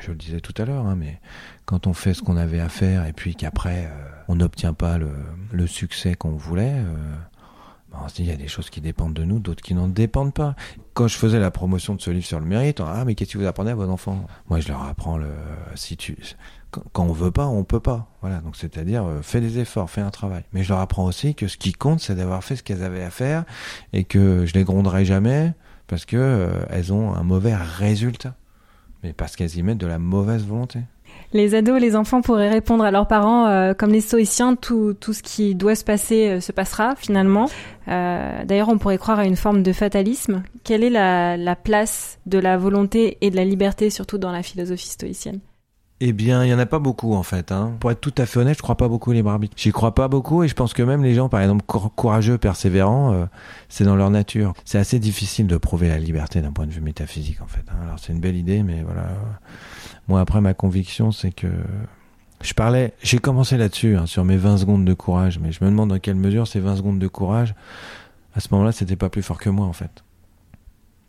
je 0.00 0.10
le 0.10 0.16
disais 0.16 0.40
tout 0.40 0.54
à 0.62 0.64
l'heure, 0.64 0.86
hein, 0.86 0.94
mais 0.96 1.18
quand 1.64 1.86
on 1.86 1.94
fait 1.94 2.14
ce 2.14 2.22
qu'on 2.22 2.36
avait 2.36 2.60
à 2.60 2.68
faire 2.68 3.06
et 3.06 3.12
puis 3.12 3.34
qu'après 3.34 3.86
euh, 3.86 4.04
on 4.28 4.36
n'obtient 4.36 4.72
pas 4.72 4.98
le, 4.98 5.66
succès 5.66 6.14
qu'on 6.14 6.32
voulait, 6.32 6.74
euh, 6.74 7.16
ben, 7.90 7.98
on 8.04 8.08
se 8.08 8.16
dit 8.16 8.22
il 8.22 8.28
y 8.28 8.32
a 8.32 8.36
des 8.36 8.48
choses 8.48 8.70
qui 8.70 8.80
dépendent 8.80 9.14
de 9.14 9.24
nous, 9.24 9.38
d'autres 9.38 9.62
qui 9.62 9.74
n'en 9.74 9.88
dépendent 9.88 10.34
pas. 10.34 10.56
Quand 10.92 11.08
je 11.08 11.16
faisais 11.16 11.38
la 11.38 11.50
promotion 11.50 11.94
de 11.94 12.00
ce 12.00 12.10
livre 12.10 12.26
sur 12.26 12.40
le 12.40 12.46
mérite, 12.46 12.80
on, 12.80 12.86
ah 12.86 13.04
mais 13.04 13.14
qu'est-ce 13.14 13.32
que 13.32 13.38
vous 13.38 13.46
apprenez 13.46 13.70
à 13.70 13.74
vos 13.74 13.88
enfants? 13.88 14.26
Moi 14.48 14.60
je 14.60 14.68
leur 14.68 14.82
apprends 14.82 15.16
le 15.16 15.30
si 15.74 15.96
tu 15.96 16.16
quand, 16.70 16.82
quand 16.92 17.04
on 17.04 17.12
veut 17.12 17.30
pas, 17.30 17.46
on 17.46 17.64
peut 17.64 17.80
pas. 17.80 18.08
Voilà, 18.20 18.38
donc 18.40 18.56
c'est-à-dire 18.56 19.04
euh, 19.04 19.22
fais 19.22 19.40
des 19.40 19.58
efforts, 19.58 19.88
fais 19.88 20.00
un 20.00 20.10
travail. 20.10 20.44
Mais 20.52 20.64
je 20.64 20.68
leur 20.68 20.80
apprends 20.80 21.06
aussi 21.06 21.34
que 21.34 21.48
ce 21.48 21.56
qui 21.56 21.72
compte 21.72 22.00
c'est 22.00 22.14
d'avoir 22.14 22.44
fait 22.44 22.56
ce 22.56 22.62
qu'elles 22.62 22.82
avaient 22.82 23.04
à 23.04 23.10
faire 23.10 23.44
et 23.92 24.04
que 24.04 24.44
je 24.44 24.52
les 24.54 24.64
gronderai 24.64 25.04
jamais 25.04 25.52
parce 25.86 26.04
que 26.04 26.16
euh, 26.16 26.64
elles 26.70 26.92
ont 26.92 27.14
un 27.14 27.22
mauvais 27.22 27.54
résultat. 27.54 28.34
Mais 29.02 29.12
parce 29.12 29.36
qu'elles 29.36 29.56
y 29.56 29.62
mettent 29.62 29.78
de 29.78 29.86
la 29.86 29.98
mauvaise 29.98 30.44
volonté. 30.44 30.80
Les 31.34 31.56
ados, 31.56 31.80
les 31.80 31.96
enfants 31.96 32.22
pourraient 32.22 32.48
répondre 32.48 32.84
à 32.84 32.92
leurs 32.92 33.08
parents 33.08 33.48
euh, 33.48 33.74
comme 33.74 33.90
les 33.90 34.00
stoïciens, 34.00 34.54
tout, 34.54 34.94
tout 34.94 35.12
ce 35.12 35.20
qui 35.20 35.56
doit 35.56 35.74
se 35.74 35.82
passer 35.82 36.28
euh, 36.28 36.40
se 36.40 36.52
passera 36.52 36.94
finalement. 36.96 37.50
Euh, 37.88 38.44
D'ailleurs, 38.44 38.68
on 38.68 38.78
pourrait 38.78 38.98
croire 38.98 39.18
à 39.18 39.26
une 39.26 39.34
forme 39.34 39.64
de 39.64 39.72
fatalisme. 39.72 40.44
Quelle 40.62 40.84
est 40.84 40.90
la, 40.90 41.36
la 41.36 41.56
place 41.56 42.20
de 42.26 42.38
la 42.38 42.56
volonté 42.56 43.18
et 43.20 43.30
de 43.30 43.36
la 43.36 43.44
liberté, 43.44 43.90
surtout 43.90 44.16
dans 44.16 44.30
la 44.30 44.44
philosophie 44.44 44.88
stoïcienne? 44.88 45.40
Eh 46.00 46.12
bien, 46.12 46.44
il 46.44 46.50
y 46.50 46.54
en 46.54 46.58
a 46.58 46.66
pas 46.66 46.78
beaucoup 46.80 47.14
en 47.14 47.22
fait. 47.22 47.50
Hein. 47.50 47.72
Pour 47.80 47.90
être 47.90 48.00
tout 48.00 48.14
à 48.18 48.26
fait 48.26 48.38
honnête, 48.38 48.56
je 48.56 48.62
crois 48.62 48.76
pas 48.76 48.88
beaucoup 48.88 49.10
au 49.10 49.12
libre 49.12 49.30
arbitre. 49.30 49.54
J'y 49.56 49.72
crois 49.72 49.94
pas 49.94 50.06
beaucoup 50.06 50.44
et 50.44 50.48
je 50.48 50.54
pense 50.54 50.72
que 50.72 50.82
même 50.82 51.02
les 51.02 51.14
gens, 51.14 51.28
par 51.28 51.40
exemple, 51.40 51.64
cour- 51.66 51.92
courageux, 51.94 52.36
persévérants, 52.36 53.26
c'est 53.68 53.84
dans 53.84 53.96
leur 53.96 54.10
nature. 54.10 54.52
C'est 54.64 54.78
assez 54.78 54.98
difficile 54.98 55.46
de 55.46 55.56
prouver 55.56 55.88
la 55.88 55.98
liberté 55.98 56.42
d'un 56.42 56.52
point 56.52 56.66
de 56.66 56.72
vue 56.72 56.80
métaphysique 56.80 57.40
en 57.42 57.46
fait. 57.46 57.62
hein. 57.70 57.76
Alors 57.84 57.98
c'est 57.98 58.12
une 58.12 58.20
belle 58.20 58.36
idée, 58.36 58.62
mais 58.62 58.82
voilà. 58.84 59.02
Moi 60.08 60.20
après, 60.20 60.40
ma 60.40 60.54
conviction, 60.54 61.12
c'est 61.12 61.32
que 61.32 61.48
je 62.42 62.52
parlais, 62.52 62.92
j'ai 63.02 63.18
commencé 63.18 63.56
là-dessus 63.56 63.96
hein, 63.96 64.06
sur 64.06 64.24
mes 64.24 64.36
20 64.36 64.58
secondes 64.58 64.84
de 64.84 64.92
courage, 64.92 65.38
mais 65.38 65.50
je 65.50 65.64
me 65.64 65.70
demande 65.70 65.88
dans 65.88 65.98
quelle 65.98 66.16
mesure 66.16 66.46
ces 66.46 66.60
20 66.60 66.76
secondes 66.76 66.98
de 66.98 67.08
courage, 67.08 67.54
à 68.34 68.40
ce 68.40 68.48
moment-là, 68.52 68.72
c'était 68.72 68.96
pas 68.96 69.08
plus 69.08 69.22
fort 69.22 69.38
que 69.38 69.48
moi 69.48 69.66
en 69.66 69.72
fait. 69.72 70.04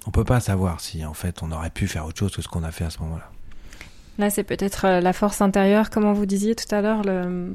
On 0.08 0.12
peut 0.12 0.23
pas 0.23 0.39
savoir 0.39 0.79
si 0.79 1.03
en 1.05 1.13
fait 1.13 1.41
on 1.41 1.51
aurait 1.51 1.71
pu 1.71 1.88
faire 1.88 2.05
autre 2.05 2.19
chose 2.19 2.36
que 2.36 2.41
ce 2.41 2.47
qu'on 2.47 2.63
a 2.63 2.71
fait 2.71 2.86
à 2.86 2.89
ce 2.89 2.99
moment-là. 2.99 3.29
Là, 4.17 4.29
c'est 4.29 4.43
peut-être 4.43 4.86
euh, 4.86 5.01
la 5.01 5.12
force 5.12 5.41
intérieure, 5.41 5.89
comme 5.89 6.12
vous 6.13 6.25
disiez 6.25 6.55
tout 6.55 6.73
à 6.73 6.81
l'heure, 6.81 7.01
le... 7.03 7.53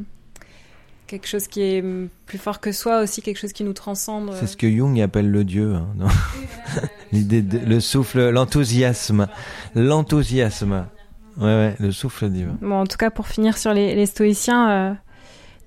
quelque 1.07 1.27
chose 1.27 1.49
qui 1.49 1.63
est 1.63 1.85
plus 2.27 2.37
fort 2.37 2.61
que 2.61 2.73
soi, 2.73 3.01
aussi 3.01 3.23
quelque 3.23 3.39
chose 3.39 3.55
qui 3.55 3.65
nous 3.65 3.73
transcende. 3.73 4.35
C'est 4.39 4.47
ce 4.47 4.59
que 4.59 4.71
Jung 4.71 5.01
appelle 5.01 5.31
le 5.31 5.45
Dieu. 5.45 5.75
Hein, 5.75 5.87
L'idée, 7.13 7.41
le 7.41 7.81
souffle, 7.81 8.29
l'enthousiasme, 8.29 9.27
l'enthousiasme. 9.75 10.87
Ouais, 11.37 11.75
le 11.79 11.93
souffle 11.93 12.29
divin. 12.29 12.57
En 12.71 12.87
tout 12.87 12.97
cas, 12.97 13.11
pour 13.11 13.27
finir 13.27 13.57
sur 13.57 13.73
les, 13.73 13.95
les 13.95 14.07
stoïciens, 14.07 14.71
euh, 14.71 14.95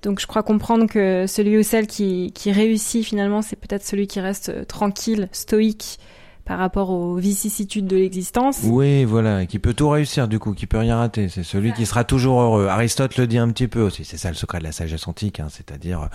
donc 0.02 0.20
je 0.20 0.26
crois 0.26 0.42
comprendre 0.42 0.86
que 0.86 1.26
celui 1.26 1.58
ou 1.58 1.62
celle 1.62 1.86
qui, 1.86 2.32
qui 2.34 2.52
réussit 2.52 3.04
finalement, 3.04 3.42
c'est 3.42 3.56
peut-être 3.56 3.84
celui 3.84 4.06
qui 4.06 4.20
reste 4.20 4.50
euh, 4.50 4.64
tranquille, 4.64 5.28
stoïque 5.32 5.98
par 6.44 6.58
rapport 6.58 6.90
aux 6.90 7.14
vicissitudes 7.16 7.86
de 7.86 7.96
l'existence. 7.96 8.60
Oui, 8.64 9.04
voilà, 9.04 9.46
qui 9.46 9.58
peut 9.58 9.72
tout 9.72 9.88
réussir 9.88 10.28
du 10.28 10.38
coup, 10.38 10.52
qui 10.52 10.66
peut 10.66 10.76
rien 10.78 10.98
rater. 10.98 11.28
C'est 11.28 11.42
celui 11.42 11.72
qui 11.72 11.86
sera 11.86 12.04
toujours 12.04 12.40
heureux. 12.40 12.66
Aristote 12.66 13.16
le 13.16 13.26
dit 13.26 13.38
un 13.38 13.48
petit 13.48 13.66
peu 13.66 13.80
aussi. 13.80 14.04
C'est 14.04 14.18
ça 14.18 14.28
le 14.28 14.34
secret 14.34 14.58
de 14.58 14.64
la 14.64 14.72
sagesse 14.72 15.08
antique, 15.08 15.40
hein, 15.40 15.48
c'est-à-dire 15.50 16.02
euh, 16.02 16.06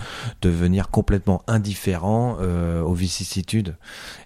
devenir 0.42 0.90
complètement 0.90 1.42
indifférent 1.48 2.38
euh, 2.42 2.82
aux 2.82 2.94
vicissitudes 2.94 3.76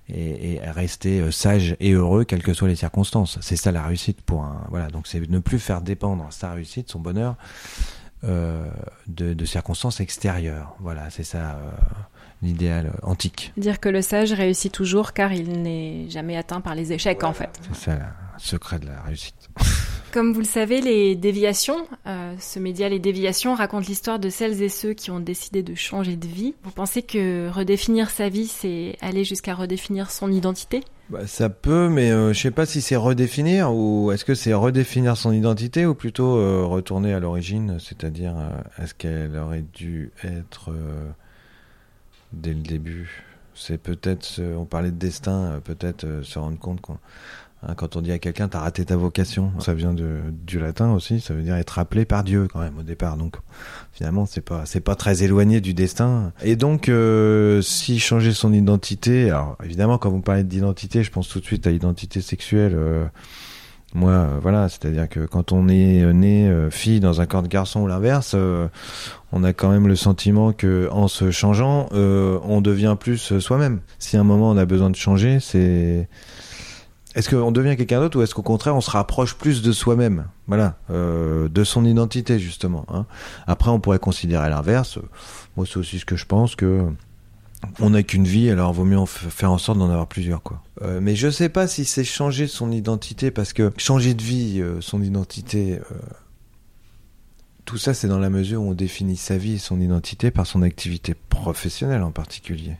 et, 0.09 0.59
rester 0.61 1.21
euh, 1.21 1.31
sage 1.31 1.77
et 1.79 1.91
heureux 1.91 2.25
quelles 2.25 2.43
que 2.43 2.53
soient 2.53 2.67
les 2.67 2.75
circonstances. 2.75 3.37
C'est 3.41 3.55
ça 3.55 3.71
la 3.71 3.83
réussite 3.83 4.21
pour 4.21 4.43
un. 4.43 4.67
Voilà, 4.69 4.87
donc 4.89 5.07
c'est 5.07 5.29
ne 5.29 5.39
plus 5.39 5.59
faire 5.59 5.81
dépendre 5.81 6.27
sa 6.31 6.51
réussite, 6.51 6.91
son 6.91 6.99
bonheur, 6.99 7.35
de, 8.23 9.45
circonstances 9.45 9.99
extérieures. 10.01 10.75
Voilà, 10.79 11.09
c'est 11.09 11.23
ça 11.23 11.57
l'idéal 12.43 12.87
euh, 12.87 13.07
antique. 13.07 13.53
Dire 13.57 13.79
que 13.79 13.89
le 13.89 14.01
sage 14.01 14.33
réussit 14.33 14.71
toujours 14.71 15.13
car 15.13 15.33
il 15.33 15.61
n'est 15.61 16.09
jamais 16.09 16.37
atteint 16.37 16.61
par 16.61 16.75
les 16.75 16.93
échecs 16.93 17.23
en 17.23 17.33
fait. 17.33 17.49
C'est 17.73 17.91
ça 17.91 17.95
le 17.95 18.39
secret 18.39 18.79
de 18.79 18.87
la 18.87 19.01
réussite. 19.01 19.49
Comme 20.11 20.31
vous 20.31 20.41
le 20.41 20.45
savez, 20.45 20.79
les 20.79 21.15
déviations, 21.15 21.87
euh, 22.05 22.35
ce 22.39 22.59
média 22.59 22.87
Les 22.87 22.99
Déviations 22.99 23.55
raconte 23.55 23.87
l'histoire 23.87 24.19
de 24.19 24.29
celles 24.29 24.61
et 24.61 24.69
ceux 24.69 24.93
qui 24.93 25.09
ont 25.09 25.19
décidé 25.19 25.63
de 25.63 25.73
changer 25.73 26.15
de 26.17 26.27
vie. 26.27 26.53
Vous 26.63 26.69
pensez 26.69 27.01
que 27.01 27.49
redéfinir 27.49 28.11
sa 28.11 28.29
vie, 28.29 28.45
c'est 28.45 28.95
aller 29.01 29.23
jusqu'à 29.23 29.55
redéfinir 29.55 30.11
son 30.11 30.31
identité? 30.31 30.83
Bah, 31.09 31.27
ça 31.27 31.49
peut, 31.49 31.89
mais 31.89 32.11
euh, 32.11 32.31
je 32.31 32.39
sais 32.39 32.51
pas 32.51 32.65
si 32.65 32.81
c'est 32.81 32.95
redéfinir 32.95 33.73
ou 33.73 34.11
est-ce 34.11 34.23
que 34.23 34.35
c'est 34.35 34.53
redéfinir 34.53 35.17
son 35.17 35.31
identité 35.31 35.85
ou 35.85 35.95
plutôt 35.95 36.37
euh, 36.37 36.63
retourner 36.65 37.13
à 37.13 37.19
l'origine, 37.19 37.77
c'est-à-dire 37.79 38.35
euh, 38.37 38.83
est-ce 38.83 38.93
qu'elle 38.93 39.35
aurait 39.35 39.65
dû 39.73 40.11
être 40.23 40.71
euh, 40.71 41.11
dès 42.33 42.53
le 42.53 42.61
début 42.61 43.23
C'est 43.55 43.77
peut-être, 43.77 44.41
on 44.57 44.65
parlait 44.65 44.91
de 44.91 44.97
destin, 44.97 45.53
euh, 45.53 45.59
peut-être 45.59 46.03
euh, 46.05 46.23
se 46.23 46.39
rendre 46.39 46.59
compte 46.59 46.81
qu'on 46.81 46.97
Hein, 47.65 47.75
quand 47.75 47.95
on 47.95 48.01
dit 48.01 48.11
à 48.11 48.19
quelqu'un 48.19 48.47
t'as 48.47 48.59
raté 48.59 48.83
ta 48.83 48.97
vocation, 48.97 49.53
ça 49.59 49.73
vient 49.73 49.93
de, 49.93 50.19
du 50.45 50.59
latin 50.59 50.91
aussi, 50.91 51.21
ça 51.21 51.33
veut 51.33 51.43
dire 51.43 51.55
être 51.55 51.79
appelé 51.79 52.03
par 52.03 52.23
Dieu 52.23 52.47
quand 52.51 52.59
même 52.59 52.77
au 52.77 52.83
départ. 52.83 53.15
Donc 53.15 53.37
finalement 53.93 54.25
c'est 54.25 54.41
pas 54.41 54.65
c'est 54.65 54.81
pas 54.81 54.95
très 54.95 55.23
éloigné 55.23 55.61
du 55.61 55.73
destin. 55.73 56.33
Et 56.43 56.55
donc 56.55 56.89
euh, 56.89 57.61
si 57.61 57.99
changer 57.99 58.33
son 58.33 58.51
identité, 58.51 59.29
alors 59.29 59.57
évidemment 59.63 59.97
quand 59.97 60.09
vous 60.09 60.21
parlez 60.21 60.43
d'identité, 60.43 61.03
je 61.03 61.11
pense 61.11 61.29
tout 61.29 61.39
de 61.39 61.45
suite 61.45 61.65
à 61.65 61.71
l'identité 61.71 62.21
sexuelle. 62.21 62.73
Euh, 62.75 63.05
moi, 63.93 64.11
euh, 64.11 64.39
voilà, 64.41 64.69
c'est-à-dire 64.69 65.07
que 65.07 65.21
quand 65.21 65.51
on 65.51 65.67
est 65.67 66.11
né 66.13 66.51
fille 66.71 66.99
dans 66.99 67.21
un 67.21 67.25
corps 67.25 67.43
de 67.43 67.47
garçon 67.47 67.81
ou 67.81 67.87
l'inverse, 67.87 68.35
on 69.31 69.43
a 69.43 69.53
quand 69.53 69.69
même 69.69 69.87
le 69.87 69.95
sentiment 69.95 70.53
que 70.53 70.89
en 70.91 71.07
se 71.07 71.31
changeant, 71.31 71.87
on 71.91 72.61
devient 72.61 72.95
plus 72.99 73.39
soi-même. 73.39 73.81
Si 73.99 74.17
à 74.17 74.21
un 74.21 74.23
moment 74.23 74.49
on 74.49 74.57
a 74.57 74.65
besoin 74.65 74.89
de 74.89 74.95
changer, 74.95 75.39
c'est 75.39 76.07
est-ce 77.15 77.29
qu'on 77.29 77.51
devient 77.51 77.75
quelqu'un 77.77 77.99
d'autre 77.99 78.17
ou 78.17 78.23
est-ce 78.23 78.33
qu'au 78.33 78.41
contraire 78.41 78.75
on 78.75 78.81
se 78.81 78.89
rapproche 78.89 79.35
plus 79.35 79.61
de 79.61 79.71
soi-même? 79.71 80.25
Voilà, 80.47 80.77
euh, 80.89 81.47
de 81.47 81.63
son 81.63 81.85
identité 81.85 82.39
justement. 82.39 82.85
Hein. 82.91 83.05
Après, 83.45 83.69
on 83.69 83.79
pourrait 83.79 83.99
considérer 83.99 84.49
l'inverse. 84.49 84.97
Moi, 85.55 85.65
c'est 85.69 85.77
aussi 85.77 85.99
ce 85.99 86.05
que 86.05 86.15
je 86.15 86.25
pense 86.25 86.55
que 86.55 86.87
on 87.79 87.91
n'a 87.91 88.03
qu'une 88.03 88.25
vie, 88.25 88.49
alors 88.49 88.73
vaut 88.73 88.85
mieux 88.85 88.97
en 88.97 89.05
faire 89.05 89.51
en 89.51 89.57
sorte 89.57 89.77
d'en 89.79 89.89
avoir 89.89 90.07
plusieurs, 90.07 90.41
quoi. 90.41 90.61
Euh, 90.81 90.99
mais 91.01 91.15
je 91.15 91.29
sais 91.29 91.49
pas 91.49 91.67
si 91.67 91.85
c'est 91.85 92.03
changer 92.03 92.47
son 92.47 92.71
identité 92.71 93.31
parce 93.31 93.53
que 93.53 93.71
changer 93.77 94.13
de 94.13 94.23
vie, 94.23 94.59
euh, 94.61 94.81
son 94.81 95.01
identité. 95.01 95.79
Tout 97.65 97.77
ça, 97.77 97.93
c'est 97.93 98.07
dans 98.09 98.19
la 98.19 98.29
mesure 98.29 98.61
où 98.61 98.71
on 98.71 98.73
définit 98.73 99.15
sa 99.15 99.37
vie 99.37 99.53
et 99.53 99.57
son 99.57 99.79
identité 99.79 100.31
par 100.31 100.45
son 100.45 100.61
activité 100.63 101.13
professionnelle 101.13 102.03
en 102.03 102.11
particulier. 102.11 102.75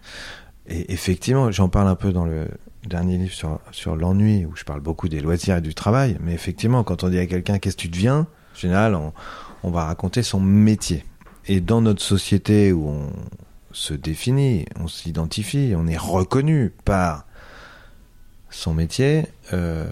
Et 0.67 0.91
effectivement, 0.91 1.51
j'en 1.51 1.69
parle 1.69 1.87
un 1.87 1.95
peu 1.95 2.11
dans 2.11 2.25
le, 2.25 2.47
dernier 2.87 3.17
livre 3.17 3.33
sur, 3.33 3.59
sur 3.71 3.95
l'ennui, 3.95 4.45
où 4.45 4.55
je 4.55 4.63
parle 4.63 4.81
beaucoup 4.81 5.09
des 5.09 5.21
loisirs 5.21 5.57
et 5.57 5.61
du 5.61 5.73
travail. 5.73 6.17
Mais 6.21 6.33
effectivement, 6.33 6.83
quand 6.83 7.03
on 7.03 7.09
dit 7.09 7.19
à 7.19 7.25
quelqu'un 7.25 7.59
qu'est-ce 7.59 7.77
que 7.77 7.81
tu 7.81 7.87
deviens, 7.87 8.19
en 8.19 8.59
général, 8.59 8.95
on, 8.95 9.13
on 9.63 9.71
va 9.71 9.85
raconter 9.85 10.23
son 10.23 10.39
métier. 10.39 11.03
Et 11.47 11.59
dans 11.59 11.81
notre 11.81 12.01
société 12.01 12.71
où 12.71 12.87
on 12.87 13.09
se 13.73 13.93
définit, 13.93 14.65
on 14.79 14.87
s'identifie, 14.87 15.73
on 15.75 15.87
est 15.87 15.97
reconnu 15.97 16.71
par 16.85 17.25
son 18.49 18.73
métier, 18.73 19.25
euh, 19.51 19.87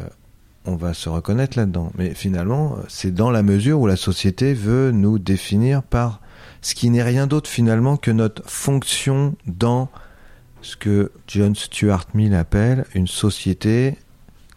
on 0.66 0.76
va 0.76 0.94
se 0.94 1.10
reconnaître 1.10 1.58
là-dedans. 1.58 1.92
Mais 1.98 2.14
finalement, 2.14 2.78
c'est 2.88 3.14
dans 3.14 3.32
la 3.32 3.44
mesure 3.44 3.80
où 3.80 3.88
la 3.88 3.96
société 3.96 4.54
veut 4.54 4.92
nous 4.92 5.20
définir 5.20 5.84
par 5.84 6.22
ce 6.62 6.76
qui 6.76 6.90
n'est 6.90 7.04
rien 7.04 7.28
d'autre 7.28 7.50
finalement 7.50 7.98
que 7.98 8.12
notre 8.12 8.48
fonction 8.48 9.36
dans 9.48 9.90
ce 10.62 10.76
que 10.76 11.12
John 11.28 11.56
Stuart 11.56 12.06
Mill 12.14 12.36
appelle 12.36 12.86
une 12.94 13.08
société 13.08 13.98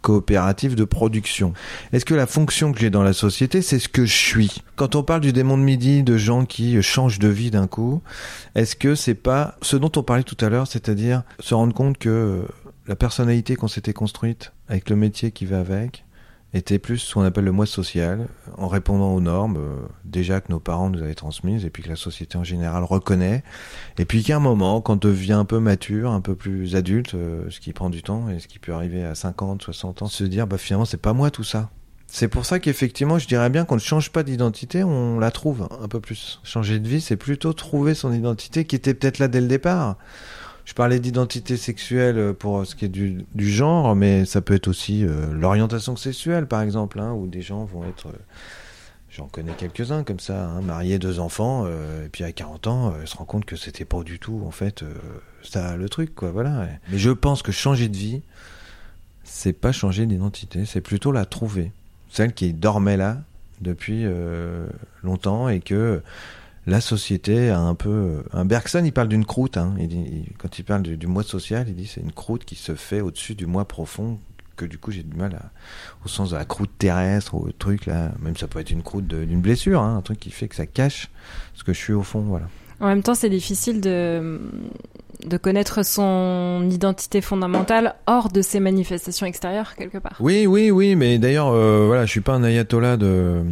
coopérative 0.05 0.75
de 0.75 0.83
production. 0.83 1.53
Est-ce 1.91 2.05
que 2.05 2.13
la 2.13 2.27
fonction 2.27 2.71
que 2.71 2.79
j'ai 2.79 2.91
dans 2.91 3.01
la 3.01 3.11
société, 3.11 3.63
c'est 3.63 3.79
ce 3.79 3.89
que 3.89 4.05
je 4.05 4.15
suis? 4.15 4.61
Quand 4.75 4.93
on 4.93 5.01
parle 5.01 5.21
du 5.21 5.33
démon 5.33 5.57
de 5.57 5.63
midi, 5.63 6.03
de 6.03 6.15
gens 6.15 6.45
qui 6.45 6.79
changent 6.83 7.17
de 7.17 7.27
vie 7.27 7.49
d'un 7.49 7.65
coup, 7.65 8.03
est-ce 8.53 8.75
que 8.75 8.93
c'est 8.93 9.15
pas 9.15 9.57
ce 9.63 9.75
dont 9.77 9.91
on 9.95 10.03
parlait 10.03 10.21
tout 10.21 10.37
à 10.45 10.49
l'heure, 10.49 10.67
c'est-à-dire 10.67 11.23
se 11.39 11.55
rendre 11.55 11.73
compte 11.73 11.97
que 11.97 12.45
la 12.87 12.95
personnalité 12.95 13.55
qu'on 13.55 13.67
s'était 13.67 13.93
construite 13.93 14.53
avec 14.69 14.91
le 14.91 14.95
métier 14.95 15.31
qui 15.31 15.47
va 15.47 15.59
avec, 15.59 16.05
était 16.55 16.79
plus 16.79 16.99
ce 16.99 17.13
qu'on 17.13 17.23
appelle 17.23 17.43
le 17.43 17.51
moi 17.51 17.65
social, 17.65 18.27
en 18.57 18.67
répondant 18.67 19.13
aux 19.13 19.21
normes, 19.21 19.57
euh, 19.57 19.75
déjà 20.05 20.39
que 20.39 20.51
nos 20.51 20.59
parents 20.59 20.89
nous 20.89 21.01
avaient 21.01 21.15
transmises, 21.15 21.65
et 21.65 21.69
puis 21.69 21.83
que 21.83 21.89
la 21.89 21.95
société 21.95 22.37
en 22.37 22.43
général 22.43 22.83
reconnaît, 22.83 23.43
et 23.97 24.05
puis 24.05 24.23
qu'à 24.23 24.37
un 24.37 24.39
moment, 24.39 24.81
quand 24.81 25.05
on 25.05 25.09
devient 25.09 25.33
un 25.33 25.45
peu 25.45 25.59
mature, 25.59 26.11
un 26.11 26.21
peu 26.21 26.35
plus 26.35 26.75
adulte, 26.75 27.13
euh, 27.13 27.45
ce 27.49 27.59
qui 27.59 27.73
prend 27.73 27.89
du 27.89 28.03
temps, 28.03 28.29
et 28.29 28.39
ce 28.39 28.47
qui 28.47 28.59
peut 28.59 28.73
arriver 28.73 29.03
à 29.03 29.15
50, 29.15 29.61
60 29.61 30.03
ans, 30.03 30.07
se 30.07 30.23
dire, 30.23 30.47
bah 30.47 30.57
finalement, 30.57 30.85
c'est 30.85 30.97
pas 30.97 31.13
moi 31.13 31.29
tout 31.29 31.43
ça. 31.43 31.69
C'est 32.07 32.29
pour 32.29 32.45
ça 32.45 32.59
qu'effectivement, 32.59 33.19
je 33.19 33.27
dirais 33.27 33.49
bien 33.49 33.65
qu'on 33.65 33.75
ne 33.75 33.81
change 33.81 34.11
pas 34.11 34.23
d'identité, 34.23 34.83
on 34.83 35.19
la 35.19 35.31
trouve 35.31 35.67
un 35.81 35.87
peu 35.89 35.99
plus. 35.99 36.39
Changer 36.43 36.79
de 36.79 36.87
vie, 36.87 37.01
c'est 37.01 37.17
plutôt 37.17 37.51
trouver 37.51 37.93
son 37.93 38.13
identité 38.13 38.63
qui 38.63 38.75
était 38.75 38.93
peut-être 38.93 39.19
là 39.19 39.27
dès 39.27 39.41
le 39.41 39.47
départ. 39.47 39.97
Je 40.65 40.73
parlais 40.73 40.99
d'identité 40.99 41.57
sexuelle 41.57 42.33
pour 42.33 42.65
ce 42.65 42.75
qui 42.75 42.85
est 42.85 42.89
du, 42.89 43.25
genre, 43.37 43.95
mais 43.95 44.25
ça 44.25 44.41
peut 44.41 44.55
être 44.55 44.67
aussi 44.67 45.05
euh, 45.05 45.31
l'orientation 45.31 45.95
sexuelle, 45.95 46.47
par 46.47 46.61
exemple, 46.61 46.99
hein, 46.99 47.13
où 47.13 47.27
des 47.27 47.43
gens 47.43 47.65
vont 47.65 47.83
être... 47.87 48.07
Euh, 48.07 48.17
j'en 49.11 49.27
connais 49.27 49.53
quelques-uns 49.53 50.03
comme 50.03 50.19
ça, 50.19 50.47
hein, 50.47 50.61
mariés, 50.61 50.97
deux 50.97 51.19
enfants, 51.19 51.65
euh, 51.67 52.07
et 52.07 52.09
puis 52.09 52.23
à 52.23 52.31
40 52.31 52.65
ans, 52.65 52.93
ils 52.99 53.07
se 53.07 53.15
rend 53.15 53.25
compte 53.25 53.45
que 53.45 53.55
c'était 53.55 53.85
pas 53.85 54.01
du 54.01 54.17
tout, 54.17 54.41
en 54.45 54.51
fait, 54.51 54.83
ça 55.43 55.77
le 55.77 55.87
truc, 55.87 56.15
quoi, 56.15 56.31
voilà. 56.31 56.67
Mais 56.91 56.97
je 56.97 57.11
pense 57.11 57.43
que 57.43 57.51
changer 57.51 57.87
de 57.87 57.95
vie, 57.95 58.21
c'est 59.23 59.53
pas 59.53 59.71
changer 59.71 60.07
d'identité, 60.07 60.65
c'est 60.65 60.81
plutôt 60.81 61.11
la 61.11 61.25
trouver. 61.25 61.71
Celle 62.09 62.33
qui 62.33 62.53
dormait 62.53 62.97
là 62.97 63.19
depuis 63.61 64.05
longtemps 65.03 65.47
et 65.47 65.59
que 65.59 66.01
la 66.67 66.81
société 66.81 67.49
a 67.49 67.59
un 67.59 67.75
peu. 67.75 68.23
Un 68.33 68.45
Bergson, 68.45 68.83
il 68.83 68.91
parle 68.91 69.07
d'une 69.07 69.25
croûte. 69.25 69.57
Hein. 69.57 69.75
Il 69.79 70.25
quand 70.37 70.59
il 70.59 70.63
parle 70.63 70.81
du, 70.81 71.07
moi 71.07 71.23
social, 71.23 71.65
il 71.67 71.75
dit 71.75 71.87
c'est 71.87 72.01
une 72.01 72.11
croûte 72.11 72.45
qui 72.45 72.55
se 72.55 72.75
fait 72.75 73.01
au-dessus 73.01 73.35
du 73.35 73.45
moi 73.45 73.65
profond. 73.65 74.19
Que 74.55 74.65
du 74.65 74.77
coup 74.77 74.89
j'ai 74.89 75.03
du 75.03 75.17
mal 75.17 75.35
à, 75.35 75.51
au 76.05 76.07
sens 76.07 76.29
de 76.29 76.37
la 76.37 76.45
croûte 76.45 76.71
terrestre, 76.79 77.35
au 77.35 77.51
truc 77.51 77.87
là. 77.87 78.13
Même 78.21 78.37
ça 78.37 78.47
peut 78.47 78.59
être 78.59 78.71
une 78.71 78.83
croûte 78.83 79.05
d'une 79.05 79.41
blessure, 79.41 79.81
hein, 79.81 79.97
un 79.97 80.01
truc 80.01 80.17
qui 80.17 80.31
fait 80.31 80.47
que 80.47 80.55
ça 80.55 80.65
cache 80.65 81.09
ce 81.55 81.65
que 81.65 81.73
je 81.73 81.77
suis 81.77 81.91
au 81.91 82.03
fond, 82.03 82.21
voilà. 82.21 82.47
En 82.79 82.87
même 82.87 83.03
temps, 83.03 83.15
c'est 83.15 83.29
difficile 83.29 83.81
de 83.81 84.39
de 85.25 85.37
connaître 85.37 85.83
son 85.83 86.67
identité 86.69 87.21
fondamentale 87.21 87.95
hors 88.05 88.29
de 88.29 88.41
ses 88.41 88.59
manifestations 88.59 89.25
extérieures 89.25 89.75
quelque 89.75 89.97
part. 89.97 90.17
Oui, 90.19 90.45
oui, 90.45 90.71
oui, 90.71 90.95
mais 90.95 91.17
d'ailleurs, 91.17 91.49
euh, 91.49 91.85
voilà, 91.87 92.05
je 92.05 92.11
suis 92.11 92.21
pas 92.21 92.33
un 92.33 92.43
ayatollah 92.43 92.97
de 92.97 93.43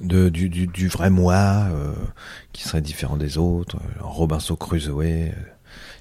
de, 0.00 0.28
du, 0.28 0.48
du, 0.48 0.88
vrai 0.88 1.10
moi 1.10 1.66
euh, 1.70 1.92
qui 2.52 2.62
serait 2.62 2.80
différent 2.80 3.16
des 3.16 3.38
autres. 3.38 3.76
Euh, 3.76 4.00
Robinson 4.00 4.56
Crusoe, 4.56 5.00
euh, 5.02 5.30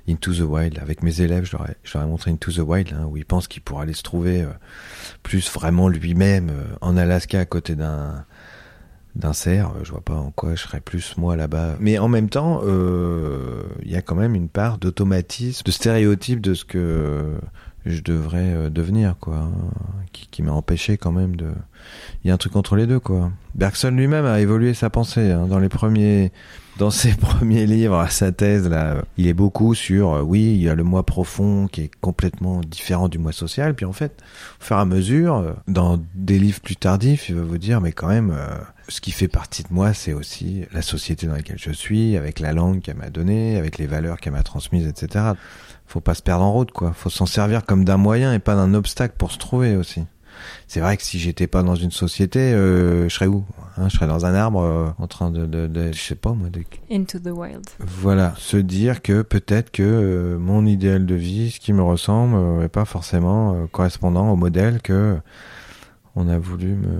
Into 0.08 0.34
the 0.34 0.42
Wild. 0.42 0.80
Avec 0.80 1.04
mes 1.04 1.22
élèves, 1.22 1.46
je 1.46 1.58
leur 1.58 1.70
ai, 1.70 1.76
je 1.84 1.98
leur 1.98 2.06
ai 2.06 2.10
montré 2.10 2.32
Into 2.32 2.52
the 2.52 2.60
Wild, 2.60 2.94
hein, 2.94 3.06
où 3.10 3.18
il 3.18 3.26
pense 3.26 3.48
qu'il 3.48 3.62
pourra 3.62 3.84
aller 3.84 3.94
se 3.94 4.04
trouver 4.04 4.46
plus 5.24 5.52
vraiment 5.52 5.90
lui-même 5.90 6.52
en 6.82 6.96
Alaska 6.96 7.40
à 7.40 7.46
côté 7.46 7.76
d'un 7.76 8.26
d'un 9.16 9.34
cerf. 9.34 9.72
Je 9.84 9.92
vois 9.92 10.02
pas 10.02 10.16
en 10.16 10.30
quoi 10.30 10.56
je 10.56 10.62
serais 10.62 10.82
plus 10.82 11.18
moi 11.18 11.36
là-bas. 11.38 11.78
Mais 11.80 11.98
en 11.98 12.08
même 12.08 12.30
temps, 12.30 12.62
il 12.64 13.92
y 13.92 13.96
a 13.96 14.02
quand 14.04 14.16
même 14.16 14.36
une 14.36 14.50
part 14.50 14.78
d'automatisme, 14.78 15.64
de 15.64 15.72
stéréotype 15.72 16.42
de 16.42 16.54
ce 16.54 16.66
que 16.66 17.40
je 17.86 18.02
devrais 18.02 18.70
devenir, 18.70 19.16
quoi, 19.20 19.38
hein, 19.38 19.52
qui, 20.12 20.28
qui 20.28 20.44
m'a 20.44 20.52
empêché 20.52 20.98
quand 20.98 21.12
même 21.12 21.36
de 21.36 21.52
il 22.24 22.28
y 22.28 22.32
a 22.32 22.34
un 22.34 22.38
truc 22.38 22.56
entre 22.56 22.76
les 22.76 22.88
deux, 22.88 23.00
quoi. 23.00 23.32
Bergson 23.54 23.92
lui-même 23.92 24.26
a 24.26 24.40
évolué 24.40 24.74
sa 24.74 24.90
pensée 24.90 25.32
hein. 25.32 25.48
dans 25.48 25.60
les 25.60 25.70
premiers, 25.70 26.32
dans 26.78 26.90
ses 26.90 27.14
premiers 27.16 27.66
livres, 27.66 28.06
sa 28.10 28.32
thèse 28.32 28.68
là, 28.68 29.04
il 29.18 29.28
est 29.28 29.34
beaucoup 29.34 29.76
sur, 29.76 30.14
euh, 30.14 30.22
oui, 30.22 30.54
il 30.56 30.62
y 30.62 30.70
a 30.70 30.76
le 30.76 30.84
moi 30.84 31.06
profond 31.06 31.68
qui 31.68 31.82
est 31.82 31.92
complètement 32.02 32.62
différent 32.62 33.08
du 33.08 33.18
moi 33.18 33.32
social, 33.32 33.76
puis 33.76 33.86
en 33.86 33.94
fait, 33.94 34.22
au 34.60 34.64
fur 34.64 34.78
et 34.78 34.80
à 34.80 34.86
mesure, 34.86 35.36
euh, 35.36 35.54
dans 35.68 36.00
des 36.16 36.40
livres 36.40 36.62
plus 36.62 36.76
tardifs, 36.76 37.30
il 37.30 37.36
va 37.36 37.44
vous 37.44 37.58
dire, 37.58 37.80
mais 37.80 37.92
quand 37.92 38.08
même, 38.08 38.32
euh, 38.36 38.58
ce 38.88 39.02
qui 39.02 39.12
fait 39.12 39.28
partie 39.28 39.64
de 39.64 39.70
moi, 39.72 39.94
c'est 39.94 40.14
aussi 40.14 40.66
la 40.74 40.82
société 40.82 41.28
dans 41.28 41.34
laquelle 41.34 41.60
je 41.60 41.72
suis, 41.72 42.18
avec 42.18 42.40
la 42.40 42.54
langue 42.54 42.82
qu'elle 42.82 42.98
m'a 42.98 43.10
donnée, 43.10 43.58
avec 43.58 43.78
les 43.78 43.88
valeurs 43.88 44.20
qu'elle 44.20 44.34
m'a 44.34 44.44
transmises, 44.44 44.88
etc. 44.88 45.34
Faut 45.88 46.02
pas 46.02 46.16
se 46.16 46.22
perdre 46.22 46.44
en 46.44 46.52
route, 46.52 46.72
quoi. 46.72 46.94
Faut 46.94 47.10
s'en 47.10 47.26
servir 47.26 47.66
comme 47.66 47.86
d'un 47.86 47.98
moyen 47.98 48.34
et 48.34 48.40
pas 48.40 48.56
d'un 48.56 48.74
obstacle 48.74 49.16
pour 49.18 49.32
se 49.32 49.38
trouver 49.38 49.76
aussi 49.76 50.04
c'est 50.68 50.80
vrai 50.80 50.98
que 50.98 51.04
si 51.04 51.20
j'étais 51.20 51.48
pas 51.48 51.64
dans 51.64 51.76
une 51.76 51.92
société, 51.92 52.40
euh, 52.40 53.08
je 53.10 53.14
serais 53.14 53.28
où 53.28 53.46
hein? 53.78 53.88
Je 53.90 53.96
serais 53.96 54.08
dans 54.08 54.26
un 54.26 54.34
arbre 54.34 54.62
euh, 54.62 54.90
en 54.98 55.08
train 55.08 55.32
de, 55.32 55.46
de, 55.46 55.68
de, 55.68 55.92
je 55.92 56.00
sais 56.00 56.16
pas 56.16 56.34
moi. 56.34 56.50
De... 56.50 56.62
Into 56.92 57.20
the 57.20 57.32
wild. 57.32 57.66
Voilà, 57.80 58.34
se 58.38 58.58
dire 58.58 59.02
que 59.02 59.22
peut-être 59.22 59.72
que 59.72 59.84
euh, 59.84 60.38
mon 60.38 60.66
idéal 60.66 61.06
de 61.06 61.16
vie, 61.16 61.52
ce 61.52 61.60
qui 61.60 61.74
me 61.74 61.84
ressemble, 61.84 62.38
n'est 62.60 62.70
pas 62.70 62.86
forcément 62.86 63.68
correspondant 63.72 64.32
au 64.32 64.36
modèle 64.36 64.82
que 64.82 65.18
on 66.16 66.28
a 66.30 66.38
voulu 66.38 66.76
me 66.76 67.00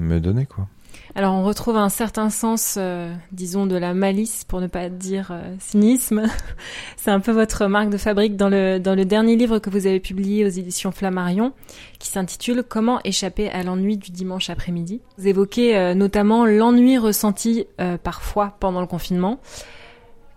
me 0.00 0.20
donner 0.20 0.46
quoi. 0.46 0.66
Alors 1.14 1.34
on 1.34 1.42
retrouve 1.42 1.76
un 1.76 1.88
certain 1.88 2.30
sens, 2.30 2.76
euh, 2.78 3.12
disons, 3.32 3.66
de 3.66 3.76
la 3.76 3.94
malice, 3.94 4.44
pour 4.44 4.60
ne 4.60 4.66
pas 4.66 4.88
dire 4.88 5.30
euh, 5.32 5.54
cynisme. 5.58 6.22
C'est 6.96 7.10
un 7.10 7.20
peu 7.20 7.32
votre 7.32 7.66
marque 7.66 7.90
de 7.90 7.96
fabrique 7.96 8.36
dans 8.36 8.48
le, 8.48 8.78
dans 8.78 8.94
le 8.94 9.04
dernier 9.04 9.36
livre 9.36 9.58
que 9.58 9.70
vous 9.70 9.86
avez 9.86 10.00
publié 10.00 10.44
aux 10.44 10.48
éditions 10.48 10.92
Flammarion, 10.92 11.52
qui 11.98 12.08
s'intitule 12.08 12.62
Comment 12.62 13.00
échapper 13.04 13.50
à 13.50 13.62
l'ennui 13.62 13.96
du 13.96 14.10
dimanche 14.12 14.50
après-midi. 14.50 15.00
Vous 15.18 15.26
évoquez 15.26 15.76
euh, 15.76 15.94
notamment 15.94 16.46
l'ennui 16.46 16.98
ressenti 16.98 17.66
parfois 18.02 18.56
pendant 18.60 18.80
le 18.80 18.86
confinement. 18.86 19.40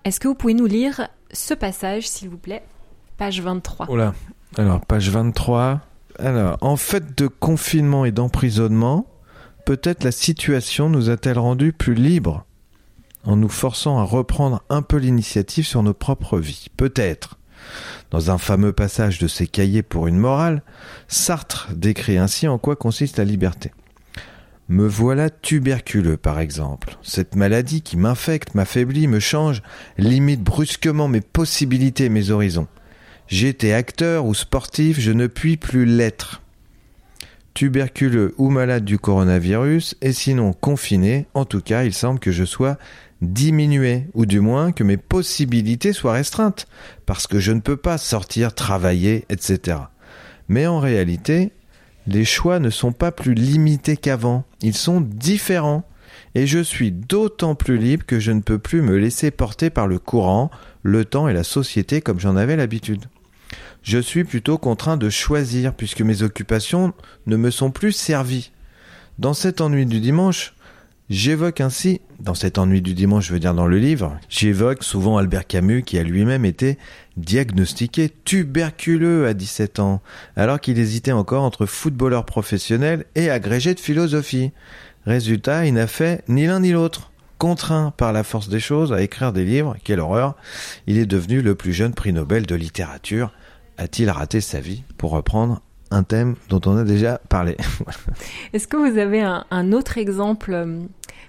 Est-ce 0.05 0.19
que 0.19 0.27
vous 0.27 0.35
pouvez 0.35 0.53
nous 0.53 0.65
lire 0.65 1.07
ce 1.31 1.53
passage, 1.53 2.07
s'il 2.07 2.29
vous 2.29 2.37
plaît? 2.37 2.63
Page 3.17 3.41
23. 3.41 3.87
Oh 3.89 3.95
là 3.95 4.13
Alors, 4.57 4.81
page 4.81 5.09
23. 5.09 5.81
Alors, 6.19 6.57
en 6.61 6.77
fait 6.77 7.17
de 7.17 7.27
confinement 7.27 8.05
et 8.05 8.11
d'emprisonnement, 8.11 9.05
Peut-être 9.65 10.03
la 10.03 10.11
situation 10.11 10.89
nous 10.89 11.09
a-t-elle 11.09 11.39
rendus 11.39 11.73
plus 11.73 11.95
libres 11.95 12.45
en 13.23 13.37
nous 13.37 13.49
forçant 13.49 13.99
à 13.99 14.03
reprendre 14.03 14.63
un 14.69 14.81
peu 14.81 14.97
l'initiative 14.97 15.65
sur 15.65 15.83
nos 15.83 15.93
propres 15.93 16.39
vies. 16.39 16.67
Peut-être. 16.75 17.39
Dans 18.11 18.29
un 18.29 18.37
fameux 18.37 18.73
passage 18.73 19.19
de 19.19 19.27
ses 19.27 19.47
cahiers 19.47 19.83
pour 19.83 20.07
une 20.07 20.17
morale, 20.17 20.63
Sartre 21.07 21.69
décrit 21.73 22.17
ainsi 22.17 22.47
en 22.47 22.57
quoi 22.57 22.75
consiste 22.75 23.17
la 23.17 23.23
liberté. 23.23 23.71
Me 24.69 24.87
voilà 24.87 25.29
tuberculeux, 25.29 26.17
par 26.17 26.39
exemple. 26.39 26.97
Cette 27.01 27.35
maladie 27.35 27.81
qui 27.81 27.97
m'infecte, 27.97 28.55
m'affaiblit, 28.55 29.07
me 29.07 29.19
change, 29.19 29.61
limite 29.97 30.41
brusquement 30.41 31.07
mes 31.07 31.21
possibilités 31.21 32.05
et 32.05 32.09
mes 32.09 32.29
horizons. 32.29 32.67
J'étais 33.27 33.73
acteur 33.73 34.25
ou 34.25 34.33
sportif, 34.33 34.99
je 34.99 35.11
ne 35.11 35.27
puis 35.27 35.57
plus 35.57 35.85
l'être. 35.85 36.42
Tuberculeux 37.53 38.33
ou 38.37 38.49
malade 38.49 38.83
du 38.83 38.97
coronavirus, 38.97 39.95
et 40.01 40.11
sinon 40.11 40.53
confiné, 40.53 41.27
en 41.33 41.45
tout 41.45 41.61
cas, 41.61 41.83
il 41.83 41.93
semble 41.93 42.19
que 42.19 42.31
je 42.31 42.45
sois 42.45 42.77
diminué, 43.21 44.07
ou 44.13 44.25
du 44.25 44.39
moins 44.39 44.71
que 44.71 44.83
mes 44.83 44.97
possibilités 44.97 45.93
soient 45.93 46.13
restreintes, 46.13 46.67
parce 47.05 47.27
que 47.27 47.39
je 47.39 47.51
ne 47.51 47.59
peux 47.59 47.77
pas 47.77 47.97
sortir, 47.97 48.55
travailler, 48.55 49.25
etc. 49.29 49.77
Mais 50.49 50.67
en 50.67 50.79
réalité, 50.79 51.51
les 52.07 52.25
choix 52.25 52.59
ne 52.59 52.69
sont 52.69 52.91
pas 52.91 53.11
plus 53.11 53.33
limités 53.33 53.97
qu'avant, 53.97 54.45
ils 54.61 54.75
sont 54.75 55.01
différents. 55.01 55.83
Et 56.35 56.47
je 56.47 56.59
suis 56.59 56.91
d'autant 56.91 57.55
plus 57.55 57.77
libre 57.77 58.05
que 58.05 58.19
je 58.19 58.31
ne 58.31 58.41
peux 58.41 58.59
plus 58.59 58.81
me 58.81 58.97
laisser 58.97 59.31
porter 59.31 59.69
par 59.69 59.87
le 59.87 59.99
courant, 59.99 60.49
le 60.81 61.05
temps 61.05 61.27
et 61.27 61.33
la 61.33 61.43
société 61.43 62.01
comme 62.01 62.19
j'en 62.19 62.35
avais 62.35 62.55
l'habitude. 62.55 63.05
Je 63.83 63.97
suis 63.97 64.23
plutôt 64.23 64.57
contraint 64.57 64.95
de 64.95 65.09
choisir 65.09 65.73
puisque 65.73 66.01
mes 66.01 66.23
occupations 66.23 66.93
ne 67.27 67.35
me 67.35 67.51
sont 67.51 67.69
plus 67.69 67.91
servies. 67.91 68.51
Dans 69.19 69.33
cet 69.33 69.59
ennui 69.59 69.85
du 69.85 69.99
dimanche, 69.99 70.53
j'évoque 71.09 71.59
ainsi, 71.59 71.99
dans 72.21 72.33
cet 72.33 72.57
ennui 72.57 72.81
du 72.81 72.93
dimanche, 72.93 73.27
je 73.27 73.33
veux 73.33 73.41
dire 73.41 73.53
dans 73.53 73.67
le 73.67 73.77
livre, 73.77 74.17
j'évoque 74.29 74.83
souvent 74.83 75.17
Albert 75.17 75.47
Camus 75.47 75.83
qui 75.83 75.99
a 75.99 76.03
lui-même 76.03 76.45
été 76.45 76.77
diagnostiqué 77.17 78.09
tuberculeux 78.23 79.27
à 79.27 79.33
17 79.33 79.79
ans, 79.79 80.01
alors 80.37 80.61
qu'il 80.61 80.79
hésitait 80.79 81.11
encore 81.11 81.43
entre 81.43 81.65
footballeur 81.65 82.25
professionnel 82.25 83.03
et 83.15 83.29
agrégé 83.29 83.73
de 83.73 83.81
philosophie. 83.81 84.51
Résultat, 85.05 85.65
il 85.65 85.73
n'a 85.73 85.87
fait 85.87 86.23
ni 86.29 86.47
l'un 86.47 86.61
ni 86.61 86.71
l'autre. 86.71 87.11
Contraint 87.37 87.91
par 87.97 88.13
la 88.13 88.23
force 88.23 88.47
des 88.47 88.61
choses 88.61 88.93
à 88.93 89.01
écrire 89.01 89.33
des 89.33 89.43
livres, 89.43 89.75
quelle 89.83 89.99
horreur, 89.99 90.37
il 90.87 90.97
est 90.97 91.05
devenu 91.05 91.41
le 91.41 91.55
plus 91.55 91.73
jeune 91.73 91.93
prix 91.93 92.13
Nobel 92.13 92.45
de 92.45 92.55
littérature. 92.55 93.33
A-t-il 93.77 94.09
raté 94.09 94.41
sa 94.41 94.59
vie 94.59 94.83
Pour 94.97 95.11
reprendre 95.11 95.61
un 95.91 96.03
thème 96.03 96.35
dont 96.49 96.61
on 96.65 96.77
a 96.77 96.83
déjà 96.83 97.19
parlé. 97.29 97.55
Est-ce 98.53 98.67
que 98.67 98.77
vous 98.77 98.97
avez 98.97 99.21
un, 99.21 99.45
un 99.51 99.71
autre 99.73 99.97
exemple 99.97 100.53
euh, 100.53 100.79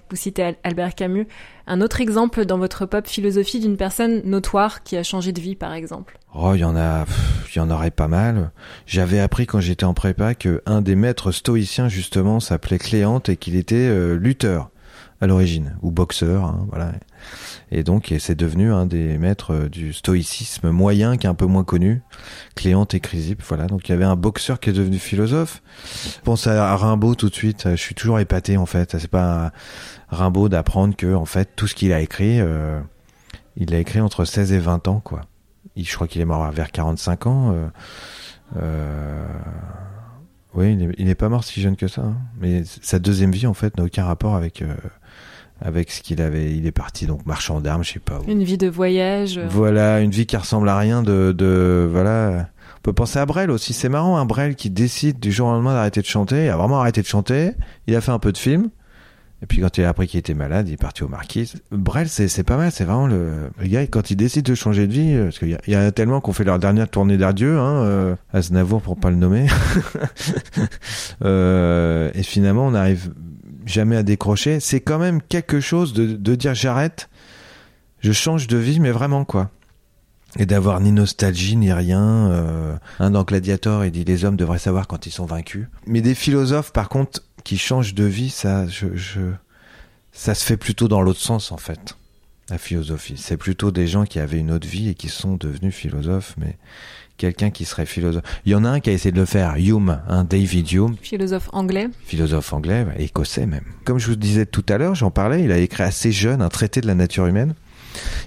vous 0.09 0.15
citez 0.15 0.55
Albert 0.63 0.93
Camus. 0.93 1.27
Un 1.65 1.81
autre 1.81 1.99
exemple 1.99 2.45
dans 2.45 2.59
votre 2.59 2.85
pop 2.85 3.07
philosophie 3.07 3.59
d'une 3.59 3.77
personne 3.77 4.21
notoire 4.23 4.83
qui 4.83 4.97
a 4.97 5.03
changé 5.03 5.31
de 5.31 5.41
vie, 5.41 5.55
par 5.55 5.73
exemple? 5.73 6.19
Oh, 6.35 6.51
il 6.53 6.59
y 6.59 6.63
en 6.63 6.75
a, 6.75 7.05
il 7.49 7.57
y 7.57 7.59
en 7.59 7.71
aurait 7.71 7.91
pas 7.91 8.07
mal. 8.07 8.51
J'avais 8.85 9.19
appris 9.19 9.47
quand 9.47 9.61
j'étais 9.61 9.83
en 9.83 9.95
prépa 9.95 10.35
que 10.35 10.61
un 10.67 10.81
des 10.81 10.95
maîtres 10.95 11.31
stoïciens 11.31 11.89
justement 11.89 12.39
s'appelait 12.39 12.77
Cléante 12.77 13.29
et 13.29 13.37
qu'il 13.37 13.55
était 13.55 13.75
euh, 13.75 14.15
lutteur 14.15 14.69
à 15.21 15.27
l'origine 15.27 15.75
ou 15.81 15.91
boxeur, 15.91 16.45
hein, 16.45 16.67
voilà. 16.69 16.91
Et 17.77 17.83
donc, 17.83 18.13
c'est 18.19 18.35
devenu 18.35 18.71
un 18.71 18.85
des 18.85 19.17
maîtres 19.17 19.53
euh, 19.53 19.69
du 19.69 19.91
stoïcisme 19.91 20.69
moyen 20.69 21.17
qui 21.17 21.27
est 21.27 21.29
un 21.29 21.35
peu 21.35 21.45
moins 21.45 21.65
connu. 21.65 22.03
Cléante 22.55 22.93
et 22.93 23.01
Chrysippe, 23.01 23.43
voilà. 23.45 23.67
Donc, 23.67 23.89
il 23.89 23.91
y 23.91 23.95
avait 23.95 24.05
un 24.05 24.15
boxeur 24.15 24.61
qui 24.61 24.69
est 24.69 24.73
devenu 24.73 24.97
philosophe. 24.97 25.61
Je 26.05 26.21
pense 26.23 26.47
à 26.47 26.73
Rimbaud 26.77 27.15
tout 27.15 27.27
de 27.27 27.35
suite. 27.35 27.67
Je 27.69 27.75
suis 27.75 27.93
toujours 27.93 28.21
épaté, 28.21 28.55
en 28.55 28.65
fait. 28.65 28.97
C'est 28.97 29.09
pas 29.09 29.51
Rimbaud 30.07 30.47
d'apprendre 30.47 30.95
que, 30.95 31.13
en 31.13 31.25
fait, 31.25 31.49
tout 31.57 31.67
ce 31.67 31.75
qu'il 31.75 31.91
a 31.91 31.99
écrit, 31.99 32.39
euh, 32.39 32.79
il 33.57 33.71
l'a 33.71 33.79
écrit 33.79 33.99
entre 33.99 34.23
16 34.23 34.53
et 34.53 34.59
20 34.59 34.87
ans, 34.87 35.01
quoi. 35.01 35.23
je 35.75 35.93
crois 35.93 36.07
qu'il 36.07 36.21
est 36.21 36.25
mort 36.25 36.49
vers 36.53 36.71
45 36.71 37.27
ans. 37.27 37.51
Euh, 37.51 37.67
euh, 38.55 39.27
oui, 40.53 40.77
il 40.97 41.05
n'est 41.05 41.15
pas 41.15 41.27
mort 41.27 41.43
si 41.43 41.59
jeune 41.61 41.75
que 41.75 41.89
ça. 41.89 42.03
Hein. 42.03 42.15
Mais 42.39 42.63
sa 42.63 42.99
deuxième 42.99 43.31
vie, 43.31 43.47
en 43.47 43.53
fait, 43.53 43.77
n'a 43.77 43.83
aucun 43.83 44.05
rapport 44.05 44.35
avec 44.35 44.61
euh, 44.61 44.73
avec 45.61 45.91
ce 45.91 46.01
qu'il 46.01 46.21
avait. 46.21 46.55
Il 46.55 46.65
est 46.65 46.71
parti 46.71 47.05
donc 47.05 47.25
marchand 47.25 47.61
d'armes, 47.61 47.83
je 47.83 47.93
sais 47.93 47.99
pas 47.99 48.19
où. 48.19 48.29
Une 48.29 48.43
vie 48.43 48.57
de 48.57 48.67
voyage. 48.67 49.39
Voilà, 49.49 50.01
une 50.01 50.11
vie 50.11 50.25
qui 50.25 50.37
ressemble 50.37 50.69
à 50.69 50.77
rien 50.77 51.03
de, 51.03 51.33
de 51.37 51.87
voilà. 51.89 52.49
On 52.77 52.81
peut 52.81 52.93
penser 52.93 53.19
à 53.19 53.25
Brel 53.25 53.49
aussi. 53.49 53.73
C'est 53.73 53.89
marrant, 53.89 54.17
un 54.17 54.25
Brel 54.25 54.55
qui 54.55 54.69
décide 54.69 55.19
du 55.19 55.31
jour 55.31 55.47
au 55.47 55.51
lendemain 55.51 55.73
d'arrêter 55.73 56.01
de 56.01 56.05
chanter. 56.05 56.45
Il 56.45 56.49
a 56.49 56.57
vraiment 56.57 56.79
arrêté 56.79 57.01
de 57.01 57.07
chanter. 57.07 57.51
Il 57.87 57.95
a 57.95 58.01
fait 58.01 58.11
un 58.11 58.19
peu 58.19 58.31
de 58.31 58.37
films. 58.37 58.69
Et 59.41 59.47
puis 59.47 59.59
quand 59.59 59.77
il 59.77 59.83
a 59.83 59.89
appris 59.89 60.07
qu'il 60.07 60.19
était 60.19 60.33
malade, 60.33 60.67
il 60.69 60.73
est 60.73 60.81
parti 60.81 61.03
au 61.03 61.07
Marquis. 61.07 61.53
Brel, 61.71 62.07
c'est 62.07 62.43
pas 62.43 62.57
mal. 62.57 62.71
C'est 62.71 62.85
vraiment 62.85 63.05
le, 63.05 63.51
le, 63.59 63.67
gars 63.67 63.85
quand 63.85 64.09
il 64.09 64.15
décide 64.15 64.45
de 64.45 64.55
changer 64.55 64.87
de 64.87 64.93
vie, 64.93 65.13
euh, 65.13 65.25
parce 65.25 65.39
qu'il 65.39 65.49
y, 65.49 65.71
y, 65.71 65.75
a 65.75 65.91
tellement 65.91 66.21
qu'on 66.21 66.33
fait 66.33 66.45
leur 66.45 66.57
dernière 66.57 66.89
tournée 66.89 67.17
d'adieu, 67.17 67.59
hein, 67.59 67.83
euh, 67.83 68.15
Aznavour 68.33 68.81
pour 68.81 68.97
pas 68.97 69.09
le 69.09 69.17
nommer. 69.17 69.47
euh, 71.23 72.09
et 72.15 72.23
finalement, 72.23 72.67
on 72.67 72.71
n'arrive 72.71 73.11
jamais 73.65 73.97
à 73.97 74.03
décrocher. 74.03 74.59
C'est 74.59 74.81
quand 74.81 74.99
même 74.99 75.21
quelque 75.21 75.59
chose 75.59 75.93
de, 75.93 76.05
de 76.05 76.35
dire 76.35 76.53
j'arrête, 76.53 77.09
je 77.99 78.11
change 78.11 78.47
de 78.47 78.57
vie, 78.57 78.79
mais 78.79 78.91
vraiment 78.91 79.25
quoi 79.25 79.51
et 80.37 80.45
d'avoir 80.45 80.81
ni 80.81 80.91
nostalgie 80.91 81.55
ni 81.55 81.71
rien. 81.71 82.29
Euh, 82.31 82.75
un 82.99 83.11
dans 83.11 83.23
Gladiator, 83.23 83.85
il 83.85 83.91
dit 83.91 84.03
les 84.03 84.25
hommes 84.25 84.35
devraient 84.35 84.59
savoir 84.59 84.87
quand 84.87 85.05
ils 85.05 85.11
sont 85.11 85.25
vaincus. 85.25 85.67
Mais 85.87 86.01
des 86.01 86.15
philosophes, 86.15 86.71
par 86.71 86.89
contre, 86.89 87.23
qui 87.43 87.57
changent 87.57 87.93
de 87.93 88.03
vie, 88.03 88.29
ça, 88.29 88.67
je, 88.67 88.95
je, 88.95 89.21
ça 90.11 90.35
se 90.35 90.43
fait 90.45 90.57
plutôt 90.57 90.87
dans 90.87 91.01
l'autre 91.01 91.21
sens 91.21 91.51
en 91.51 91.57
fait. 91.57 91.97
La 92.49 92.57
philosophie, 92.57 93.15
c'est 93.17 93.37
plutôt 93.37 93.71
des 93.71 93.87
gens 93.87 94.05
qui 94.05 94.19
avaient 94.19 94.37
une 94.37 94.51
autre 94.51 94.67
vie 94.67 94.89
et 94.89 94.93
qui 94.93 95.09
sont 95.09 95.35
devenus 95.35 95.73
philosophes, 95.73 96.35
mais 96.37 96.57
quelqu'un 97.17 97.49
qui 97.49 97.65
serait 97.65 97.85
philosophe. 97.85 98.23
Il 98.45 98.51
y 98.51 98.55
en 98.55 98.65
a 98.65 98.69
un 98.69 98.79
qui 98.79 98.89
a 98.89 98.93
essayé 98.93 99.11
de 99.11 99.19
le 99.19 99.25
faire, 99.25 99.55
Hume, 99.57 99.99
hein, 100.07 100.23
David 100.23 100.71
Hume. 100.71 100.95
Philosophe 101.01 101.49
anglais. 101.53 101.87
Philosophe 102.05 102.53
anglais, 102.53 102.85
écossais 102.97 103.45
même. 103.45 103.63
Comme 103.85 103.99
je 103.99 104.07
vous 104.07 104.15
disais 104.15 104.45
tout 104.45 104.65
à 104.69 104.77
l'heure, 104.77 104.95
j'en 104.95 105.11
parlais, 105.11 105.43
il 105.43 105.51
a 105.51 105.57
écrit 105.57 105.83
assez 105.83 106.11
jeune 106.11 106.41
un 106.41 106.49
traité 106.49 106.81
de 106.81 106.87
la 106.87 106.95
nature 106.95 107.25
humaine. 107.25 107.55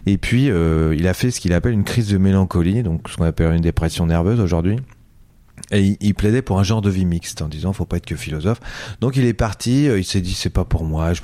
Et 0.06 0.16
puis, 0.16 0.50
euh, 0.50 0.94
il 0.96 1.06
a 1.06 1.14
fait 1.14 1.30
ce 1.30 1.40
qu'il 1.40 1.52
appelle 1.52 1.72
une 1.72 1.84
crise 1.84 2.08
de 2.08 2.18
mélancolie, 2.18 2.82
donc 2.82 3.08
ce 3.08 3.16
qu'on 3.16 3.24
appelle 3.24 3.52
une 3.52 3.60
dépression 3.60 4.06
nerveuse 4.06 4.40
aujourd'hui. 4.40 4.78
Et 5.70 5.82
il, 5.82 5.96
il, 6.00 6.14
plaidait 6.14 6.42
pour 6.42 6.58
un 6.58 6.62
genre 6.62 6.80
de 6.80 6.90
vie 6.90 7.04
mixte 7.04 7.42
en 7.42 7.48
disant 7.48 7.72
faut 7.72 7.84
pas 7.84 7.98
être 7.98 8.06
que 8.06 8.16
philosophe. 8.16 8.60
Donc 9.00 9.16
il 9.16 9.24
est 9.24 9.34
parti, 9.34 9.88
euh, 9.88 9.98
il 9.98 10.04
s'est 10.04 10.20
dit 10.20 10.34
c'est 10.34 10.50
pas 10.50 10.64
pour 10.64 10.84
moi. 10.84 11.12
Je... 11.12 11.22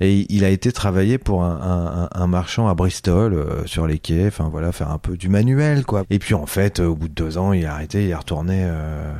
Et 0.00 0.26
il 0.28 0.44
a 0.44 0.50
été 0.50 0.72
travailler 0.72 1.18
pour 1.18 1.42
un, 1.44 2.08
un, 2.12 2.20
un 2.20 2.26
marchand 2.26 2.68
à 2.68 2.74
Bristol 2.74 3.34
euh, 3.34 3.66
sur 3.66 3.86
les 3.86 3.98
quais, 3.98 4.26
enfin 4.26 4.48
voilà, 4.48 4.72
faire 4.72 4.90
un 4.90 4.98
peu 4.98 5.16
du 5.16 5.28
manuel 5.28 5.84
quoi. 5.84 6.04
Et 6.10 6.18
puis 6.18 6.34
en 6.34 6.46
fait, 6.46 6.80
au 6.80 6.94
bout 6.94 7.08
de 7.08 7.14
deux 7.14 7.38
ans, 7.38 7.52
il 7.52 7.66
a 7.66 7.74
arrêté, 7.74 8.04
il 8.04 8.10
est 8.10 8.14
retourné 8.14 8.62
euh, 8.64 9.12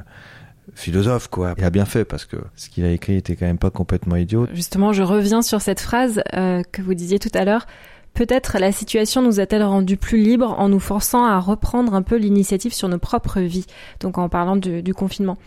philosophe 0.74 1.28
quoi. 1.28 1.54
Il 1.58 1.64
a 1.64 1.70
bien 1.70 1.84
fait 1.84 2.04
parce 2.04 2.24
que 2.24 2.36
ce 2.56 2.68
qu'il 2.68 2.84
a 2.84 2.90
écrit 2.90 3.16
était 3.16 3.36
quand 3.36 3.46
même 3.46 3.58
pas 3.58 3.70
complètement 3.70 4.16
idiot. 4.16 4.46
Justement, 4.52 4.92
je 4.92 5.02
reviens 5.02 5.42
sur 5.42 5.60
cette 5.60 5.80
phrase 5.80 6.22
euh, 6.34 6.62
que 6.72 6.82
vous 6.82 6.94
disiez 6.94 7.18
tout 7.18 7.30
à 7.34 7.44
l'heure. 7.44 7.66
Peut-être 8.14 8.58
la 8.58 8.72
situation 8.72 9.22
nous 9.22 9.40
a-t-elle 9.40 9.62
rendu 9.62 9.96
plus 9.96 10.18
libres 10.18 10.54
en 10.58 10.68
nous 10.68 10.80
forçant 10.80 11.24
à 11.24 11.38
reprendre 11.38 11.94
un 11.94 12.02
peu 12.02 12.16
l'initiative 12.16 12.74
sur 12.74 12.88
nos 12.88 12.98
propres 12.98 13.40
vies, 13.40 13.66
donc 14.00 14.18
en 14.18 14.28
parlant 14.28 14.56
du, 14.56 14.94
confinement. 14.94 15.38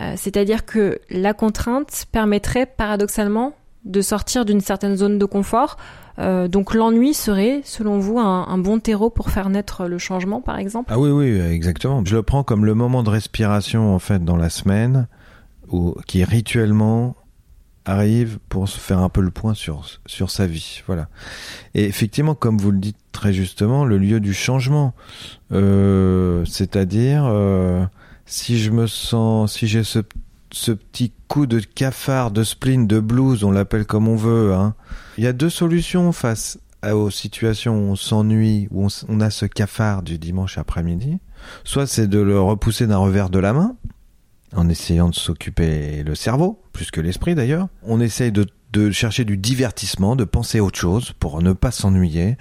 Euh, 0.00 0.14
C'est-à-dire 0.16 0.64
que 0.64 1.00
la 1.10 1.34
contrainte 1.34 2.06
permettrait 2.10 2.66
paradoxalement 2.66 3.54
de 3.84 4.00
sortir 4.00 4.44
d'une 4.44 4.60
certaine 4.60 4.96
zone 4.96 5.18
de 5.18 5.24
confort. 5.24 5.76
Euh, 6.18 6.48
donc 6.48 6.74
l'ennui 6.74 7.14
serait, 7.14 7.60
selon 7.64 7.98
vous, 7.98 8.18
un, 8.18 8.58
bon 8.58 8.80
terreau 8.80 9.10
pour 9.10 9.30
faire 9.30 9.50
naître 9.50 9.86
le 9.86 9.98
changement, 9.98 10.40
par 10.40 10.58
exemple? 10.58 10.90
Ah 10.92 10.98
oui, 10.98 11.10
oui, 11.10 11.38
exactement. 11.40 12.02
Je 12.04 12.16
le 12.16 12.22
prends 12.22 12.42
comme 12.42 12.64
le 12.64 12.74
moment 12.74 13.02
de 13.02 13.10
respiration, 13.10 13.94
en 13.94 13.98
fait, 13.98 14.24
dans 14.24 14.36
la 14.36 14.50
semaine, 14.50 15.08
où, 15.70 15.94
qui 16.06 16.24
rituellement 16.24 17.14
arrive 17.88 18.38
pour 18.50 18.68
se 18.68 18.78
faire 18.78 18.98
un 18.98 19.08
peu 19.08 19.22
le 19.22 19.30
point 19.30 19.54
sur, 19.54 19.84
sur 20.06 20.30
sa 20.30 20.46
vie. 20.46 20.82
Voilà. 20.86 21.08
Et 21.74 21.84
effectivement, 21.84 22.34
comme 22.34 22.58
vous 22.58 22.70
le 22.70 22.78
dites 22.78 22.98
très 23.12 23.32
justement, 23.32 23.84
le 23.84 23.96
lieu 23.96 24.20
du 24.20 24.34
changement, 24.34 24.94
euh, 25.52 26.44
c'est-à-dire 26.44 27.24
euh, 27.26 27.84
si 28.26 28.58
je 28.58 28.70
me 28.70 28.86
sens, 28.86 29.54
si 29.54 29.66
j'ai 29.66 29.84
ce, 29.84 30.00
ce 30.52 30.72
petit 30.72 31.12
coup 31.28 31.46
de 31.46 31.60
cafard, 31.60 32.30
de 32.30 32.44
spleen, 32.44 32.86
de 32.86 33.00
blues, 33.00 33.42
on 33.42 33.50
l'appelle 33.50 33.86
comme 33.86 34.06
on 34.06 34.16
veut, 34.16 34.52
hein, 34.52 34.74
il 35.16 35.24
y 35.24 35.26
a 35.26 35.32
deux 35.32 35.50
solutions 35.50 36.12
face 36.12 36.58
aux 36.86 37.10
situations 37.10 37.74
où 37.74 37.90
on 37.92 37.96
s'ennuie, 37.96 38.68
où 38.70 38.84
on, 38.84 38.88
on 39.08 39.20
a 39.20 39.30
ce 39.30 39.46
cafard 39.46 40.02
du 40.02 40.18
dimanche 40.18 40.58
après-midi. 40.58 41.18
Soit 41.64 41.86
c'est 41.86 42.06
de 42.06 42.18
le 42.18 42.38
repousser 42.40 42.86
d'un 42.86 42.98
revers 42.98 43.30
de 43.30 43.38
la 43.38 43.52
main, 43.52 43.76
en 44.54 44.68
essayant 44.68 45.08
de 45.08 45.14
s'occuper 45.14 46.02
le 46.02 46.14
cerveau, 46.14 46.62
plus 46.72 46.90
que 46.90 47.00
l'esprit 47.00 47.34
d'ailleurs. 47.34 47.68
On 47.82 48.00
essaye 48.00 48.32
de 48.32 48.46
de 48.72 48.90
chercher 48.90 49.24
du 49.24 49.36
divertissement, 49.36 50.14
de 50.14 50.24
penser 50.24 50.60
autre 50.60 50.78
chose 50.78 51.12
pour 51.18 51.42
ne 51.42 51.52
pas 51.52 51.70
s'ennuyer. 51.70 52.36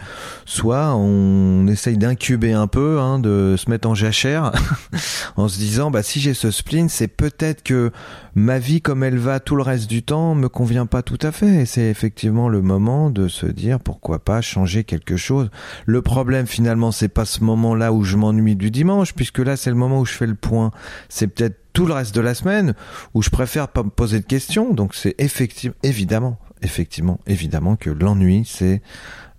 Soit 0.45 0.95
on 0.95 1.67
essaye 1.67 1.97
d'incuber 1.97 2.53
un 2.53 2.67
peu, 2.67 2.99
hein, 2.99 3.19
de 3.19 3.55
se 3.57 3.69
mettre 3.69 3.87
en 3.87 3.95
jachère 3.95 4.51
en 5.37 5.47
se 5.47 5.57
disant 5.57 5.89
bah 5.89 6.03
si 6.03 6.19
j'ai 6.19 6.33
ce 6.33 6.51
spleen, 6.51 6.89
c'est 6.89 7.07
peut-être 7.07 7.63
que 7.63 7.91
ma 8.35 8.59
vie 8.59 8.81
comme 8.81 9.03
elle 9.03 9.17
va 9.17 9.39
tout 9.39 9.55
le 9.55 9.63
reste 9.63 9.89
du 9.89 10.03
temps 10.03 10.35
me 10.35 10.49
convient 10.49 10.85
pas 10.85 11.01
tout 11.01 11.19
à 11.21 11.31
fait. 11.31 11.61
Et 11.61 11.65
c'est 11.65 11.89
effectivement 11.89 12.49
le 12.49 12.61
moment 12.61 13.09
de 13.09 13.27
se 13.27 13.45
dire 13.45 13.79
pourquoi 13.79 14.19
pas 14.19 14.41
changer 14.41 14.83
quelque 14.83 15.15
chose. 15.15 15.49
Le 15.85 16.01
problème 16.01 16.45
finalement 16.45 16.91
c'est 16.91 17.07
pas 17.07 17.25
ce 17.25 17.43
moment-là 17.43 17.93
où 17.93 18.03
je 18.03 18.17
m'ennuie 18.17 18.55
du 18.55 18.69
dimanche, 18.69 19.13
puisque 19.13 19.39
là 19.39 19.55
c'est 19.55 19.69
le 19.69 19.77
moment 19.77 19.99
où 19.99 20.05
je 20.05 20.13
fais 20.13 20.27
le 20.27 20.35
point. 20.35 20.71
C'est 21.07 21.27
peut-être 21.27 21.57
tout 21.77 21.85
le 21.85 21.93
reste 21.93 22.15
de 22.15 22.21
la 22.21 22.33
semaine 22.33 22.73
où 23.13 23.21
je 23.21 23.29
préfère 23.29 23.67
pas 23.67 23.83
me 23.83 23.91
poser 23.91 24.19
de 24.19 24.25
questions. 24.25 24.73
Donc 24.73 24.95
c'est 24.95 25.13
effectivement, 25.19 25.75
évidemment, 25.83 26.26
effectivement, 26.61 27.19
évidemment 27.27 27.75
que 27.75 27.89
l'ennui 27.89 28.43
c'est 28.45 28.81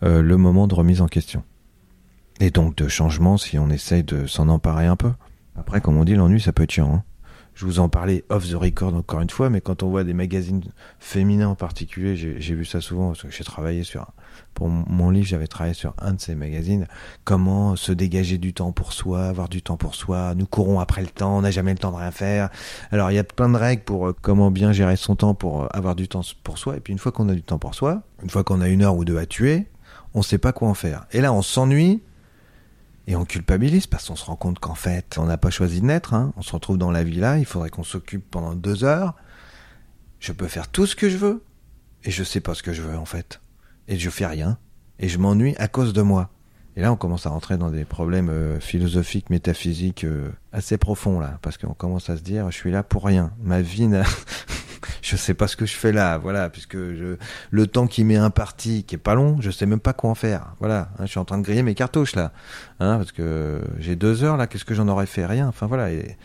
euh, 0.03 0.23
le 0.23 0.37
moment 0.37 0.66
de 0.66 0.75
remise 0.75 1.01
en 1.01 1.09
question. 1.09 1.43
Et 2.41 2.51
donc 2.51 2.77
de 2.77 2.89
changement 2.89 3.37
si 3.37 3.59
on 3.59 3.71
essaye 3.71 4.05
de 4.05 4.27
s'en 4.27 4.49
emparer 4.49 4.87
un 4.87 4.97
peu. 4.97 5.12
Après, 5.57 5.81
comme 5.81 5.97
on 5.97 6.05
dit, 6.05 6.14
l'ennui 6.14 6.41
ça 6.41 6.53
peut 6.53 6.62
être 6.62 6.73
chiant. 6.73 6.95
Hein. 6.95 7.05
Je 7.55 7.64
vous 7.64 7.81
en 7.81 7.89
parlais 7.89 8.25
off 8.29 8.49
the 8.49 8.55
record 8.55 8.95
encore 8.95 9.21
une 9.21 9.31
fois, 9.31 9.51
mais 9.51 9.61
quand 9.61 9.83
on 9.83 9.89
voit 9.89 10.05
des 10.05 10.14
magazines 10.14 10.62
féminins 11.01 11.49
en 11.49 11.57
particulier, 11.57 12.14
j'ai 12.16 12.55
vu 12.55 12.64
ça 12.64 12.81
souvent 12.81 13.09
parce 13.09 13.23
que 13.23 13.31
j'ai 13.31 13.43
travaillé 13.43 13.83
sur 13.83 14.07
pour 14.55 14.68
mon 14.68 15.11
livre, 15.11 15.26
j'avais 15.26 15.47
travaillé 15.47 15.74
sur 15.74 15.95
un 15.99 16.14
de 16.14 16.20
ces 16.20 16.34
magazines. 16.34 16.86
Comment 17.24 17.76
se 17.76 17.93
dégager 17.93 18.39
du 18.39 18.53
temps 18.53 18.72
pour 18.72 18.93
soi, 18.93 19.26
avoir 19.26 19.49
du 19.49 19.62
temps 19.62 19.76
pour 19.76 19.95
soi. 19.95 20.34
Nous 20.34 20.47
courons 20.47 20.80
après 20.80 21.01
le 21.01 21.09
temps, 21.09 21.39
on 21.39 21.43
n'a 21.43 21.51
jamais 21.51 21.72
le 21.72 21.78
temps 21.78 21.93
de 21.93 21.97
rien 21.97 22.11
faire. 22.11 22.51
Alors 22.91 23.11
il 23.11 23.14
y 23.14 23.18
a 23.18 23.24
plein 23.24 23.49
de 23.49 23.57
règles 23.57 23.82
pour 23.82 24.09
euh, 24.09 24.16
comment 24.20 24.51
bien 24.51 24.72
gérer 24.72 24.97
son 24.97 25.16
temps 25.16 25.34
pour 25.34 25.62
euh, 25.62 25.66
avoir 25.70 25.95
du 25.95 26.09
temps 26.09 26.22
pour 26.43 26.59
soi. 26.59 26.76
Et 26.76 26.80
puis 26.80 26.93
une 26.93 26.99
fois 26.99 27.12
qu'on 27.12 27.28
a 27.28 27.34
du 27.34 27.43
temps 27.43 27.59
pour 27.59 27.74
soi, 27.74 28.03
une 28.22 28.30
fois 28.30 28.45
qu'on 28.45 28.61
a 28.61 28.68
une 28.68 28.82
heure 28.82 28.97
ou 28.97 29.05
deux 29.05 29.18
à 29.18 29.26
tuer, 29.26 29.66
on 30.14 30.22
sait 30.22 30.39
pas 30.39 30.53
quoi 30.53 30.68
en 30.68 30.74
faire. 30.74 31.07
Et 31.12 31.20
là, 31.20 31.32
on 31.32 31.43
s'ennuie 31.43 32.03
et 33.07 33.16
on 33.16 33.24
culpabilise 33.24 33.86
parce 33.86 34.09
qu'on 34.09 34.16
se 34.16 34.24
rend 34.24 34.36
compte 34.36 34.59
qu'en 34.59 34.74
fait, 34.74 35.16
on 35.18 35.26
n'a 35.26 35.39
pas 35.39 35.51
choisi 35.51 35.80
de 35.80 35.86
naître. 35.86 36.14
Hein. 36.14 36.32
On 36.36 36.43
se 36.43 36.53
retrouve 36.53 36.78
dans 36.78 36.91
la 36.91 37.05
vie 37.05 37.16
là, 37.16 37.39
il 37.39 37.47
faudrait 37.47 37.70
qu'on 37.70 37.84
s'occupe 37.84 38.28
pendant 38.30 38.55
deux 38.55 38.84
heures. 38.84 39.14
Je 40.20 40.32
peux 40.32 40.49
faire 40.49 40.68
tout 40.68 40.86
ce 40.86 40.97
que 40.97 41.09
je 41.09 41.16
veux 41.16 41.45
et 42.05 42.11
je 42.11 42.24
sais 42.24 42.41
pas 42.41 42.55
ce 42.55 42.62
que 42.62 42.72
je 42.72 42.82
veux 42.82 42.97
en 42.97 43.05
fait. 43.05 43.41
Et 43.89 43.99
je 43.99 44.11
fais 44.11 44.26
rien 44.26 44.59
et 44.99 45.09
je 45.09 45.18
m'ennuie 45.18 45.55
à 45.59 45.68
cause 45.68 45.93
de 45.93 46.03
moi. 46.03 46.30
Et 46.79 46.81
là, 46.81 46.93
on 46.93 46.97
commence 46.97 47.26
à 47.26 47.31
rentrer 47.31 47.59
dans 47.59 47.70
des 47.70 47.85
problèmes 47.85 48.29
euh, 48.31 48.61
philosophiques, 48.61 49.31
métaphysiques 49.31 50.05
euh, 50.05 50.31
assez 50.53 50.79
profonds 50.79 51.18
là, 51.18 51.41
parce 51.43 51.59
qu'on 51.59 51.74
commence 51.74 52.09
à 52.09 52.16
se 52.16 52.22
dire, 52.22 52.53
je 52.53 52.57
suis 52.57 52.70
là 52.70 52.85
pour 52.85 53.05
rien. 53.05 53.33
Ma 53.43 53.61
vie 53.61 53.89
n'a 53.89 54.05
je 55.03 55.16
sais 55.16 55.35
pas 55.35 55.49
ce 55.49 55.57
que 55.57 55.66
je 55.66 55.74
fais 55.74 55.91
là, 55.91 56.18
voilà, 56.18 56.49
puisque 56.51 56.76
le 56.76 57.66
temps 57.66 57.89
qui 57.89 58.05
m'est 58.05 58.14
imparti, 58.14 58.85
qui 58.85 58.95
est 58.95 58.99
pas 58.99 59.16
long, 59.16 59.39
je 59.41 59.51
sais 59.51 59.66
même 59.66 59.81
pas 59.81 59.93
quoi 59.93 60.11
en 60.11 60.14
faire. 60.14 60.55
Voilà, 60.61 60.91
hein, 61.01 61.07
je 61.07 61.07
suis 61.07 61.18
en 61.18 61.24
train 61.24 61.39
de 61.39 61.43
griller 61.43 61.64
mes 61.64 61.74
cartouches 61.74 62.14
là, 62.14 62.31
hein, 62.79 62.99
parce 62.99 63.11
que 63.11 63.61
j'ai 63.81 63.97
deux 63.97 64.22
heures 64.22 64.37
là, 64.37 64.47
qu'est-ce 64.47 64.64
que 64.64 64.74
j'en 64.74 64.87
aurais 64.87 65.07
fait? 65.07 65.26
Rien. 65.26 65.49
Enfin 65.49 65.66
voilà. 65.66 65.91
Et, 65.91 66.16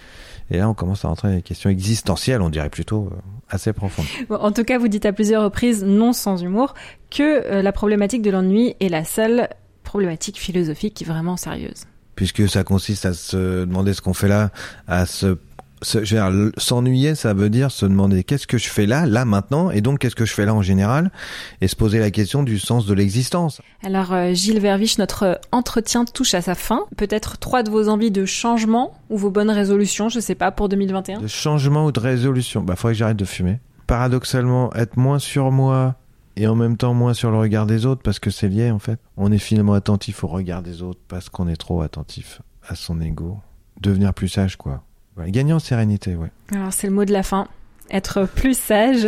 là, 0.52 0.70
on 0.70 0.76
commence 0.76 1.04
à 1.04 1.08
rentrer 1.08 1.30
dans 1.30 1.36
des 1.36 1.42
questions 1.42 1.72
existentielles, 1.72 2.44
on 2.44 2.52
dirait 2.52 2.70
plutôt 2.70 3.10
euh, 3.12 3.16
assez 3.50 3.74
profondes. 3.74 4.06
en 4.30 4.52
tout 4.52 4.64
cas, 4.64 4.78
vous 4.78 4.88
dites 4.88 5.08
à 5.08 5.14
plusieurs 5.14 5.44
reprises, 5.44 5.84
non 5.84 6.14
sans 6.14 6.44
humour, 6.44 6.76
que 7.10 7.60
la 7.60 7.72
problématique 7.72 8.22
de 8.22 8.30
l'ennui 8.30 8.76
est 8.80 8.90
la 8.90 9.04
seule 9.04 9.50
problématique 9.94 10.40
philosophique 10.40 10.96
qui 10.96 11.04
est 11.04 11.08
vraiment 11.08 11.38
sérieuse 11.38 11.86
puisque 12.16 12.50
ça 12.50 12.64
consiste 12.64 13.06
à 13.06 13.14
se 13.14 13.66
demander 13.66 13.94
ce 13.94 14.02
qu'on 14.02 14.14
fait 14.14 14.28
là, 14.28 14.50
à 14.88 15.06
se 15.06 15.38
S'ennuyer, 15.84 17.14
ça 17.14 17.34
veut 17.34 17.50
dire 17.50 17.70
se 17.70 17.86
demander 17.86 18.24
qu'est-ce 18.24 18.48
que 18.48 18.58
je 18.58 18.70
fais 18.70 18.86
là, 18.86 19.06
là 19.06 19.26
maintenant, 19.26 19.70
et 19.70 19.82
donc 19.82 20.00
qu'est-ce 20.00 20.16
que 20.16 20.24
je 20.24 20.34
fais 20.34 20.46
là 20.46 20.56
en 20.56 20.62
général, 20.62 21.12
et 21.60 21.68
se 21.68 21.76
poser 21.76 22.00
la 22.00 22.10
question 22.10 22.42
du 22.42 22.58
sens 22.58 22.86
de 22.86 22.94
l'existence. 22.94 23.62
Alors 23.84 24.14
euh, 24.14 24.34
Gilles 24.34 24.62
Verviche, 24.62 24.98
notre 24.98 25.42
entretien 25.52 26.06
touche 26.06 26.36
à 26.36 26.42
sa 26.42 26.56
fin. 26.56 26.86
Peut-être 26.96 27.38
trois 27.38 27.64
de 27.64 27.70
vos 27.70 27.90
envies 27.90 28.12
de 28.12 28.24
changement 28.24 28.94
ou 29.10 29.18
vos 29.18 29.30
bonnes 29.30 29.52
résolutions, 29.52 30.08
je 30.08 30.22
sais 30.22 30.36
pas, 30.36 30.52
pour 30.52 30.70
2021 30.70 31.20
De 31.20 31.28
changement 31.28 31.84
ou 31.84 31.92
de 31.92 32.00
résolution 32.00 32.62
Bah 32.62 32.78
faudrait 32.78 32.94
que 32.94 33.00
j'arrête 33.00 33.18
de 33.18 33.26
fumer. 33.26 33.60
Paradoxalement, 33.86 34.74
être 34.76 34.96
moins 34.96 35.20
sur 35.20 35.52
moi 35.52 35.98
et 36.36 36.48
en 36.48 36.56
même 36.56 36.78
temps 36.78 36.94
moins 36.94 37.14
sur 37.14 37.32
le 37.32 37.38
regard 37.38 37.66
des 37.66 37.86
autres 37.86 38.02
parce 38.02 38.20
que 38.20 38.30
c'est 38.30 38.48
lié 38.48 38.72
en 38.72 38.80
fait. 38.80 39.00
On 39.18 39.32
est 39.32 39.38
finalement 39.38 39.74
attentif 39.74 40.24
au 40.24 40.28
regard 40.28 40.62
des 40.62 40.82
autres 40.82 41.02
parce 41.08 41.30
qu'on 41.30 41.48
est 41.48 41.58
trop 41.58 41.82
attentif 41.82 42.42
à 42.68 42.76
son 42.76 43.02
ego. 43.02 43.38
Devenir 43.82 44.14
plus 44.14 44.30
sage 44.30 44.56
quoi 44.56 44.84
gagner 45.28 45.54
en 45.54 45.60
sérénité, 45.60 46.16
ouais. 46.16 46.32
Alors 46.52 46.74
c'est 46.74 46.88
le 46.88 46.94
mot 46.94 47.06
de 47.06 47.14
la 47.14 47.24
fin. 47.24 47.48
Être 47.92 48.26
plus 48.26 48.58
sage. 48.58 49.08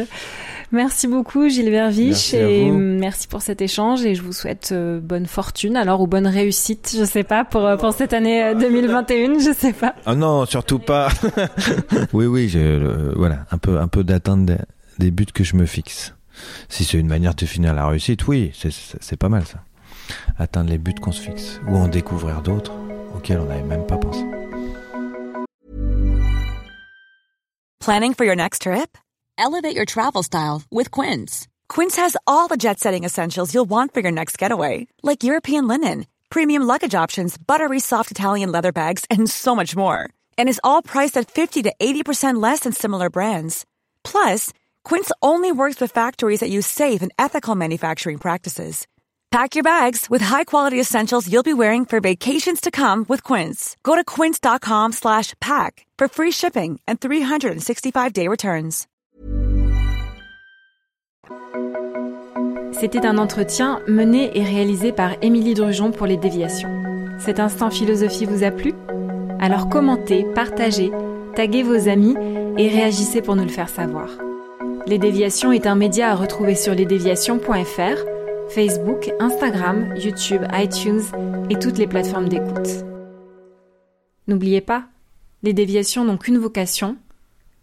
Merci 0.72 1.08
beaucoup 1.08 1.48
Gilles 1.48 1.70
Verviche 1.70 2.34
et 2.34 2.70
merci 2.72 3.28
pour 3.28 3.42
cet 3.42 3.62
échange 3.62 4.04
et 4.04 4.16
je 4.16 4.22
vous 4.22 4.34
souhaite 4.34 4.72
euh, 4.72 5.00
bonne 5.00 5.28
fortune 5.28 5.78
alors 5.78 6.02
ou 6.02 6.08
bonne 6.08 6.28
réussite, 6.28 6.96
je 6.98 7.06
sais 7.06 7.24
pas 7.24 7.46
pour 7.46 7.66
euh, 7.66 7.78
pour 7.78 7.94
cette 7.94 8.14
année 8.14 8.54
2021, 8.56 9.16
euh, 9.36 9.40
je 9.40 9.54
sais 9.54 9.74
pas. 9.74 9.94
Ah 10.06 10.16
non, 10.16 10.46
surtout 10.46 10.80
pas. 10.80 11.10
oui 12.14 12.26
oui, 12.26 12.52
voilà, 13.16 13.46
un 13.52 13.58
peu 13.58 13.80
un 13.80 13.88
peu 13.88 14.04
d'atteindre 14.04 14.58
des, 14.98 15.12
buts 15.12 15.26
que 15.34 15.44
je 15.44 15.56
me 15.56 15.66
fixe. 15.66 16.15
Si 16.70 16.84
c'est 16.84 16.98
une 16.98 17.08
manière 17.08 17.36
de 17.36 17.46
finir 17.46 17.74
la 17.74 17.88
réussite, 17.88 18.28
oui, 18.28 18.52
c'est 19.02 19.18
pas 19.18 19.30
mal 19.30 19.46
ça. 19.46 19.64
Atteindre 20.38 20.70
les 20.70 20.78
buts 20.78 20.94
qu'on 21.02 21.12
se 21.12 21.22
fixe 21.22 21.60
ou 21.68 21.76
en 21.78 21.88
découvrir 21.88 22.42
d'autres 22.42 22.74
auxquels 23.16 23.40
on 23.40 23.46
n'avait 23.46 23.64
même 23.64 23.86
pas 23.88 23.98
pensé. 23.98 24.24
Planning 27.80 28.16
for 28.16 28.26
your 28.26 28.36
next 28.36 28.64
trip? 28.64 28.98
Elevate 29.38 29.76
your 29.76 29.86
travel 29.86 30.24
style 30.24 30.64
with 30.72 30.90
Quince. 30.90 31.48
Quince 31.68 31.96
has 31.98 32.18
all 32.26 32.48
the 32.48 32.58
jet 32.58 32.80
setting 32.80 33.04
essentials 33.04 33.54
you'll 33.54 33.70
want 33.70 33.94
for 33.94 34.00
your 34.00 34.12
next 34.12 34.38
getaway, 34.38 34.88
like 35.04 35.24
European 35.24 35.68
linen, 35.68 36.06
premium 36.30 36.64
luggage 36.64 36.96
options, 36.96 37.38
buttery 37.38 37.80
soft 37.80 38.10
Italian 38.12 38.52
leather 38.52 38.72
bags, 38.72 39.06
and 39.12 39.30
so 39.30 39.56
much 39.56 39.76
more. 39.76 40.10
And 40.38 40.50
is 40.50 40.62
all 40.64 40.82
priced 40.82 41.18
at 41.18 41.30
50 41.30 41.64
to 41.64 41.74
80% 41.80 42.42
less 42.42 42.62
than 42.62 42.72
similar 42.72 43.10
brands. 43.10 43.66
Plus, 44.04 44.52
Quince 44.86 45.12
only 45.22 45.52
works 45.52 45.82
with 45.82 45.92
factories 45.92 46.40
that 46.40 46.50
use 46.50 46.68
safe 46.68 47.02
and 47.02 47.12
ethical 47.20 47.56
manufacturing 47.56 48.20
practices. 48.20 48.88
Pack 49.36 49.56
your 49.56 49.64
bags 49.64 50.10
with 50.10 50.22
high-quality 50.22 50.80
essentials 50.80 51.30
you'll 51.30 51.44
be 51.44 51.54
wearing 51.54 51.84
for 51.84 52.00
vacations 52.00 52.62
to 52.62 52.72
come 52.72 53.06
with 53.10 53.22
Quince. 53.22 53.76
Go 53.84 53.96
to 53.98 54.04
quince.com 54.06 54.94
slash 54.94 55.34
pack 55.42 55.86
for 55.98 56.08
free 56.08 56.32
shipping 56.32 56.80
and 56.88 57.02
365-day 57.02 58.30
returns. 58.30 58.88
C'était 62.72 63.06
un 63.06 63.18
entretien 63.18 63.82
mené 63.88 64.32
et 64.38 64.44
réalisé 64.44 64.94
par 64.94 65.12
Émilie 65.22 65.54
Drujon 65.54 65.92
pour 65.92 66.08
Les 66.08 66.18
Déviations. 66.18 66.70
Cet 67.20 67.42
instant 67.42 67.70
philosophie 67.70 68.26
vous 68.26 68.44
a 68.44 68.52
plu? 68.52 68.74
Alors 69.42 69.68
commentez, 69.68 70.26
partagez, 70.34 70.92
taguez 71.36 71.64
vos 71.64 71.90
amis 71.90 72.16
et 72.58 72.70
réagissez 72.70 73.22
pour 73.22 73.36
nous 73.36 73.44
le 73.44 73.50
faire 73.50 73.70
savoir. 73.70 74.08
Les 74.88 75.00
Déviations 75.00 75.52
est 75.52 75.66
un 75.66 75.74
média 75.74 76.12
à 76.12 76.16
retrouver 76.16 76.54
sur 76.54 76.76
lesdéviations.fr 76.76 78.06
Facebook, 78.50 79.12
Instagram, 79.20 79.96
YouTube, 79.98 80.44
iTunes 80.54 81.02
et 81.50 81.58
toutes 81.58 81.80
les 81.80 81.88
plateformes 81.88 82.30
d'écoute. 82.30 82.86
N'oubliez 84.28 84.62
pas, 84.62 84.86
les 85.42 85.54
déviations 85.54 86.06
n'ont 86.06 86.20
qu'une 86.20 86.38
vocation, 86.38 86.98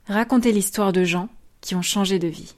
raconter 0.08 0.50
l'histoire 0.50 0.92
de 0.92 1.04
gens 1.04 1.28
qui 1.60 1.76
ont 1.76 1.82
changé 1.82 2.18
de 2.18 2.26
vie. 2.26 2.56